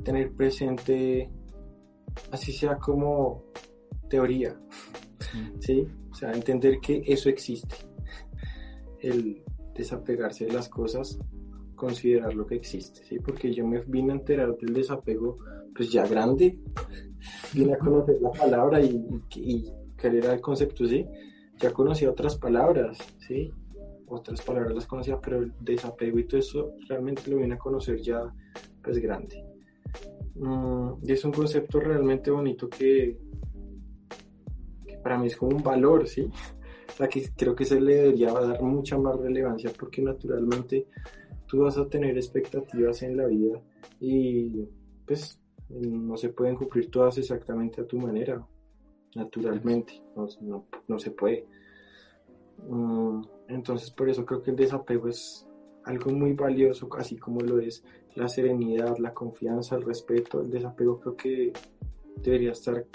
tener 0.05 0.33
presente 0.33 1.31
así 2.31 2.53
sea 2.53 2.77
como 2.77 3.45
teoría, 4.09 4.55
¿sí? 5.61 5.87
O 6.11 6.15
sea, 6.15 6.33
entender 6.33 6.79
que 6.81 7.03
eso 7.07 7.31
existe. 7.31 7.75
El 9.01 9.43
desapegarse 9.75 10.45
de 10.45 10.53
las 10.53 10.69
cosas, 10.69 11.19
considerar 11.75 12.35
lo 12.35 12.47
que 12.47 12.57
existe, 12.57 13.03
¿sí? 13.05 13.19
Porque 13.19 13.53
yo 13.53 13.67
me 13.67 13.81
vine 13.81 14.13
a 14.13 14.17
enterar 14.17 14.55
del 14.59 14.75
desapego, 14.75 15.39
pues 15.75 15.91
ya 15.91 16.07
grande, 16.07 16.59
vine 17.55 17.73
a 17.73 17.79
conocer 17.79 18.21
la 18.21 18.31
palabra 18.31 18.83
y, 18.83 19.03
y, 19.37 19.73
era 20.03 20.35
el 20.35 20.41
concepto, 20.41 20.87
¿sí? 20.87 21.07
Ya 21.59 21.73
conocía 21.73 22.11
otras 22.11 22.37
palabras, 22.37 22.99
¿sí? 23.27 23.53
Otras 24.15 24.43
palabras 24.43 24.75
las 24.75 24.87
conocía, 24.87 25.19
pero 25.19 25.39
el 25.39 25.55
desapego 25.59 26.19
y 26.19 26.25
todo 26.25 26.39
eso 26.39 26.75
realmente 26.87 27.31
lo 27.31 27.39
vine 27.39 27.55
a 27.55 27.59
conocer 27.59 27.99
ya, 28.03 28.21
pues 28.83 28.99
grande. 28.99 29.43
Mm, 30.35 30.97
y 31.03 31.13
es 31.13 31.25
un 31.25 31.33
concepto 31.33 31.81
realmente 31.81 32.31
bonito 32.31 32.69
que, 32.69 33.19
para 35.03 35.17
mí 35.17 35.29
es 35.29 35.37
como 35.37 35.57
un 35.57 35.63
valor, 35.63 36.07
¿sí? 36.07 36.29
Sea, 36.95 37.09
que 37.09 37.27
creo 37.35 37.55
que 37.55 37.65
se 37.65 37.81
le 37.81 37.95
debería 37.95 38.35
dar 38.35 38.61
mucha 38.61 38.99
más 38.99 39.17
relevancia 39.17 39.73
porque 39.79 40.03
naturalmente 40.03 40.87
tú 41.47 41.61
vas 41.61 41.79
a 41.79 41.89
tener 41.89 42.15
expectativas 42.19 43.03
en 43.03 43.17
la 43.17 43.25
vida 43.29 43.63
y 43.99 44.69
pues 45.07 45.41
no 45.71 46.19
se 46.19 46.29
pueden 46.29 46.57
cumplir 46.57 46.91
todas 46.91 47.17
exactamente 47.17 47.81
a 47.81 47.87
tu 47.87 47.97
manera, 47.97 48.47
naturalmente, 49.15 50.03
no, 50.15 50.67
no 50.87 50.99
se 50.99 51.13
puede. 51.13 51.47
Mm, 52.69 53.23
entonces 53.53 53.91
por 53.91 54.09
eso 54.09 54.25
creo 54.25 54.43
que 54.43 54.51
el 54.51 54.57
desapego 54.57 55.09
es 55.09 55.47
algo 55.85 56.11
muy 56.11 56.33
valioso, 56.33 56.89
así 56.97 57.17
como 57.17 57.41
lo 57.41 57.59
es 57.59 57.85
la 58.15 58.29
serenidad, 58.29 58.99
la 58.99 59.13
confianza, 59.13 59.77
el 59.77 59.83
respeto, 59.83 60.41
el 60.41 60.51
desapego, 60.51 61.01
creo 61.01 61.17
que 61.17 61.53
debería 62.17 62.53
estar 62.53 62.87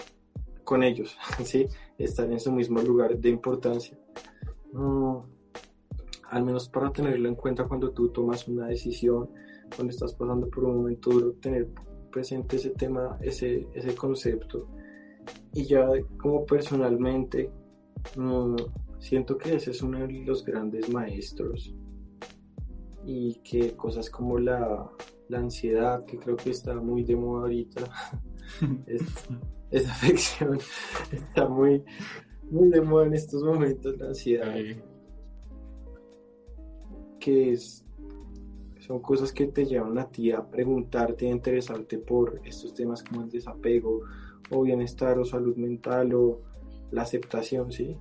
con 0.64 0.84
ellos, 0.84 1.18
¿sí? 1.43 1.68
estar 1.97 2.32
en 2.32 2.39
su 2.39 2.51
mismo 2.51 2.82
lugar 2.82 3.18
de 3.18 3.30
importancia. 3.30 3.97
Mm, 4.74 5.18
al 6.30 6.43
menos 6.43 6.70
para 6.70 6.91
tenerlo 6.91 7.30
en 7.30 7.36
cuenta 7.36 7.66
cuando 7.66 7.91
tú 7.91 8.10
tomas 8.10 8.47
una 8.47 8.68
decisión, 8.68 9.30
cuando 9.76 9.91
estás 9.91 10.14
pasando 10.14 10.49
por 10.49 10.66
un 10.66 10.78
momento 10.78 11.10
duro, 11.10 11.34
tener 11.34 11.70
presente 12.12 12.58
ese 12.58 12.72
tema, 12.72 13.18
ese, 13.22 13.68
ese 13.74 13.95
concepto. 13.95 14.68
Y 15.53 15.66
ya 15.66 15.88
como 16.18 16.45
personalmente, 16.45 17.49
mm, 18.16 18.55
siento 19.00 19.38
que 19.38 19.56
ese 19.56 19.72
es 19.72 19.82
uno 19.82 20.00
de 20.00 20.12
los 20.26 20.43
grandes 20.43 20.89
maestros 20.89 21.74
y 23.06 23.36
que 23.36 23.76
cosas 23.76 24.10
como 24.10 24.38
la, 24.38 24.89
la 25.30 25.39
ansiedad, 25.39 26.06
que 26.06 26.18
creo 26.18 26.36
que 26.36 26.50
está 26.50 26.76
muy 26.76 27.04
de 27.04 27.16
moda 27.16 27.43
ahorita, 27.43 27.84
esa 29.72 29.91
afección 29.91 30.58
está 31.12 31.48
muy, 31.48 31.84
muy 32.50 32.70
de 32.70 32.82
moda 32.82 33.06
en 33.06 33.14
estos 33.14 33.43
momentos, 33.43 33.98
la 33.98 34.08
ansiedad. 34.08 34.56
Que 37.20 37.54
es, 37.54 37.86
son 38.80 39.02
cosas 39.02 39.34
que 39.34 39.48
te 39.48 39.66
llevan 39.66 39.98
a 39.98 40.10
ti 40.10 40.32
a 40.32 40.45
preguntarte, 40.45 41.28
a 41.28 41.32
interesarte 41.32 41.98
por 41.98 42.41
estos 42.45 42.74
temas 42.74 43.04
como 43.04 43.24
el 43.24 43.30
desapego 43.30 44.02
o 44.50 44.62
bienestar 44.64 45.20
o 45.20 45.26
salud 45.26 45.56
mental 45.58 46.14
o 46.14 46.41
la 46.91 47.02
aceptación, 47.02 47.72
¿sí? 47.72 47.98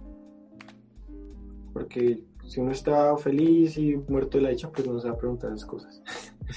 Porque 1.76 2.24
si 2.46 2.58
uno 2.58 2.72
está 2.72 3.14
feliz 3.18 3.76
y 3.76 3.96
muerto 4.08 4.38
de 4.38 4.44
la 4.44 4.48
dicha, 4.48 4.72
pues 4.72 4.86
no 4.86 4.98
se 4.98 5.08
va 5.08 5.14
a 5.14 5.18
preguntar 5.18 5.50
las 5.50 5.66
cosas. 5.66 6.02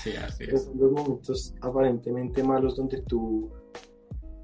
Sí, 0.02 0.12
así 0.12 0.46
es. 0.46 0.64
Son 0.64 0.80
los 0.80 0.94
momentos 0.94 1.54
aparentemente 1.60 2.42
malos 2.42 2.78
donde 2.78 3.02
tú 3.02 3.52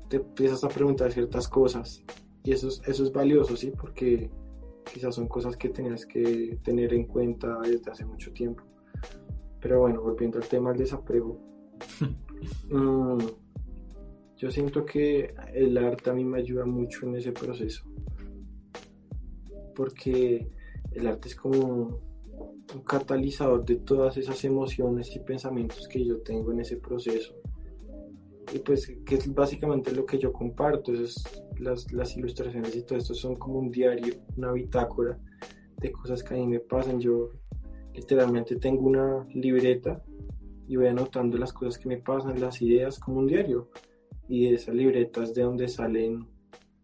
te 0.10 0.18
empiezas 0.18 0.66
a 0.66 0.68
preguntar 0.68 1.14
ciertas 1.14 1.48
cosas. 1.48 2.04
Y 2.44 2.52
eso 2.52 2.68
es, 2.68 2.82
eso 2.86 3.04
es 3.06 3.14
valioso, 3.14 3.56
¿sí? 3.56 3.72
Porque 3.72 4.30
quizás 4.92 5.16
son 5.16 5.30
cosas 5.30 5.56
que 5.56 5.70
tenías 5.70 6.06
que 6.06 6.60
tener 6.62 6.94
en 6.94 7.06
cuenta 7.06 7.58
desde 7.62 7.90
hace 7.90 8.04
mucho 8.04 8.34
tiempo. 8.34 8.62
Pero 9.62 9.80
bueno, 9.80 10.02
volviendo 10.02 10.40
al 10.40 10.48
tema 10.50 10.72
del 10.72 10.80
desapego. 10.80 11.40
Mm, 12.70 13.26
yo 14.36 14.52
siento 14.52 14.86
que 14.86 15.34
el 15.54 15.78
arte 15.78 16.12
a 16.12 16.14
mí 16.14 16.24
me 16.24 16.40
ayuda 16.40 16.66
mucho 16.66 17.08
en 17.08 17.16
ese 17.16 17.32
proceso. 17.32 17.86
Porque 19.74 20.48
el 20.96 21.08
arte 21.08 21.30
es 21.30 21.36
como 21.36 22.00
un 22.74 22.82
catalizador 22.82 23.64
de 23.66 23.76
todas 23.76 24.18
esas 24.18 24.44
emociones 24.44 25.16
y 25.16 25.20
pensamientos 25.20 25.88
que 25.88 26.04
yo 26.04 26.22
tengo 26.22 26.52
en 26.52 26.62
ese 26.62 26.78
proceso. 26.78 27.36
Y 28.54 28.60
pues 28.60 28.92
que 29.06 29.16
es 29.16 29.34
básicamente 29.34 29.92
lo 29.92 30.06
que 30.06 30.18
yo 30.18 30.32
comparto, 30.32 30.94
es 30.94 31.24
las, 31.60 31.92
las 31.92 32.16
ilustraciones 32.16 32.76
y 32.76 32.84
todo 32.84 32.98
esto 32.98 33.14
son 33.14 33.36
como 33.36 33.60
un 33.60 33.72
diario, 33.72 34.16
una 34.38 34.52
bitácora 34.52 35.20
de 35.78 35.92
cosas 35.92 36.24
que 36.24 36.34
a 36.34 36.38
mí 36.38 36.48
me 36.48 36.60
pasan. 36.60 37.00
Yo 37.00 37.32
literalmente 37.94 38.56
tengo 38.56 38.86
una 38.88 39.26
libreta 39.34 40.04
y 40.68 40.76
voy 40.76 40.88
anotando 40.88 41.38
las 41.38 41.54
cosas 41.54 41.78
que 41.78 41.88
me 41.88 41.98
pasan, 41.98 42.40
las 42.40 42.62
ideas 42.62 43.00
como 43.00 43.20
un 43.20 43.28
diario. 43.28 43.70
Y 44.28 44.50
de 44.50 44.56
esas 44.56 44.74
libretas 44.74 45.34
de 45.34 45.44
donde 45.44 45.68
salen 45.68 46.28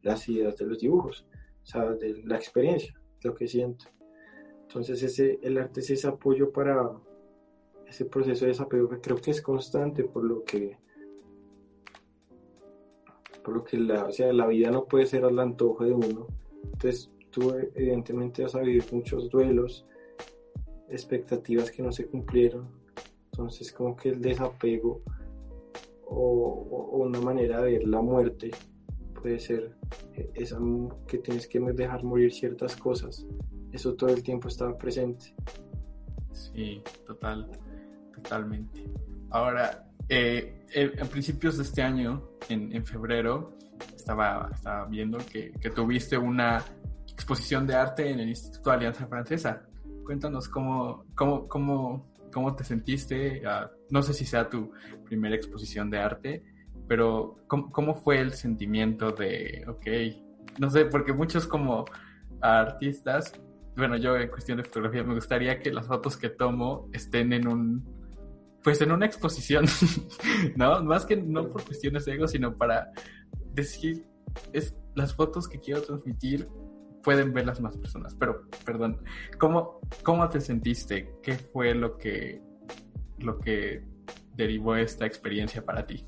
las 0.03 0.27
ideas 0.29 0.57
de 0.57 0.65
los 0.65 0.79
dibujos, 0.79 1.25
o 1.63 1.65
sea, 1.65 1.91
de 1.93 2.21
la 2.23 2.35
experiencia, 2.35 2.93
lo 3.23 3.33
que 3.33 3.47
siento. 3.47 3.85
Entonces 4.71 5.03
ese, 5.03 5.37
el 5.43 5.57
arte 5.57 5.81
es 5.81 5.89
ese 5.89 6.07
apoyo 6.07 6.49
para 6.49 6.89
ese 7.85 8.05
proceso 8.05 8.45
de 8.45 8.51
desapego 8.51 8.87
que 8.87 9.01
creo 9.01 9.17
que 9.17 9.31
es 9.31 9.41
constante 9.41 10.05
por 10.05 10.23
lo 10.23 10.45
que 10.45 10.77
por 13.43 13.53
lo 13.53 13.65
que 13.65 13.77
la, 13.77 14.05
o 14.05 14.11
sea, 14.13 14.31
la 14.31 14.47
vida 14.47 14.71
no 14.71 14.85
puede 14.85 15.07
ser 15.07 15.25
al 15.25 15.39
antojo 15.39 15.83
de 15.83 15.91
uno. 15.91 16.27
Entonces 16.63 17.11
tú 17.31 17.53
evidentemente 17.75 18.43
vas 18.43 18.55
a 18.55 18.61
vivir 18.61 18.85
muchos 18.93 19.29
duelos, 19.29 19.85
expectativas 20.87 21.69
que 21.69 21.83
no 21.83 21.91
se 21.91 22.05
cumplieron. 22.05 22.69
Entonces 23.33 23.73
como 23.73 23.97
que 23.97 24.07
el 24.07 24.21
desapego 24.21 25.01
o, 26.05 26.93
una 26.93 27.19
manera 27.19 27.61
de 27.61 27.71
ver 27.73 27.87
la 27.89 28.01
muerte 28.01 28.51
puede 29.21 29.37
ser 29.37 29.75
esa 30.33 30.57
que 31.07 31.17
tienes 31.17 31.45
que 31.45 31.59
dejar 31.59 32.05
morir 32.05 32.31
ciertas 32.31 32.77
cosas 32.77 33.27
eso 33.71 33.93
todo 33.95 34.09
el 34.09 34.23
tiempo 34.23 34.47
estaba 34.47 34.77
presente. 34.77 35.33
Sí, 36.33 36.81
total, 37.05 37.49
totalmente. 38.13 38.83
Ahora, 39.29 39.87
eh, 40.09 40.65
en 40.73 41.07
principios 41.07 41.57
de 41.57 41.63
este 41.63 41.81
año, 41.81 42.29
en, 42.49 42.85
febrero, 42.85 43.53
estaba, 43.95 44.49
estaba 44.53 44.85
viendo 44.85 45.17
que, 45.19 45.51
tuviste 45.73 46.17
una 46.17 46.63
exposición 47.07 47.65
de 47.67 47.75
arte 47.75 48.09
en 48.09 48.19
el 48.19 48.29
Instituto 48.29 48.71
de 48.71 48.75
Alianza 48.77 49.07
Francesa. 49.07 49.63
Cuéntanos 50.05 50.49
cómo, 50.49 51.05
cómo, 51.15 51.47
cómo, 51.47 52.11
cómo 52.33 52.55
te 52.55 52.63
sentiste. 52.63 53.43
Ah, 53.45 53.71
no 53.89 54.01
sé 54.01 54.13
si 54.13 54.25
sea 54.25 54.49
tu 54.49 54.71
primera 55.05 55.35
exposición 55.35 55.89
de 55.89 55.99
arte, 55.99 56.43
pero 56.87 57.37
¿cómo, 57.47 57.71
¿cómo, 57.71 57.95
fue 57.95 58.19
el 58.19 58.33
sentimiento 58.33 59.11
de, 59.11 59.63
ok, 59.67 60.59
no 60.59 60.69
sé, 60.69 60.85
porque 60.85 61.13
muchos 61.13 61.47
como 61.47 61.85
artistas 62.41 63.33
bueno, 63.75 63.97
yo 63.97 64.17
en 64.17 64.29
cuestión 64.29 64.57
de 64.57 64.63
fotografía 64.63 65.03
me 65.03 65.13
gustaría 65.13 65.59
que 65.59 65.71
las 65.71 65.87
fotos 65.87 66.17
que 66.17 66.29
tomo 66.29 66.89
estén 66.93 67.31
en 67.33 67.47
un, 67.47 67.85
pues 68.63 68.81
en 68.81 68.91
una 68.91 69.05
exposición, 69.05 69.65
¿no? 70.55 70.83
Más 70.83 71.05
que 71.05 71.15
no 71.15 71.49
por 71.49 71.63
cuestiones 71.63 72.05
de 72.05 72.13
ego, 72.13 72.27
sino 72.27 72.57
para 72.57 72.91
decir, 73.53 74.05
es 74.53 74.75
las 74.95 75.15
fotos 75.15 75.47
que 75.47 75.59
quiero 75.59 75.81
transmitir 75.81 76.47
pueden 77.01 77.33
ver 77.33 77.45
las 77.45 77.59
más 77.59 77.77
personas. 77.77 78.15
Pero, 78.15 78.47
perdón, 78.65 79.01
¿cómo, 79.39 79.79
cómo 80.03 80.27
te 80.29 80.39
sentiste? 80.39 81.15
¿Qué 81.23 81.35
fue 81.35 81.73
lo 81.73 81.97
que, 81.97 82.41
lo 83.19 83.39
que 83.39 83.83
derivó 84.35 84.75
esta 84.75 85.05
experiencia 85.05 85.63
para 85.63 85.85
ti? 85.85 86.05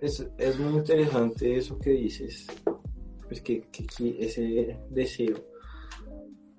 Es, 0.00 0.26
es 0.38 0.58
muy 0.58 0.74
interesante 0.78 1.56
eso 1.56 1.78
que 1.78 1.90
dices, 1.90 2.46
pues 3.28 3.40
que 3.40 3.66
ese 4.18 4.78
deseo 4.90 5.55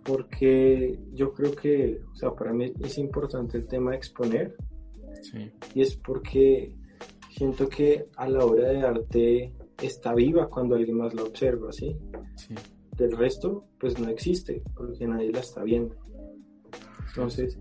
porque 0.08 0.98
yo 1.12 1.34
creo 1.34 1.54
que, 1.54 2.00
o 2.14 2.16
sea, 2.16 2.32
para 2.32 2.54
mí 2.54 2.72
es 2.80 2.98
importante 2.98 3.58
el 3.58 3.68
tema 3.68 3.92
de 3.92 3.98
exponer. 3.98 4.56
Sí. 5.22 5.52
Y 5.76 5.82
es 5.82 5.98
porque 5.98 6.74
siento 7.30 7.68
que 7.68 8.08
a 8.16 8.30
la 8.30 8.46
obra 8.46 8.70
de 8.70 8.82
arte 8.84 9.54
está 9.82 10.14
viva 10.14 10.48
cuando 10.48 10.76
alguien 10.76 10.98
más 10.98 11.14
la 11.14 11.24
observa, 11.24 11.74
¿sí? 11.74 11.98
sí. 12.36 12.56
Del 12.96 13.18
resto, 13.18 13.66
pues 13.80 14.00
no 14.00 14.08
existe, 14.08 14.64
porque 14.74 15.06
nadie 15.06 15.30
la 15.30 15.42
está 15.42 15.62
viendo. 15.64 15.96
Entonces, 17.10 17.60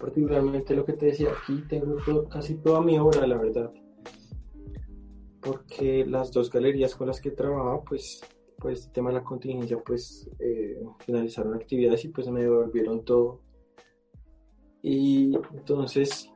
particularmente 0.00 0.74
lo 0.74 0.86
que 0.86 0.94
te 0.94 1.06
decía, 1.06 1.28
aquí 1.42 1.62
tengo 1.68 1.98
casi 2.30 2.54
toda 2.62 2.80
mi 2.80 2.98
obra, 2.98 3.26
la 3.26 3.36
verdad. 3.36 3.70
Porque 5.42 6.06
las 6.06 6.32
dos 6.32 6.50
galerías 6.50 6.94
con 6.94 7.08
las 7.08 7.20
que 7.20 7.30
trabajaba, 7.30 7.84
pues 7.84 8.22
por 8.64 8.72
este 8.72 8.90
tema 8.92 9.10
de 9.10 9.16
la 9.16 9.22
contingencia, 9.22 9.78
pues 9.84 10.26
eh, 10.38 10.82
finalizaron 11.00 11.52
actividades 11.52 12.02
y 12.06 12.08
pues 12.08 12.26
me 12.30 12.44
devolvieron 12.44 13.04
todo. 13.04 13.42
Y 14.80 15.36
entonces, 15.52 16.32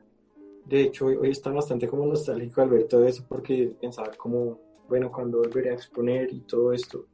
de 0.63 0.81
hecho, 0.83 1.07
hoy, 1.07 1.15
hoy 1.15 1.31
está 1.31 1.49
bastante 1.49 1.87
como 1.87 2.05
nostálgico 2.05 2.61
al 2.61 2.69
ver 2.69 2.83
todo 2.87 3.07
eso 3.07 3.25
porque 3.27 3.73
pensaba 3.81 4.11
como, 4.15 4.59
bueno, 4.87 5.11
cuando 5.11 5.39
volveré 5.39 5.71
a 5.71 5.73
exponer 5.73 6.31
y 6.31 6.41
todo 6.41 6.71
esto. 6.71 7.07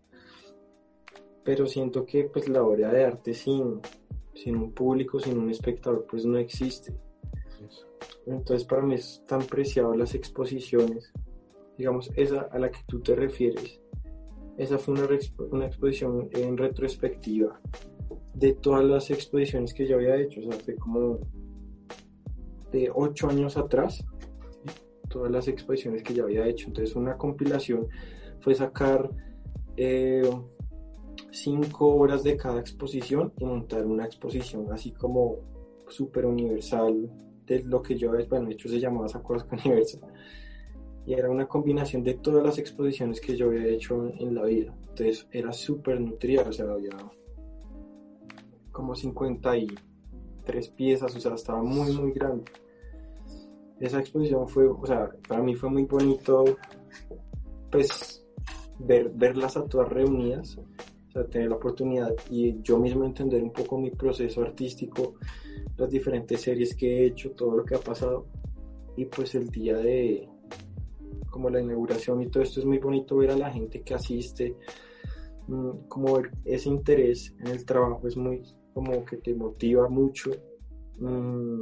Pero 1.46 1.66
siento 1.66 2.06
que 2.06 2.26
pues 2.26 2.50
la 2.50 2.62
obra 2.62 2.92
de 2.92 3.06
arte 3.06 3.34
sin, 3.34 3.80
sin 4.34 4.58
un 4.58 4.74
público, 4.74 5.22
sin 5.22 5.38
un 5.38 5.50
espectador, 5.50 6.06
pues 6.10 6.26
no 6.26 6.38
existe. 6.38 6.94
Entonces 8.26 8.68
para 8.68 8.82
mí 8.82 8.96
es 8.96 9.24
tan 9.26 9.44
preciado 9.44 9.96
las 9.96 10.14
exposiciones, 10.14 11.14
digamos, 11.78 12.12
esa 12.18 12.50
a 12.52 12.60
la 12.60 12.70
que 12.70 12.80
tú 12.86 13.00
te 13.00 13.16
refieres, 13.16 13.80
esa 14.58 14.78
fue 14.78 14.94
una, 14.96 15.08
una 15.52 15.66
exposición 15.66 16.30
en 16.34 16.58
retrospectiva 16.58 17.60
de 18.34 18.54
todas 18.54 18.84
las 18.84 19.10
exposiciones 19.12 19.74
que 19.74 19.88
yo 19.88 19.96
había 19.96 20.18
hecho, 20.18 20.42
o 20.42 20.44
sea, 20.44 20.60
fue 20.60 20.76
como 20.76 21.20
de 22.72 22.92
ocho 22.94 23.30
años 23.30 23.58
atrás, 23.58 24.04
todas 25.10 25.32
las 25.32 25.48
exposiciones 25.48 26.04
que 26.04 26.14
ya 26.14 26.24
había 26.24 26.46
hecho. 26.46 26.68
Entonces, 26.68 26.96
una 26.96 27.18
compilación 27.18 27.88
fue 28.42 28.54
sacar 28.54 29.10
eh, 29.78 30.30
cinco 31.32 31.96
horas 31.96 32.24
de 32.24 32.36
cada 32.36 32.60
exposición 32.60 33.32
y 33.38 33.46
montar 33.46 33.86
una 33.86 34.06
exposición 34.06 34.72
así 34.72 34.92
como 34.92 35.38
súper 35.88 36.26
universal 36.26 37.10
de 37.46 37.64
lo 37.64 37.82
que 37.82 37.96
yo, 37.96 38.12
bueno, 38.28 38.48
de 38.48 38.54
hecho 38.54 38.68
se 38.68 38.80
llamaba 38.80 39.08
Sacuasca 39.08 39.56
Universal 39.56 40.02
y 41.06 41.14
era 41.14 41.30
una 41.30 41.48
combinación 41.48 42.04
de 42.04 42.16
todas 42.16 42.44
las 42.44 42.58
exposiciones 42.58 43.22
que 43.22 43.38
yo 43.38 43.48
había 43.48 43.68
hecho 43.68 44.12
en 44.18 44.34
la 44.34 44.44
vida. 44.44 44.76
Entonces 44.90 45.28
era 45.32 45.54
súper 45.54 46.02
nutrida, 46.02 46.44
o 46.48 46.52
sea, 46.52 46.66
había 46.72 46.98
como 48.72 48.96
53 48.96 50.70
piezas, 50.70 51.16
o 51.16 51.20
sea, 51.20 51.36
estaba 51.36 51.62
muy, 51.62 51.94
muy 51.94 52.12
grande. 52.12 52.46
Esa 53.80 54.00
exposición 54.00 54.48
fue, 54.48 54.68
o 54.68 54.86
sea, 54.86 55.12
para 55.28 55.44
mí 55.44 55.56
fue 55.56 55.70
muy 55.70 55.84
bonito, 55.84 56.44
pues, 57.72 58.26
ver, 58.80 59.12
verlas 59.14 59.58
a 59.58 59.66
todas 59.66 59.90
reunidas. 59.90 60.58
sea, 61.14 61.26
tener 61.28 61.50
la 61.50 61.56
oportunidad 61.56 62.14
y 62.30 62.62
yo 62.62 62.80
mismo 62.80 63.06
entender 63.06 63.44
un 63.44 63.54
poco 63.54 63.78
mi 63.78 63.92
proceso 63.92 64.42
artístico, 64.42 65.16
las 65.78 65.90
diferentes 65.90 66.42
series 66.42 66.76
que 66.76 67.00
he 67.00 67.06
hecho, 67.06 67.32
todo 67.32 67.58
lo 67.58 67.64
que 67.64 67.76
ha 67.76 67.80
pasado. 67.80 68.26
Y 68.98 69.06
pues 69.06 69.36
el 69.36 69.50
día 69.50 69.78
de 69.78 70.28
como 71.36 71.50
la 71.50 71.60
inauguración 71.60 72.22
y 72.22 72.30
todo 72.30 72.44
esto 72.44 72.62
es 72.62 72.66
muy 72.66 72.80
bonito 72.80 73.18
ver 73.18 73.32
a 73.32 73.36
la 73.36 73.52
gente 73.52 73.82
que 73.82 73.94
asiste, 73.94 74.56
mm, 75.48 75.90
como 75.90 76.16
ver 76.16 76.32
ese 76.46 76.70
interés 76.70 77.36
en 77.40 77.48
el 77.48 77.66
trabajo 77.66 78.08
es 78.08 78.16
muy 78.16 78.42
como 78.74 79.04
que 79.04 79.18
te 79.18 79.36
motiva 79.36 79.90
mucho. 79.90 80.32
Mm, 80.98 81.60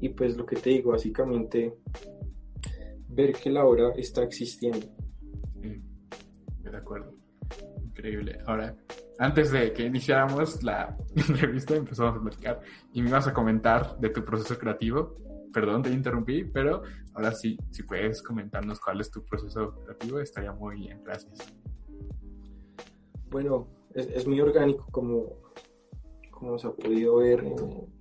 y 0.00 0.08
pues 0.08 0.36
lo 0.36 0.44
que 0.44 0.56
te 0.56 0.70
digo, 0.70 0.90
básicamente 0.90 1.72
ver 3.06 3.32
que 3.34 3.50
la 3.50 3.64
obra 3.64 3.92
está 3.96 4.24
existiendo. 4.24 4.88
de 5.60 6.76
acuerdo. 6.76 7.14
Increíble. 7.84 8.38
Ahora, 8.46 8.76
antes 9.20 9.52
de 9.52 9.72
que 9.72 9.84
iniciáramos 9.84 10.64
la 10.64 10.96
entrevista, 11.14 11.76
empezamos 11.76 12.16
a 12.16 12.20
platicar 12.20 12.60
y 12.92 13.02
me 13.02 13.08
ibas 13.08 13.28
a 13.28 13.32
comentar 13.32 13.96
de 14.00 14.08
tu 14.08 14.24
proceso 14.24 14.58
creativo. 14.58 15.16
Perdón, 15.52 15.82
te 15.82 15.90
interrumpí, 15.90 16.44
pero 16.44 16.82
ahora 17.14 17.32
sí, 17.32 17.58
si 17.70 17.82
puedes 17.82 18.22
comentarnos 18.22 18.80
cuál 18.80 19.00
es 19.00 19.10
tu 19.10 19.24
proceso 19.24 19.74
creativo, 19.84 20.20
estaría 20.20 20.52
muy 20.52 20.76
bien. 20.76 21.02
Gracias. 21.04 21.52
Bueno, 23.30 23.68
es, 23.94 24.26
muy 24.26 24.40
orgánico 24.40 24.86
como, 24.90 25.36
como 26.30 26.58
se 26.58 26.66
ha 26.66 26.72
podido 26.72 27.16
ver 27.16 27.44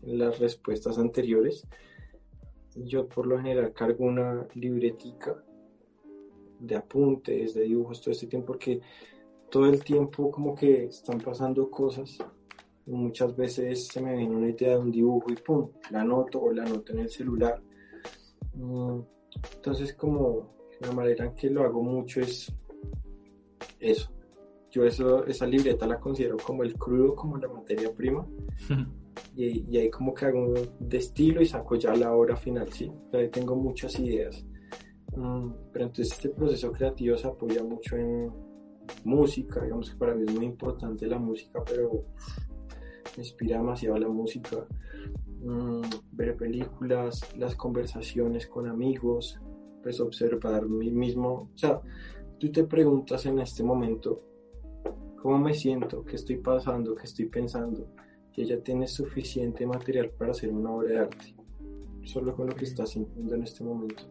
en 0.04 0.20
las 0.20 0.40
respuestas 0.40 0.98
anteriores 0.98 1.68
yo 2.76 3.08
por 3.08 3.28
lo 3.28 3.38
general 3.38 3.74
cargo 3.74 4.06
una 4.06 4.48
libretica 4.54 5.44
de 6.60 6.76
apuntes, 6.76 7.54
de 7.54 7.64
dibujos 7.64 8.02
todo 8.02 8.12
este 8.12 8.28
tiempo, 8.28 8.48
porque 8.48 8.82
todo 9.50 9.68
el 9.68 9.84
tiempo 9.84 10.30
como 10.30 10.56
que 10.56 10.86
están 10.86 11.20
pasando 11.20 11.70
cosas. 11.70 12.18
Muchas 12.90 13.36
veces 13.36 13.88
se 13.88 14.02
me 14.02 14.18
viene 14.18 14.36
una 14.36 14.50
idea 14.50 14.72
de 14.72 14.78
un 14.78 14.92
dibujo 14.92 15.32
y 15.32 15.36
pum, 15.36 15.70
la 15.92 16.02
anoto 16.02 16.42
o 16.42 16.52
la 16.52 16.64
anoto 16.64 16.92
en 16.92 17.00
el 17.00 17.10
celular. 17.10 17.62
Mm, 18.56 19.00
entonces 19.56 19.94
como 19.94 20.56
la 20.82 20.92
manera 20.92 21.26
en 21.26 21.36
que 21.36 21.50
lo 21.50 21.64
hago 21.64 21.84
mucho 21.84 22.22
es 22.22 22.52
eso. 23.80 24.12
Yo 24.72 24.86
eso, 24.86 25.26
esa 25.26 25.46
libreta 25.46 25.88
la 25.88 26.00
considero 26.00 26.38
como 26.38 26.64
el 26.64 26.76
crudo, 26.76 27.16
como 27.16 27.38
la 27.38 27.48
materia 27.48 27.94
prima. 27.94 28.26
y, 29.36 29.78
ahí 29.78 29.90
como 29.90 30.14
que 30.14 30.26
hago 30.26 30.54
de 30.80 30.98
estilo 30.98 31.42
y 31.42 31.46
saco 31.46 31.76
ya 31.76 31.96
la 31.96 32.14
obra 32.14 32.36
final, 32.36 32.72
¿sí? 32.72 32.92
ahí 33.14 33.30
tengo 33.30 33.56
muchas 33.56 34.00
ideas. 34.00 34.46
Mm, 35.16 35.52
pero 35.72 35.86
entonces 35.86 36.12
este 36.14 36.30
proceso 36.30 36.72
creativo 36.72 37.18
se 37.18 37.28
apoya 37.28 37.64
mucho 37.64 37.98
en 37.98 38.32
música, 39.04 39.64
digamos 39.64 39.92
que 39.92 39.98
para 39.98 40.16
mí 40.16 40.24
es 40.28 40.36
muy 40.36 40.46
importante 40.46 41.08
la 41.08 41.20
música, 41.20 41.64
pero 41.66 42.06
me 43.18 43.24
inspira 43.24 43.58
demasiado 43.58 43.98
la 43.98 44.08
música. 44.08 44.66
Mm, 45.42 45.82
ver 46.12 46.36
películas, 46.36 47.22
las 47.38 47.56
conversaciones 47.56 48.48
con 48.48 48.68
amigos, 48.68 49.40
pues 49.82 50.00
observar 50.00 50.68
mí 50.68 50.92
mismo. 50.92 51.50
O 51.54 51.58
sea, 51.58 51.82
tú 52.38 52.52
te 52.52 52.64
preguntas 52.66 53.26
en 53.26 53.40
este 53.40 53.64
momento, 53.64 54.22
¿cómo 55.22 55.38
me 55.40 55.54
siento? 55.54 56.04
¿Qué 56.04 56.16
estoy 56.16 56.38
pasando? 56.38 56.96
¿Qué 56.96 57.04
estoy 57.04 57.26
pensando? 57.26 57.88
que 58.34 58.46
ya 58.46 58.62
tienes 58.62 58.92
suficiente 58.94 59.66
material 59.66 60.12
para 60.12 60.32
hacer 60.32 60.50
una 60.50 60.72
obra 60.72 60.90
de 60.90 61.00
arte, 61.00 61.36
solo 62.04 62.36
con 62.36 62.48
lo 62.48 62.56
que 62.56 62.66
estás 62.66 62.92
sintiendo 62.92 63.36
en 63.36 63.44
este 63.44 63.64
momento. 63.64 64.04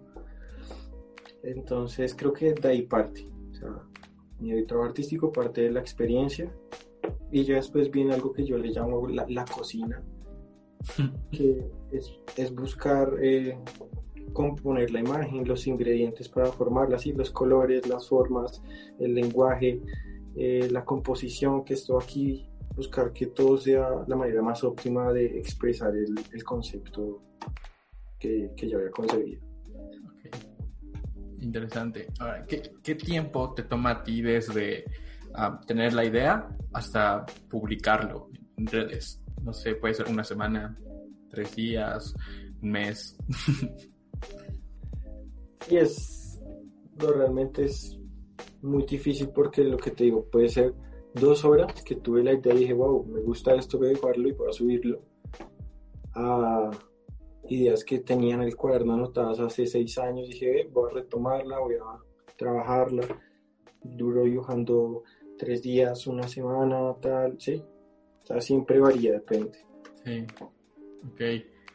Entonces 1.42 2.14
creo 2.14 2.32
que 2.32 2.52
de 2.52 2.68
ahí 2.68 2.82
parte, 2.82 3.26
o 3.50 3.54
sea, 3.54 3.82
mi 4.40 4.66
trabajo 4.66 4.88
artístico 4.88 5.32
parte 5.32 5.62
de 5.62 5.70
la 5.70 5.80
experiencia 5.80 6.52
y 7.30 7.44
ya 7.44 7.56
después 7.56 7.90
viene 7.90 8.14
algo 8.14 8.32
que 8.32 8.44
yo 8.44 8.58
le 8.58 8.70
llamo 8.70 9.06
la, 9.08 9.44
cocina, 9.44 10.02
que 11.30 11.70
es, 11.92 12.54
buscar 12.54 13.14
eh, 13.22 13.58
componer 14.32 14.90
la 14.90 15.00
imagen, 15.00 15.46
los 15.46 15.66
ingredientes 15.66 16.28
para 16.28 16.46
formarla, 16.46 16.96
así 16.96 17.12
los 17.12 17.30
colores, 17.30 17.86
las 17.86 18.08
formas, 18.08 18.62
el 18.98 19.14
lenguaje, 19.14 19.82
eh, 20.36 20.68
la 20.70 20.84
composición, 20.84 21.64
que 21.64 21.74
esto 21.74 21.98
aquí 21.98 22.48
buscar 22.78 23.12
que 23.12 23.26
todo 23.26 23.58
sea 23.58 24.04
la 24.06 24.14
manera 24.14 24.40
más 24.40 24.62
óptima 24.62 25.12
de 25.12 25.38
expresar 25.38 25.96
el, 25.96 26.14
el 26.32 26.44
concepto 26.44 27.20
que, 28.20 28.52
que, 28.56 28.68
yo 28.68 28.78
había 28.78 28.92
concebido. 28.92 29.42
Interesante. 31.40 32.06
Ahora, 32.20 32.46
¿qué, 32.46 32.62
¿qué, 32.82 32.94
tiempo 32.94 33.52
te 33.54 33.64
toma 33.64 33.90
a 33.90 34.02
ti 34.04 34.22
desde 34.22 34.84
ah, 35.38 35.60
tener 35.66 35.94
la 35.94 36.04
idea 36.04 36.48
hasta 36.72 37.24
publicarlo 37.48 38.30
en 38.56 38.66
redes? 38.66 39.22
No 39.42 39.52
sé, 39.52 39.74
puede 39.74 39.94
ser 39.94 40.08
una 40.08 40.24
semana, 40.24 40.76
tres 41.30 41.54
días, 41.54 42.14
un 42.62 42.70
mes. 42.70 43.16
y 45.70 45.76
es, 45.76 46.40
lo 47.00 47.12
realmente 47.12 47.64
es 47.64 47.98
muy 48.62 48.84
difícil 48.84 49.30
porque 49.30 49.62
lo 49.62 49.76
que 49.76 49.92
te 49.92 50.04
digo 50.04 50.24
puede 50.30 50.48
ser 50.48 50.74
dos 51.14 51.44
horas 51.44 51.82
que 51.82 51.96
tuve 51.96 52.22
la 52.22 52.32
idea 52.32 52.54
y 52.54 52.58
dije, 52.58 52.74
wow, 52.74 53.04
me 53.06 53.20
gusta 53.20 53.54
esto, 53.54 53.78
voy 53.78 53.88
a 53.88 53.90
dejarlo 53.90 54.28
y 54.28 54.32
voy 54.32 54.48
a 54.48 54.52
subirlo. 54.52 55.02
A 56.14 56.70
ideas 57.48 57.84
que 57.84 58.00
tenía 58.00 58.34
en 58.34 58.42
el 58.42 58.56
cuaderno 58.56 58.94
anotadas 58.94 59.40
hace 59.40 59.66
seis 59.66 59.98
años, 59.98 60.28
dije, 60.28 60.68
voy 60.72 60.90
a 60.90 60.94
retomarla, 60.94 61.58
voy 61.58 61.74
a 61.74 62.34
trabajarla. 62.36 63.06
Duro 63.82 64.24
dibujando 64.24 65.04
tres 65.38 65.62
días, 65.62 66.06
una 66.06 66.26
semana, 66.26 66.94
tal, 67.00 67.40
sí. 67.40 67.62
O 68.22 68.26
sea, 68.26 68.40
siempre 68.40 68.78
varía, 68.78 69.12
depende. 69.12 69.58
Sí, 70.04 70.26
ok. 71.06 71.20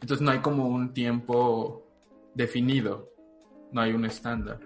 Entonces 0.00 0.20
no 0.20 0.30
hay 0.30 0.40
como 0.40 0.68
un 0.68 0.92
tiempo 0.92 1.82
definido, 2.34 3.10
no 3.72 3.80
hay 3.80 3.92
un 3.92 4.04
estándar. 4.04 4.60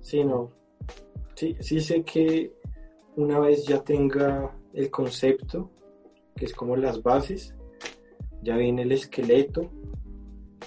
Sí, 0.00 0.24
no. 0.24 0.50
Sí, 1.34 1.56
sí 1.60 1.80
sé 1.80 2.02
que 2.04 2.52
una 3.16 3.40
vez 3.40 3.66
ya 3.66 3.82
tenga 3.82 4.56
el 4.72 4.90
concepto, 4.90 5.70
que 6.34 6.44
es 6.44 6.54
como 6.54 6.76
las 6.76 7.02
bases, 7.02 7.54
ya 8.42 8.56
viene 8.56 8.82
el 8.82 8.92
esqueleto, 8.92 9.70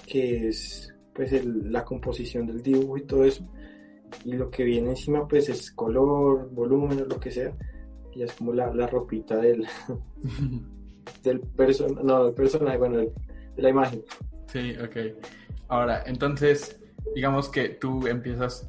que 0.06 0.48
es 0.48 0.94
pues 1.14 1.44
la 1.44 1.84
composición 1.84 2.46
del 2.46 2.62
dibujo 2.62 2.98
y 2.98 3.02
todo 3.02 3.24
eso, 3.24 3.44
y 4.24 4.32
lo 4.32 4.50
que 4.50 4.64
viene 4.64 4.90
encima 4.90 5.26
pues 5.26 5.48
es 5.48 5.70
color, 5.72 6.50
volumen 6.50 7.02
o 7.02 7.04
lo 7.04 7.20
que 7.20 7.30
sea, 7.30 7.56
y 8.12 8.22
es 8.22 8.32
como 8.32 8.52
la, 8.52 8.68
ropita 8.86 9.36
del, 9.36 9.66
del, 11.22 11.42
no, 12.02 12.24
del 12.24 12.34
personaje, 12.34 12.78
bueno, 12.78 12.98
de 12.98 13.12
la 13.56 13.68
imagen. 13.68 14.02
Sí, 14.46 14.74
ok. 14.82 15.16
Ahora, 15.68 16.02
entonces, 16.06 16.80
digamos 17.14 17.48
que 17.48 17.70
tú 17.70 18.06
empiezas, 18.06 18.68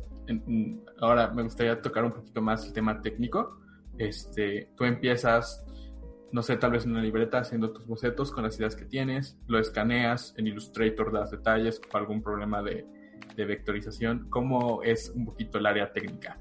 ahora 0.99 1.31
me 1.31 1.43
gustaría 1.43 1.81
tocar 1.81 2.05
un 2.05 2.11
poquito 2.11 2.41
más 2.41 2.65
el 2.65 2.73
tema 2.73 3.01
técnico 3.01 3.61
este, 3.97 4.71
tú 4.75 4.85
empiezas, 4.85 5.65
no 6.31 6.41
sé, 6.41 6.57
tal 6.57 6.71
vez 6.71 6.85
en 6.85 6.91
una 6.91 7.01
libreta 7.01 7.39
haciendo 7.39 7.71
tus 7.71 7.85
bocetos 7.85 8.31
con 8.31 8.43
las 8.43 8.57
ideas 8.57 8.75
que 8.75 8.85
tienes, 8.85 9.37
lo 9.47 9.59
escaneas, 9.59 10.33
en 10.37 10.47
Illustrator 10.47 11.11
das 11.11 11.31
detalles 11.31 11.79
o 11.93 11.97
algún 11.97 12.23
problema 12.23 12.63
de, 12.63 12.85
vectorización. 13.35 14.27
¿Cómo 14.29 14.83
es 14.83 15.09
un 15.09 15.25
poquito 15.25 15.57
el 15.57 15.65
área 15.65 15.91
técnica? 15.91 16.39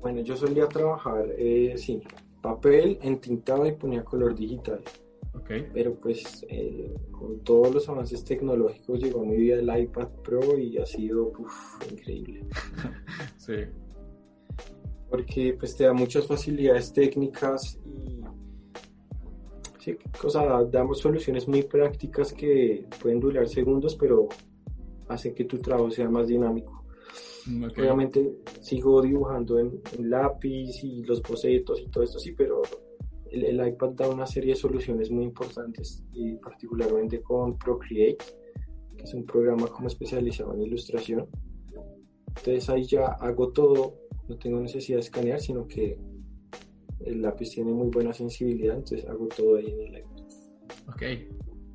Bueno, 0.00 0.20
yo 0.20 0.36
solía 0.36 0.66
trabajar, 0.68 1.26
eh, 1.38 1.74
sí, 1.76 2.02
papel, 2.42 2.98
entintado 3.02 3.66
y 3.66 3.72
ponía 3.72 4.04
color 4.04 4.34
digital. 4.34 4.80
Okay. 5.34 5.66
Pero 5.72 5.94
pues 5.96 6.46
eh, 6.48 6.94
con 7.10 7.40
todos 7.40 7.74
los 7.74 7.88
avances 7.88 8.24
tecnológicos 8.24 9.00
llegó 9.00 9.22
a 9.22 9.24
mi 9.24 9.36
vida 9.36 9.56
el 9.56 9.82
iPad 9.82 10.08
Pro 10.22 10.56
y 10.56 10.78
ha 10.78 10.86
sido 10.86 11.32
increíble. 11.90 12.46
sí 13.36 13.54
porque 15.14 15.54
pues 15.56 15.76
te 15.76 15.84
da 15.84 15.92
muchas 15.92 16.26
facilidades 16.26 16.92
técnicas 16.92 17.78
y 17.84 18.20
sí, 19.78 19.96
damos 20.72 20.98
soluciones 20.98 21.46
muy 21.46 21.62
prácticas 21.62 22.32
que 22.32 22.84
pueden 23.00 23.20
durar 23.20 23.48
segundos, 23.48 23.94
pero 23.94 24.28
hacen 25.08 25.34
que 25.34 25.44
tu 25.44 25.58
trabajo 25.58 25.90
sea 25.90 26.08
más 26.08 26.28
dinámico. 26.28 26.84
Mm, 27.46 27.64
Obviamente 27.64 28.38
sigo 28.60 29.02
dibujando 29.02 29.58
en, 29.58 29.80
lápiz 29.98 30.82
y 30.82 31.02
los 31.04 31.22
bocetos 31.22 31.80
y 31.80 31.88
todo 31.88 32.04
esto, 32.04 32.18
sí, 32.18 32.32
pero 32.32 32.62
el, 33.30 33.44
el, 33.44 33.68
iPad 33.68 33.90
da 33.90 34.08
una 34.08 34.26
serie 34.26 34.54
de 34.54 34.60
soluciones 34.60 35.10
muy 35.10 35.24
importantes 35.24 36.04
y 36.12 36.36
particularmente 36.36 37.20
con 37.20 37.58
Procreate, 37.58 38.24
que 38.96 39.04
es 39.04 39.14
un 39.14 39.26
programa 39.26 39.66
como 39.66 39.88
especializado 39.88 40.54
en 40.54 40.62
ilustración. 40.62 41.26
Entonces 42.28 42.68
ahí 42.70 42.84
ya 42.84 43.06
hago 43.06 43.52
todo 43.52 44.04
no 44.28 44.36
tengo 44.36 44.60
necesidad 44.60 44.98
de 44.98 45.02
escanear, 45.02 45.40
sino 45.40 45.66
que 45.66 45.98
el 47.00 47.22
lápiz 47.22 47.50
tiene 47.50 47.72
muy 47.72 47.90
buena 47.90 48.12
sensibilidad, 48.12 48.76
entonces 48.76 49.06
hago 49.08 49.28
todo 49.28 49.56
ahí 49.56 49.70
en 49.70 49.80
el 49.80 49.98
iPad. 49.98 50.24
Ok, 50.88 51.02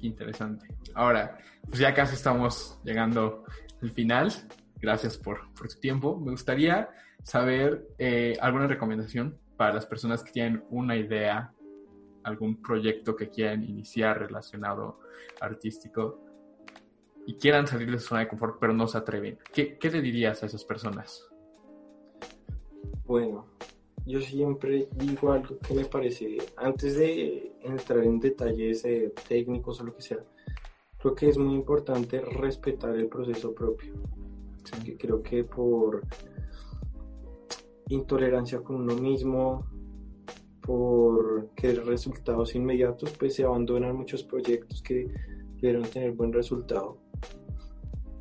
interesante. 0.02 0.68
Ahora, 0.94 1.38
pues 1.68 1.80
ya 1.80 1.94
casi 1.94 2.16
estamos 2.16 2.80
llegando 2.84 3.44
al 3.82 3.92
final. 3.92 4.32
Gracias 4.82 5.18
por, 5.18 5.52
por 5.54 5.68
tu 5.68 5.80
tiempo. 5.80 6.18
Me 6.18 6.32
gustaría 6.32 6.90
saber 7.24 7.88
eh, 7.98 8.38
alguna 8.40 8.68
recomendación 8.68 9.38
para 9.58 9.74
las 9.74 9.86
personas 9.86 10.24
que 10.24 10.32
tienen 10.32 10.64
una 10.70 10.96
idea, 10.96 11.54
algún 12.24 12.62
proyecto 12.62 13.16
que 13.16 13.30
quieran 13.30 13.64
iniciar 13.64 14.20
relacionado 14.20 15.00
artístico 15.42 16.24
y 17.26 17.36
quieran 17.36 17.68
salir 17.68 17.92
de 17.92 18.00
su 18.00 18.08
zona 18.08 18.22
de 18.22 18.28
confort, 18.28 18.58
pero 18.60 18.74
no 18.74 18.88
se 18.88 18.98
atreven? 18.98 19.38
¿Qué, 19.54 19.78
qué 19.78 19.92
le 19.92 20.02
dirías 20.02 20.42
a 20.42 20.46
esas 20.46 20.64
personas? 20.64 21.28
Bueno, 23.06 23.49
yo 24.10 24.22
siempre 24.22 24.90
digo 24.96 25.32
algo 25.32 25.60
que 25.60 25.76
me 25.76 25.86
parece, 25.86 26.38
antes 26.58 26.98
de 26.98 27.54
entrar 27.62 28.04
en 28.04 28.20
detalles 28.20 28.84
eh, 28.86 29.14
técnicos 29.28 29.80
o 29.80 29.84
lo 29.84 29.96
que 29.96 30.02
sea, 30.02 30.18
creo 30.98 31.14
que 31.14 31.30
es 31.30 31.38
muy 31.38 31.54
importante 31.54 32.20
respetar 32.20 32.96
el 32.96 33.08
proceso 33.08 33.54
propio. 33.54 33.94
creo 34.98 35.22
que 35.22 35.44
por 35.44 36.02
intolerancia 37.90 38.62
con 38.62 38.78
uno 38.78 38.96
mismo, 38.96 39.68
por 40.60 41.50
querer 41.56 41.86
resultados 41.86 42.56
inmediatos, 42.56 43.12
pues 43.12 43.36
se 43.36 43.44
abandonan 43.44 43.96
muchos 43.96 44.24
proyectos 44.24 44.82
que 44.82 45.08
debieron 45.56 45.84
tener 45.84 46.14
buen 46.14 46.34
resultado. 46.34 46.98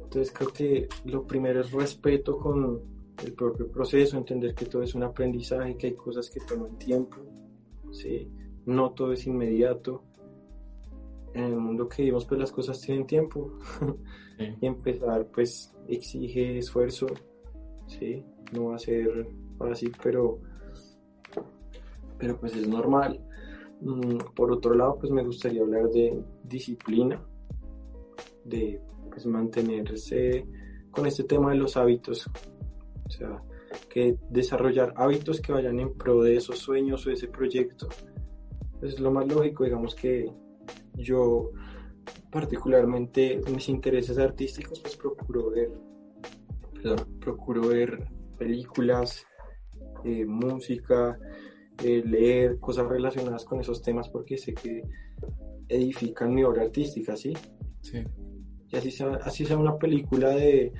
Entonces 0.03 0.35
creo 0.35 0.53
que 0.53 0.89
lo 1.07 1.27
primero 1.27 1.63
es 1.63 1.73
respeto 1.73 2.39
con 2.39 2.98
el 3.25 3.33
propio 3.33 3.69
proceso, 3.71 4.17
entender 4.17 4.55
que 4.55 4.67
todo 4.67 4.83
es 4.83 4.95
un 4.95 5.03
aprendizaje, 5.03 5.77
que 5.77 5.89
hay 5.89 5.95
cosas 5.95 6.31
que 6.31 6.41
toman 6.41 6.79
tiempo, 6.79 7.17
¿sí? 7.91 8.31
no 8.69 8.91
todo 8.93 9.13
es 9.13 9.27
inmediato. 9.27 10.03
En 11.35 11.45
el 11.45 11.57
mundo 11.57 11.89
que 11.89 12.03
vivimos, 12.03 12.27
pues 12.27 12.39
las 12.39 12.53
cosas 12.53 12.81
tienen 12.81 13.07
tiempo. 13.07 13.59
y 14.61 14.67
empezar, 14.67 15.27
pues, 15.27 15.75
exige 15.89 16.59
esfuerzo, 16.59 17.07
¿sí? 17.87 18.23
No 18.53 18.67
va 18.67 18.77
a 18.77 18.79
ser 18.79 19.27
fácil, 19.57 19.93
pero, 20.03 20.39
pero 22.19 22.39
pues 22.39 22.55
es 22.55 22.69
normal. 22.69 23.21
Mm, 23.81 24.35
por 24.35 24.53
otro 24.53 24.75
lado, 24.75 24.99
pues 24.99 25.11
me 25.11 25.25
gustaría 25.25 25.63
hablar 25.63 25.89
de 25.89 26.23
disciplina, 26.45 27.23
de 28.45 28.81
pues 29.09 29.25
mantenerse 29.27 30.47
con 30.91 31.07
este 31.07 31.25
tema 31.25 31.51
de 31.51 31.57
los 31.57 31.77
hábitos, 31.77 32.29
o 33.09 33.11
sea, 33.11 33.43
que 33.89 34.17
desarrollar 34.31 34.93
hábitos 34.97 35.41
que 35.41 35.53
vayan 35.53 35.81
en 35.81 35.95
pro 35.95 36.23
de 36.23 36.37
esos 36.37 36.59
sueños 36.59 37.07
o 37.07 37.11
ese 37.11 37.29
proyecto. 37.29 37.89
Es 38.83 39.01
lo 39.01 39.11
más 39.11 39.27
lógico, 39.27 39.65
digamos 39.65 39.95
que 39.95 40.31
yo 40.95 41.51
particularmente 42.31 43.41
mis 43.53 43.69
intereses 43.69 44.19
artísticos 44.19 44.81
pues 44.81 44.97
procuro 44.97 45.51
ver, 45.51 45.71
procuro 47.21 47.69
ver 47.69 48.09
películas, 48.37 49.27
eh, 50.05 50.25
música, 50.25 51.19
eh, 51.83 52.03
leer 52.05 52.59
cosas 52.61 52.87
relacionadas 52.87 53.45
con 53.45 53.61
esos 53.61 53.83
temas 53.83 54.09
porque 54.09 54.37
sé 54.39 54.55
que 54.55 54.83
edifican 55.69 56.35
mi 56.35 56.45
obra 56.45 56.63
artística, 56.63 57.17
¿sí? 57.17 57.35
Sí. 57.81 58.05
Y 58.71 58.77
así 58.77 58.91
sea, 58.91 59.19
así 59.23 59.45
sea 59.45 59.57
una 59.57 59.79
película 59.79 60.31
de 60.31 60.73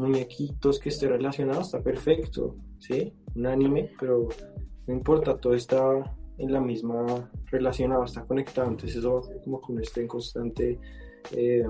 muñequitos 0.00 0.80
que 0.80 0.88
esté 0.88 1.08
relacionado, 1.08 1.60
está 1.60 1.82
perfecto, 1.82 2.56
¿sí? 2.78 3.12
Un 3.34 3.46
anime, 3.46 3.92
pero 3.98 4.28
no 4.86 4.94
importa, 4.94 5.36
todo 5.38 5.54
está 5.54 5.78
en 6.38 6.52
la 6.52 6.60
misma 6.60 7.30
relacionado, 7.50 8.04
está 8.04 8.24
conectado, 8.24 8.68
entonces 8.70 8.96
eso 8.96 9.20
como 9.44 9.60
que 9.60 9.72
uno 9.72 9.82
esté 9.82 10.00
en 10.00 10.08
constante 10.08 10.80
eh, 11.32 11.66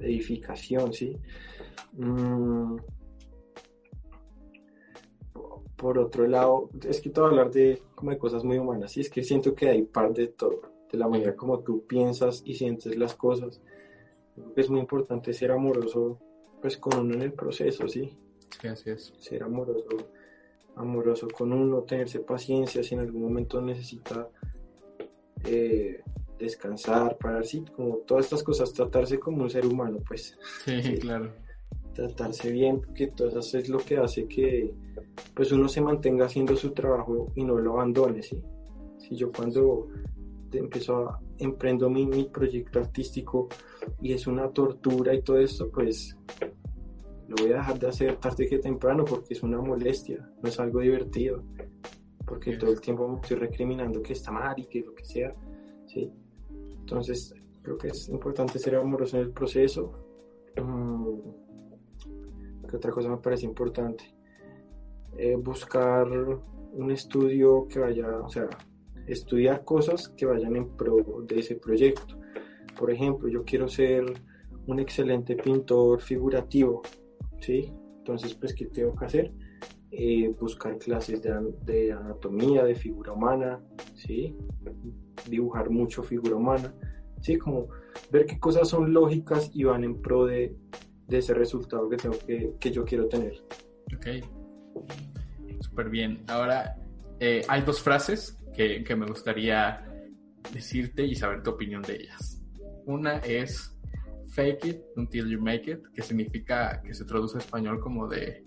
edificación, 0.00 0.92
¿sí? 0.92 1.16
Mm, 1.94 2.76
por 5.76 5.98
otro 5.98 6.26
lado, 6.26 6.70
es 6.86 7.00
que 7.00 7.10
todo 7.10 7.26
hablar 7.26 7.50
de, 7.50 7.82
como 7.94 8.10
de 8.10 8.18
cosas 8.18 8.44
muy 8.44 8.58
humanas, 8.58 8.96
y 8.98 9.00
es 9.00 9.08
que 9.08 9.22
siento 9.22 9.54
que 9.54 9.70
hay 9.70 9.82
parte 9.82 10.22
de 10.22 10.28
todo, 10.28 10.60
de 10.92 10.98
la 10.98 11.08
manera 11.08 11.34
como 11.34 11.60
tú 11.60 11.86
piensas 11.86 12.42
y 12.44 12.54
sientes 12.54 12.96
las 12.96 13.14
cosas. 13.14 13.62
Es 14.54 14.68
muy 14.68 14.80
importante 14.80 15.32
ser 15.32 15.50
amoroso 15.50 16.18
pues 16.66 16.78
con 16.78 16.98
uno 16.98 17.14
en 17.14 17.22
el 17.22 17.32
proceso, 17.32 17.86
¿sí? 17.86 18.12
Sí, 18.60 18.66
así 18.66 18.90
es. 18.90 19.12
Ser 19.20 19.44
amoroso, 19.44 19.86
amoroso 20.74 21.28
con 21.28 21.52
uno, 21.52 21.82
tenerse 21.82 22.18
paciencia 22.18 22.82
si 22.82 22.94
en 22.94 23.02
algún 23.02 23.22
momento 23.22 23.60
necesita 23.60 24.28
eh, 25.44 26.02
descansar, 26.36 27.18
parar, 27.18 27.46
sí, 27.46 27.64
como 27.76 27.98
todas 27.98 28.24
estas 28.24 28.42
cosas, 28.42 28.72
tratarse 28.72 29.20
como 29.20 29.44
un 29.44 29.50
ser 29.50 29.64
humano, 29.64 30.00
pues. 30.08 30.36
Sí, 30.64 30.96
claro. 30.98 31.32
Tratarse 31.94 32.50
bien, 32.50 32.80
porque 32.80 33.06
todo 33.06 33.38
eso 33.38 33.58
es 33.58 33.68
lo 33.68 33.78
que 33.78 33.98
hace 33.98 34.26
que 34.26 34.74
pues 35.34 35.52
uno 35.52 35.68
se 35.68 35.80
mantenga 35.80 36.26
haciendo 36.26 36.56
su 36.56 36.72
trabajo 36.72 37.30
y 37.36 37.44
no 37.44 37.58
lo 37.58 37.74
abandone, 37.74 38.24
¿sí? 38.24 38.42
Si 38.98 39.14
yo 39.14 39.30
cuando 39.30 39.86
empiezo 40.52 40.96
a 40.96 41.20
emprendo 41.38 41.88
mi, 41.88 42.06
mi 42.06 42.24
proyecto 42.24 42.80
artístico 42.80 43.48
y 44.00 44.12
es 44.12 44.26
una 44.26 44.48
tortura 44.48 45.14
y 45.14 45.22
todo 45.22 45.38
esto, 45.38 45.70
pues 45.70 46.16
lo 47.28 47.36
voy 47.36 47.52
a 47.52 47.56
dejar 47.56 47.78
de 47.78 47.88
hacer 47.88 48.16
tarde 48.16 48.46
que 48.46 48.58
temprano 48.58 49.04
porque 49.04 49.34
es 49.34 49.42
una 49.42 49.60
molestia, 49.60 50.28
no 50.42 50.48
es 50.48 50.58
algo 50.60 50.80
divertido, 50.80 51.42
porque 52.24 52.56
todo 52.56 52.70
el 52.70 52.80
tiempo 52.80 53.08
me 53.08 53.16
estoy 53.16 53.36
recriminando 53.36 54.02
que 54.02 54.12
está 54.12 54.30
mal 54.30 54.54
y 54.58 54.66
que 54.66 54.80
lo 54.80 54.94
que 54.94 55.04
sea, 55.04 55.34
¿sí? 55.86 56.12
Entonces, 56.80 57.34
creo 57.62 57.76
que 57.78 57.88
es 57.88 58.08
importante 58.08 58.58
ser 58.58 58.76
amoroso 58.76 59.16
en 59.16 59.24
el 59.24 59.30
proceso. 59.32 59.92
Mm, 60.56 61.18
¿Qué 62.68 62.76
otra 62.76 62.92
cosa 62.92 63.08
me 63.08 63.16
parece 63.18 63.44
importante? 63.44 64.04
Eh, 65.16 65.36
buscar 65.36 66.08
un 66.08 66.90
estudio 66.90 67.66
que 67.68 67.78
vaya, 67.80 68.20
o 68.20 68.28
sea, 68.28 68.48
estudiar 69.06 69.64
cosas 69.64 70.08
que 70.10 70.26
vayan 70.26 70.56
en 70.56 70.76
pro 70.76 70.96
de 71.26 71.40
ese 71.40 71.56
proyecto. 71.56 72.18
Por 72.78 72.90
ejemplo, 72.90 73.28
yo 73.28 73.44
quiero 73.44 73.68
ser 73.68 74.04
un 74.66 74.78
excelente 74.78 75.36
pintor 75.36 76.00
figurativo, 76.00 76.82
¿sí? 77.40 77.72
Entonces, 77.98 78.34
pues, 78.34 78.54
¿qué 78.54 78.66
tengo 78.66 78.94
que 78.94 79.04
hacer? 79.04 79.32
Eh, 79.90 80.28
buscar 80.38 80.78
clases 80.78 81.22
de, 81.22 81.92
anatomía, 81.92 82.64
de 82.64 82.74
figura 82.74 83.12
humana, 83.12 83.60
¿sí? 83.94 84.36
Dibujar 85.28 85.70
mucho 85.70 86.02
figura 86.02 86.36
humana, 86.36 86.74
¿sí? 87.20 87.36
Como 87.36 87.68
ver 88.10 88.26
qué 88.26 88.38
cosas 88.38 88.68
son 88.68 88.92
lógicas 88.92 89.50
y 89.54 89.64
van 89.64 89.84
en 89.84 90.00
pro 90.00 90.26
de, 90.26 90.56
ese 91.08 91.34
resultado 91.34 91.88
que, 91.88 91.96
tengo 91.96 92.18
que, 92.26 92.54
que 92.60 92.70
yo 92.70 92.84
quiero 92.84 93.08
tener. 93.08 93.34
Ok, 93.96 94.06
súper 95.60 95.88
bien. 95.88 96.22
Ahora, 96.28 96.76
eh, 97.20 97.42
hay 97.48 97.62
dos 97.62 97.80
frases 97.80 98.38
que, 98.54 98.84
que 98.84 98.96
me 98.96 99.06
gustaría 99.06 99.84
decirte 100.52 101.04
y 101.04 101.14
saber 101.14 101.42
tu 101.42 101.50
opinión 101.50 101.82
de 101.82 101.96
ellas. 101.96 102.42
Una 102.84 103.18
es 103.18 103.75
fake 104.36 104.64
it 104.66 104.82
until 104.96 105.26
you 105.26 105.40
make 105.40 105.70
it, 105.70 105.80
que 105.94 106.02
significa, 106.02 106.82
que 106.84 106.94
se 106.94 107.04
traduce 107.04 107.38
a 107.38 107.40
español 107.40 107.80
como 107.80 108.06
de, 108.06 108.44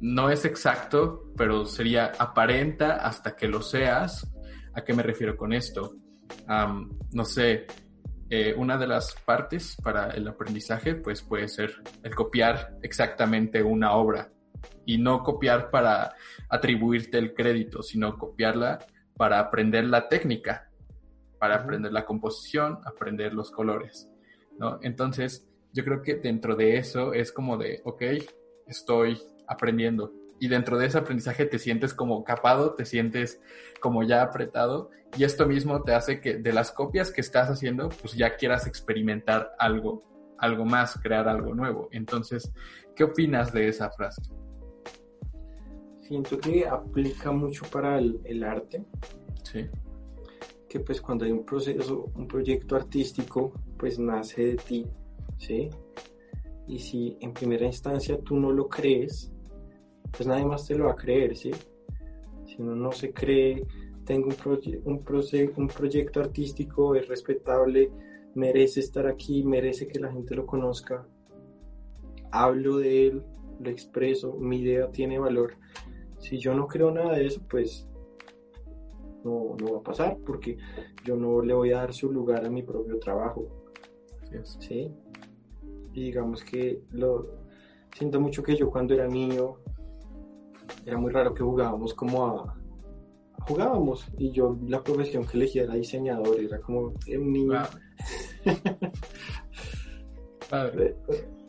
no 0.00 0.28
es 0.28 0.44
exacto, 0.44 1.30
pero 1.36 1.64
sería 1.64 2.12
aparenta 2.18 2.96
hasta 2.96 3.34
que 3.36 3.48
lo 3.48 3.62
seas. 3.62 4.30
¿A 4.74 4.82
qué 4.82 4.92
me 4.92 5.02
refiero 5.02 5.36
con 5.36 5.52
esto? 5.52 5.96
no 7.12 7.24
sé, 7.24 7.66
eh, 8.28 8.54
una 8.56 8.76
de 8.76 8.86
las 8.86 9.14
partes 9.24 9.76
para 9.82 10.10
el 10.10 10.26
aprendizaje, 10.26 10.94
pues 10.94 11.22
puede 11.22 11.48
ser 11.48 11.74
el 12.02 12.14
copiar 12.14 12.76
exactamente 12.82 13.62
una 13.62 13.92
obra 13.92 14.32
y 14.86 14.98
no 14.98 15.22
copiar 15.22 15.70
para 15.70 16.14
atribuirte 16.48 17.18
el 17.18 17.34
crédito, 17.34 17.82
sino 17.82 18.18
copiarla 18.18 18.78
para 19.16 19.38
aprender 19.38 19.84
la 19.84 20.08
técnica 20.08 20.70
para 21.44 21.56
aprender 21.56 21.92
la 21.92 22.06
composición, 22.06 22.78
aprender 22.86 23.34
los 23.34 23.50
colores, 23.50 24.10
¿no? 24.58 24.78
Entonces, 24.80 25.46
yo 25.74 25.84
creo 25.84 26.00
que 26.00 26.14
dentro 26.14 26.56
de 26.56 26.78
eso 26.78 27.12
es 27.12 27.32
como 27.32 27.58
de, 27.58 27.82
ok, 27.84 28.02
estoy 28.66 29.20
aprendiendo. 29.46 30.10
Y 30.40 30.48
dentro 30.48 30.78
de 30.78 30.86
ese 30.86 30.96
aprendizaje 30.96 31.44
te 31.44 31.58
sientes 31.58 31.92
como 31.92 32.24
capado, 32.24 32.72
te 32.72 32.86
sientes 32.86 33.42
como 33.78 34.02
ya 34.04 34.22
apretado. 34.22 34.88
Y 35.18 35.24
esto 35.24 35.46
mismo 35.46 35.82
te 35.82 35.92
hace 35.92 36.18
que 36.18 36.38
de 36.38 36.54
las 36.54 36.72
copias 36.72 37.12
que 37.12 37.20
estás 37.20 37.50
haciendo, 37.50 37.90
pues 37.90 38.14
ya 38.14 38.36
quieras 38.36 38.66
experimentar 38.66 39.54
algo, 39.58 40.02
algo 40.38 40.64
más, 40.64 40.98
crear 41.02 41.28
algo 41.28 41.54
nuevo. 41.54 41.90
Entonces, 41.92 42.50
¿qué 42.96 43.04
opinas 43.04 43.52
de 43.52 43.68
esa 43.68 43.90
frase? 43.90 44.22
Siento 46.00 46.38
que 46.38 46.66
aplica 46.66 47.32
mucho 47.32 47.66
para 47.70 47.98
el, 47.98 48.18
el 48.24 48.42
arte. 48.44 48.82
Sí 49.42 49.68
que 50.74 50.80
pues 50.80 51.00
cuando 51.00 51.24
hay 51.24 51.30
un 51.30 51.44
proceso, 51.44 52.10
un 52.16 52.26
proyecto 52.26 52.74
artístico, 52.74 53.52
pues 53.78 53.96
nace 54.00 54.44
de 54.44 54.56
ti, 54.56 54.84
¿sí? 55.38 55.70
Y 56.66 56.80
si 56.80 57.16
en 57.20 57.32
primera 57.32 57.64
instancia 57.64 58.18
tú 58.18 58.40
no 58.40 58.50
lo 58.50 58.68
crees, 58.68 59.32
pues 60.10 60.26
nadie 60.26 60.44
más 60.44 60.66
te 60.66 60.74
lo 60.74 60.86
va 60.86 60.90
a 60.90 60.96
creer, 60.96 61.36
¿sí? 61.36 61.52
Si 62.44 62.60
uno 62.60 62.74
no 62.74 62.90
se 62.90 63.12
cree, 63.12 63.64
tengo 64.04 64.30
un, 64.30 64.36
un, 64.84 65.52
un 65.54 65.68
proyecto 65.68 66.18
artístico, 66.18 66.96
es 66.96 67.06
respetable, 67.06 67.92
merece 68.34 68.80
estar 68.80 69.06
aquí, 69.06 69.44
merece 69.44 69.86
que 69.86 70.00
la 70.00 70.10
gente 70.10 70.34
lo 70.34 70.44
conozca, 70.44 71.06
hablo 72.32 72.78
de 72.78 73.06
él, 73.06 73.22
lo 73.60 73.70
expreso, 73.70 74.32
mi 74.32 74.58
idea 74.58 74.90
tiene 74.90 75.20
valor, 75.20 75.54
Si 76.18 76.36
yo 76.38 76.52
no 76.52 76.66
creo 76.66 76.90
nada 76.90 77.12
de 77.12 77.26
eso, 77.26 77.40
pues 77.48 77.86
no, 79.24 79.56
no 79.60 79.72
va 79.72 79.78
a 79.78 79.82
pasar 79.82 80.18
porque 80.24 80.56
yo 81.04 81.16
no 81.16 81.42
le 81.42 81.54
voy 81.54 81.72
a 81.72 81.78
dar 81.78 81.92
su 81.92 82.10
lugar 82.10 82.44
a 82.44 82.50
mi 82.50 82.62
propio 82.62 82.98
trabajo. 82.98 83.48
¿Sí? 84.58 84.90
Y 85.92 86.04
digamos 86.04 86.42
que 86.42 86.82
lo 86.90 87.28
siento 87.94 88.20
mucho 88.20 88.42
que 88.42 88.56
yo 88.56 88.70
cuando 88.70 88.94
era 88.94 89.06
niño 89.06 89.56
era 90.84 90.98
muy 90.98 91.12
raro 91.12 91.34
que 91.34 91.42
jugábamos 91.42 91.94
como 91.94 92.26
a 92.26 92.56
jugábamos 93.46 94.06
y 94.18 94.30
yo 94.30 94.58
la 94.66 94.82
profesión 94.82 95.26
que 95.26 95.36
elegía 95.36 95.64
era 95.64 95.74
diseñador, 95.74 96.40
era 96.40 96.58
como 96.60 96.94
un 97.06 97.32
niño. 97.32 97.62
Pero 100.50 100.96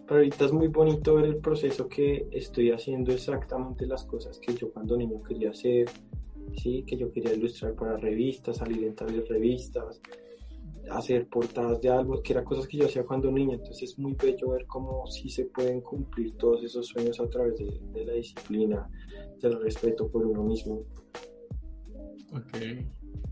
ahorita 0.08 0.46
es 0.46 0.52
muy 0.52 0.68
bonito 0.68 1.16
ver 1.16 1.26
el 1.26 1.38
proceso 1.38 1.88
que 1.88 2.28
estoy 2.32 2.72
haciendo 2.72 3.12
exactamente 3.12 3.88
las 3.88 4.06
cosas 4.06 4.40
que 4.40 4.54
yo 4.54 4.72
cuando 4.72 4.96
niño 4.98 5.24
quería 5.24 5.50
hacer, 5.52 5.90
sí, 6.54 6.84
que 6.88 6.98
yo 6.98 7.12
quería 7.12 7.34
ilustrar 7.34 7.74
para 7.76 7.98
revistas, 7.98 8.58
salir 8.58 8.84
en 8.84 8.96
tales 8.96 9.28
revistas, 9.28 10.02
hacer 10.90 11.28
portadas 11.28 11.82
de 11.82 11.90
álbumes, 11.90 12.22
que 12.22 12.34
eran 12.34 12.46
cosas 12.46 12.68
que 12.68 12.78
yo 12.78 12.86
hacía 12.86 13.04
cuando 13.04 13.32
niño, 13.32 13.54
entonces 13.54 13.92
es 13.92 14.00
muy 14.00 14.14
bello 14.14 14.50
ver 14.50 14.66
cómo 14.68 15.08
sí 15.08 15.30
se 15.30 15.46
pueden 15.46 15.82
cumplir 15.82 16.36
todos 16.38 16.64
esos 16.64 16.88
sueños 16.88 17.20
a 17.20 17.30
través 17.30 17.58
de, 17.58 17.80
de 17.92 18.06
la 18.06 18.14
disciplina, 18.14 18.90
del 19.42 19.62
respeto 19.62 20.10
por 20.10 20.26
uno 20.26 20.44
mismo. 20.44 20.84
Ok, 22.32 22.58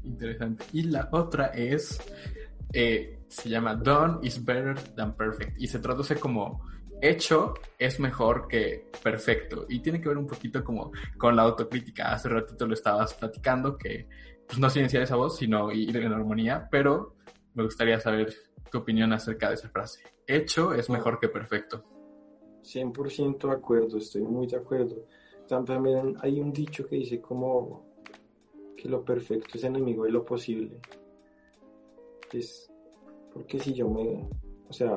interesante. 0.03 0.65
Y 0.73 0.83
la 0.83 1.09
otra 1.11 1.47
es, 1.47 1.99
eh, 2.73 3.19
se 3.27 3.49
llama 3.49 3.75
Done 3.75 4.19
is 4.23 4.43
better 4.43 4.79
than 4.95 5.15
perfect 5.15 5.59
y 5.59 5.67
se 5.67 5.79
traduce 5.79 6.15
como 6.15 6.61
hecho 7.03 7.53
es 7.77 7.99
mejor 7.99 8.47
que 8.47 8.89
perfecto 9.03 9.65
y 9.67 9.79
tiene 9.79 9.99
que 9.99 10.07
ver 10.07 10.17
un 10.17 10.25
poquito 10.25 10.63
como 10.63 10.91
con 11.17 11.35
la 11.35 11.43
autocrítica. 11.43 12.13
Hace 12.13 12.29
ratito 12.29 12.65
lo 12.65 12.73
estabas 12.73 13.13
platicando 13.13 13.77
que 13.77 14.07
pues, 14.47 14.57
no 14.57 14.69
silenciar 14.69 15.03
esa 15.03 15.15
voz, 15.15 15.37
sino 15.37 15.71
ir 15.71 15.95
en 15.97 16.13
armonía, 16.13 16.67
pero 16.71 17.15
me 17.53 17.63
gustaría 17.63 17.99
saber 17.99 18.33
tu 18.71 18.79
opinión 18.79 19.11
acerca 19.11 19.49
de 19.49 19.55
esa 19.55 19.69
frase. 19.69 20.01
Hecho 20.25 20.73
es 20.73 20.89
mejor 20.89 21.19
que 21.19 21.27
perfecto. 21.27 21.83
100% 22.63 23.47
de 23.47 23.53
acuerdo, 23.53 23.97
estoy 23.97 24.21
muy 24.21 24.47
de 24.47 24.57
acuerdo. 24.57 25.05
También 25.47 26.15
hay 26.21 26.39
un 26.39 26.53
dicho 26.53 26.87
que 26.87 26.95
dice 26.95 27.19
como 27.19 27.85
que 28.77 28.87
lo 28.87 29.03
perfecto 29.03 29.57
es 29.57 29.63
enemigo 29.65 30.05
de 30.05 30.11
lo 30.11 30.23
posible. 30.23 30.79
Es 32.31 32.71
porque 33.33 33.59
si 33.59 33.73
yo 33.73 33.89
me, 33.89 34.29
o 34.69 34.73
sea, 34.73 34.95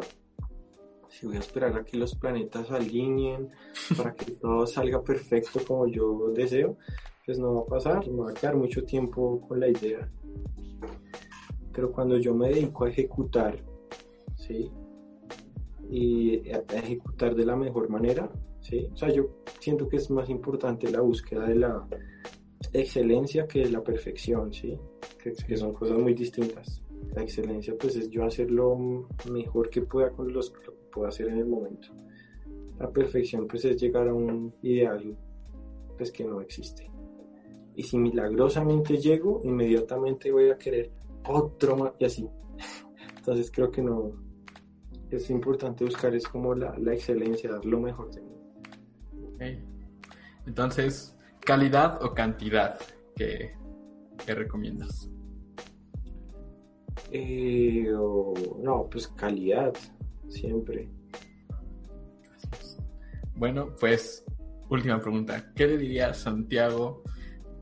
si 1.18 1.26
voy 1.26 1.36
a 1.36 1.40
esperar 1.40 1.74
a 1.76 1.84
que 1.84 1.96
los 1.96 2.14
planetas 2.14 2.70
alineen 2.70 3.48
para 3.96 4.14
que 4.14 4.32
todo 4.32 4.66
salga 4.66 5.02
perfecto 5.02 5.60
como 5.66 5.86
yo 5.86 6.30
deseo, 6.34 6.76
pues 7.24 7.38
no 7.38 7.54
va 7.54 7.60
a 7.62 7.66
pasar, 7.66 8.08
me 8.10 8.22
va 8.22 8.30
a 8.30 8.34
quedar 8.34 8.56
mucho 8.56 8.84
tiempo 8.84 9.40
con 9.48 9.60
la 9.60 9.68
idea. 9.68 10.08
Pero 11.72 11.90
cuando 11.90 12.18
yo 12.18 12.34
me 12.34 12.50
dedico 12.50 12.84
a 12.84 12.90
ejecutar, 12.90 13.56
¿sí? 14.36 14.70
Y 15.88 16.50
a 16.50 16.62
ejecutar 16.74 17.34
de 17.34 17.46
la 17.46 17.56
mejor 17.56 17.88
manera, 17.88 18.30
¿sí? 18.60 18.88
O 18.92 18.96
sea, 18.96 19.08
yo 19.08 19.42
siento 19.58 19.88
que 19.88 19.96
es 19.96 20.10
más 20.10 20.28
importante 20.28 20.90
la 20.90 21.00
búsqueda 21.00 21.46
de 21.46 21.54
la 21.54 21.86
excelencia 22.74 23.46
que 23.46 23.64
la 23.70 23.82
perfección, 23.82 24.52
¿sí? 24.52 24.78
Que, 25.22 25.56
son 25.56 25.72
cosas 25.72 25.98
muy 25.98 26.12
distintas. 26.12 26.82
La 27.14 27.22
excelencia, 27.22 27.74
pues, 27.78 27.96
es 27.96 28.10
yo 28.10 28.24
hacer 28.24 28.50
lo 28.50 29.06
mejor 29.30 29.70
que 29.70 29.82
pueda 29.82 30.10
con 30.10 30.32
los, 30.32 30.52
lo 30.64 30.74
que 30.74 30.75
puedo 30.96 31.08
hacer 31.08 31.28
en 31.28 31.38
el 31.38 31.46
momento. 31.46 31.88
La 32.78 32.90
perfección, 32.90 33.46
pues, 33.46 33.64
es 33.66 33.80
llegar 33.80 34.08
a 34.08 34.14
un 34.14 34.54
ideal, 34.62 35.16
pues, 35.96 36.10
que 36.10 36.24
no 36.24 36.40
existe. 36.40 36.90
Y 37.74 37.82
si 37.82 37.98
milagrosamente 37.98 38.96
llego, 38.96 39.42
inmediatamente 39.44 40.32
voy 40.32 40.50
a 40.50 40.56
querer 40.56 40.90
otro 41.28 41.76
más, 41.76 41.92
y 41.98 42.06
así. 42.06 42.28
Entonces, 43.16 43.50
creo 43.50 43.70
que 43.70 43.82
no. 43.82 44.12
Es 45.10 45.30
importante 45.30 45.84
buscar, 45.84 46.14
es 46.14 46.26
como 46.26 46.54
la, 46.54 46.76
la 46.78 46.94
excelencia, 46.94 47.50
dar 47.50 47.64
lo 47.64 47.80
mejor 47.80 48.10
de 48.10 48.22
mí. 48.22 48.32
Entonces, 50.46 51.16
¿Calidad 51.46 52.02
o 52.02 52.12
cantidad 52.12 52.76
que, 53.14 53.54
recomiendas? 54.26 55.08
Eh, 57.12 57.86
no, 57.88 58.88
pues 58.90 59.06
calidad, 59.06 59.72
siempre. 60.28 60.88
Bueno, 63.34 63.74
pues 63.78 64.24
última 64.70 65.00
pregunta. 65.00 65.52
¿Qué 65.54 65.66
le 65.66 65.78
diría 65.78 66.14
Santiago 66.14 67.02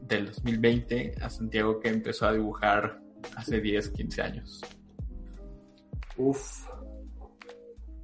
del 0.02 0.26
2020 0.26 1.14
a 1.20 1.30
Santiago 1.30 1.80
que 1.80 1.88
empezó 1.88 2.26
a 2.26 2.32
dibujar 2.32 3.00
hace 3.36 3.60
10, 3.60 3.90
15 3.90 4.22
años? 4.22 4.60
Uf. 6.16 6.68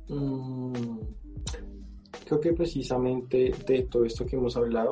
Mm, 0.09 0.99
creo 2.25 2.41
que 2.41 2.53
precisamente 2.53 3.53
de 3.67 3.83
todo 3.83 4.05
esto 4.05 4.27
que 4.27 4.37
hemos 4.37 4.57
hablado, 4.57 4.91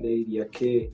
le 0.00 0.08
diría 0.08 0.48
que 0.48 0.92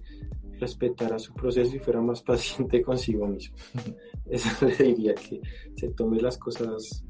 respetara 0.58 1.18
su 1.18 1.32
proceso 1.32 1.74
y 1.74 1.78
fuera 1.78 2.02
más 2.02 2.22
paciente 2.22 2.82
consigo 2.82 3.26
mismo. 3.26 3.56
Eso 4.26 4.66
le 4.66 4.76
diría 4.76 5.14
que 5.14 5.40
se 5.74 5.88
tome 5.90 6.20
las 6.20 6.38
cosas 6.38 7.04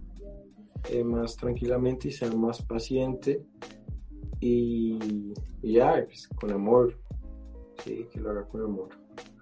eh, 0.89 1.05
más 1.05 1.37
tranquilamente 1.37 2.09
y 2.09 2.12
sea 2.12 2.31
más 2.33 2.62
paciente 2.62 3.45
y, 4.41 5.35
ya, 5.62 6.03
pues, 6.07 6.28
con 6.28 6.51
amor, 6.53 6.99
que 7.85 8.09
lo 8.14 8.31
haga 8.31 8.47
con 8.49 8.62
amor, 8.62 8.89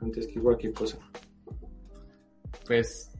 antes 0.00 0.26
que 0.26 0.40
cualquier 0.40 0.72
cosa. 0.72 0.98
Pues 2.66 3.12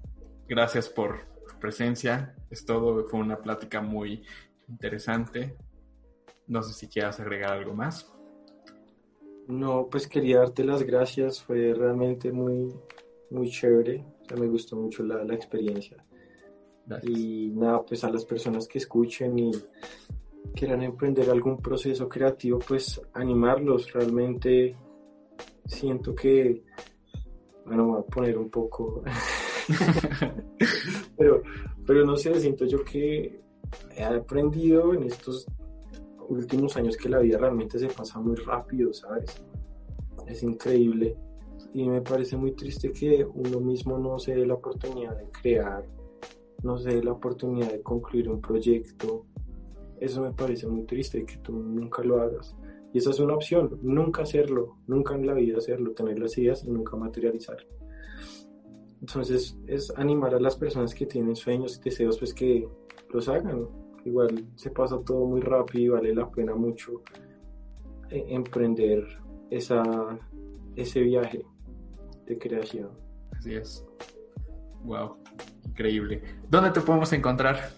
gracias 0.48 0.88
por 0.88 1.20
presencia, 1.60 2.34
es 2.50 2.64
todo, 2.64 3.04
fue 3.04 3.20
una 3.20 3.38
plática 3.38 3.80
muy 3.80 4.22
interesante. 4.68 5.56
No 6.46 6.62
sé 6.62 6.72
si 6.72 6.88
quieras 6.88 7.20
agregar 7.20 7.52
algo 7.52 7.74
más. 7.74 8.10
No, 9.48 9.88
pues 9.90 10.06
quería 10.06 10.40
darte 10.40 10.64
las 10.64 10.82
gracias, 10.82 11.42
fue 11.42 11.72
realmente 11.74 12.32
muy, 12.32 12.74
muy 13.30 13.50
chévere, 13.50 14.04
me 14.36 14.46
gustó 14.46 14.76
mucho 14.76 15.02
la, 15.02 15.22
experiencia. 15.34 15.96
Y 17.02 17.50
nada, 17.54 17.84
pues 17.84 18.04
a 18.04 18.10
las 18.10 18.24
personas 18.24 18.66
que 18.66 18.78
escuchen 18.78 19.38
y 19.38 19.52
quieran 20.54 20.82
emprender 20.82 21.28
algún 21.30 21.58
proceso 21.58 22.08
creativo, 22.08 22.58
pues 22.58 23.00
animarlos, 23.14 23.92
realmente 23.92 24.76
siento 25.66 26.14
que, 26.14 26.64
bueno, 27.66 27.86
voy 27.86 28.00
a 28.00 28.02
poner 28.02 28.38
un 28.38 28.50
poco, 28.50 29.02
pero, 31.16 31.42
pero 31.86 32.04
no 32.04 32.16
sé, 32.16 32.38
siento 32.40 32.64
yo 32.64 32.82
que 32.84 33.40
he 33.96 34.04
aprendido 34.04 34.94
en 34.94 35.04
estos 35.04 35.46
últimos 36.28 36.76
años 36.76 36.96
que 36.96 37.08
la 37.08 37.18
vida 37.18 37.38
realmente 37.38 37.78
se 37.78 37.88
pasa 37.88 38.18
muy 38.18 38.36
rápido, 38.36 38.92
¿sabes? 38.92 39.42
Es 40.26 40.42
increíble. 40.42 41.16
Y 41.74 41.88
me 41.88 42.00
parece 42.00 42.36
muy 42.36 42.52
triste 42.52 42.92
que 42.92 43.24
uno 43.24 43.60
mismo 43.60 43.98
no 43.98 44.18
se 44.18 44.34
dé 44.34 44.46
la 44.46 44.54
oportunidad 44.54 45.16
de 45.16 45.28
crear, 45.30 45.84
no 46.62 46.78
se 46.78 46.90
dé 46.90 47.02
la 47.02 47.12
oportunidad 47.12 47.72
de 47.72 47.82
concluir 47.82 48.28
un 48.28 48.40
proyecto. 48.40 49.26
Eso 50.00 50.22
me 50.22 50.32
parece 50.32 50.66
muy 50.66 50.84
triste 50.84 51.24
que 51.24 51.36
tú 51.38 51.52
nunca 51.52 52.02
lo 52.02 52.20
hagas. 52.20 52.54
Y 52.92 52.98
esa 52.98 53.10
es 53.10 53.20
una 53.20 53.34
opción, 53.34 53.78
nunca 53.82 54.22
hacerlo, 54.22 54.78
nunca 54.86 55.14
en 55.14 55.26
la 55.26 55.34
vida 55.34 55.58
hacerlo, 55.58 55.92
tener 55.92 56.18
las 56.18 56.36
ideas 56.38 56.64
y 56.64 56.70
nunca 56.70 56.96
materializar. 56.96 57.58
Entonces 59.00 59.56
es 59.66 59.92
animar 59.96 60.34
a 60.34 60.40
las 60.40 60.56
personas 60.56 60.94
que 60.94 61.06
tienen 61.06 61.36
sueños 61.36 61.78
y 61.78 61.82
deseos 61.82 62.18
pues 62.18 62.34
que 62.34 62.66
los 63.10 63.28
hagan, 63.28 63.68
igual 64.04 64.46
se 64.56 64.70
pasa 64.70 64.98
todo 65.04 65.26
muy 65.26 65.40
rápido 65.40 65.84
y 65.84 65.88
vale 65.88 66.14
la 66.14 66.30
pena 66.30 66.54
mucho 66.54 67.02
eh, 68.10 68.24
emprender 68.28 69.06
esa, 69.50 70.18
ese 70.74 71.00
viaje 71.00 71.44
de 72.26 72.38
creación. 72.38 72.90
Así 73.32 73.54
es. 73.54 73.84
Wow, 74.84 75.16
increíble. 75.68 76.22
¿Dónde 76.48 76.70
te 76.70 76.80
podemos 76.80 77.12
encontrar? 77.12 77.70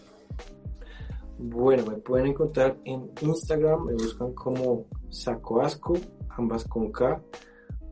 Bueno, 1.39 1.87
me 1.87 1.97
pueden 1.97 2.29
encontrar 2.29 2.77
en 2.85 3.11
Instagram, 3.23 3.87
me 3.87 3.93
buscan 3.95 4.35
como 4.35 4.87
Saco 5.09 5.63
Asco, 5.63 5.95
ambas 6.31 6.65
con 6.65 6.93
K, 6.93 7.23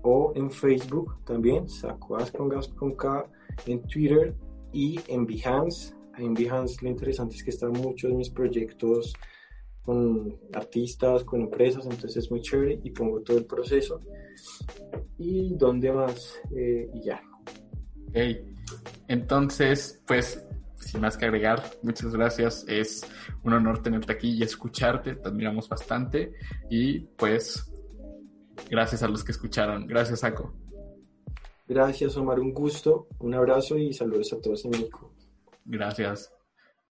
o 0.02 0.32
en 0.34 0.50
Facebook 0.50 1.24
también, 1.24 1.68
Saco 1.68 2.16
Asco 2.16 2.48
con 2.76 2.94
K, 2.94 3.26
en 3.66 3.82
Twitter 3.82 4.34
y 4.72 5.00
en 5.08 5.26
Behance 5.26 5.98
en 6.18 6.34
Behance 6.34 6.78
lo 6.82 6.90
interesante 6.90 7.36
es 7.36 7.44
que 7.44 7.50
están 7.50 7.72
muchos 7.72 8.10
de 8.10 8.16
mis 8.16 8.30
proyectos 8.30 9.14
con 9.82 10.38
artistas, 10.52 11.24
con 11.24 11.40
empresas, 11.40 11.84
entonces 11.84 12.16
es 12.16 12.30
muy 12.30 12.42
chévere 12.42 12.78
y 12.82 12.90
pongo 12.90 13.22
todo 13.22 13.38
el 13.38 13.46
proceso. 13.46 14.00
¿Y 15.16 15.54
dónde 15.54 15.90
más? 15.92 16.38
Eh, 16.54 16.90
y 16.92 17.02
ya. 17.04 17.22
Ok, 18.08 18.16
entonces, 19.08 20.02
pues, 20.06 20.44
sin 20.76 21.00
más 21.00 21.16
que 21.16 21.26
agregar, 21.26 21.62
muchas 21.82 22.12
gracias. 22.14 22.64
Es 22.68 23.06
un 23.42 23.52
honor 23.52 23.82
tenerte 23.82 24.12
aquí 24.12 24.30
y 24.30 24.42
escucharte, 24.42 25.16
te 25.16 25.28
admiramos 25.28 25.68
bastante. 25.68 26.32
Y 26.70 27.00
pues, 27.00 27.68
Gracias 28.70 29.02
a 29.02 29.08
los 29.08 29.24
que 29.24 29.32
escucharon. 29.32 29.86
Gracias, 29.86 30.20
Saco. 30.20 30.52
Gracias, 31.66 32.16
Omar. 32.16 32.40
Un 32.40 32.52
gusto, 32.52 33.08
un 33.20 33.34
abrazo 33.34 33.76
y 33.76 33.92
saludos 33.92 34.32
a 34.32 34.40
todos 34.40 34.64
en 34.64 34.72
México. 34.72 35.12
Gracias. 35.64 36.32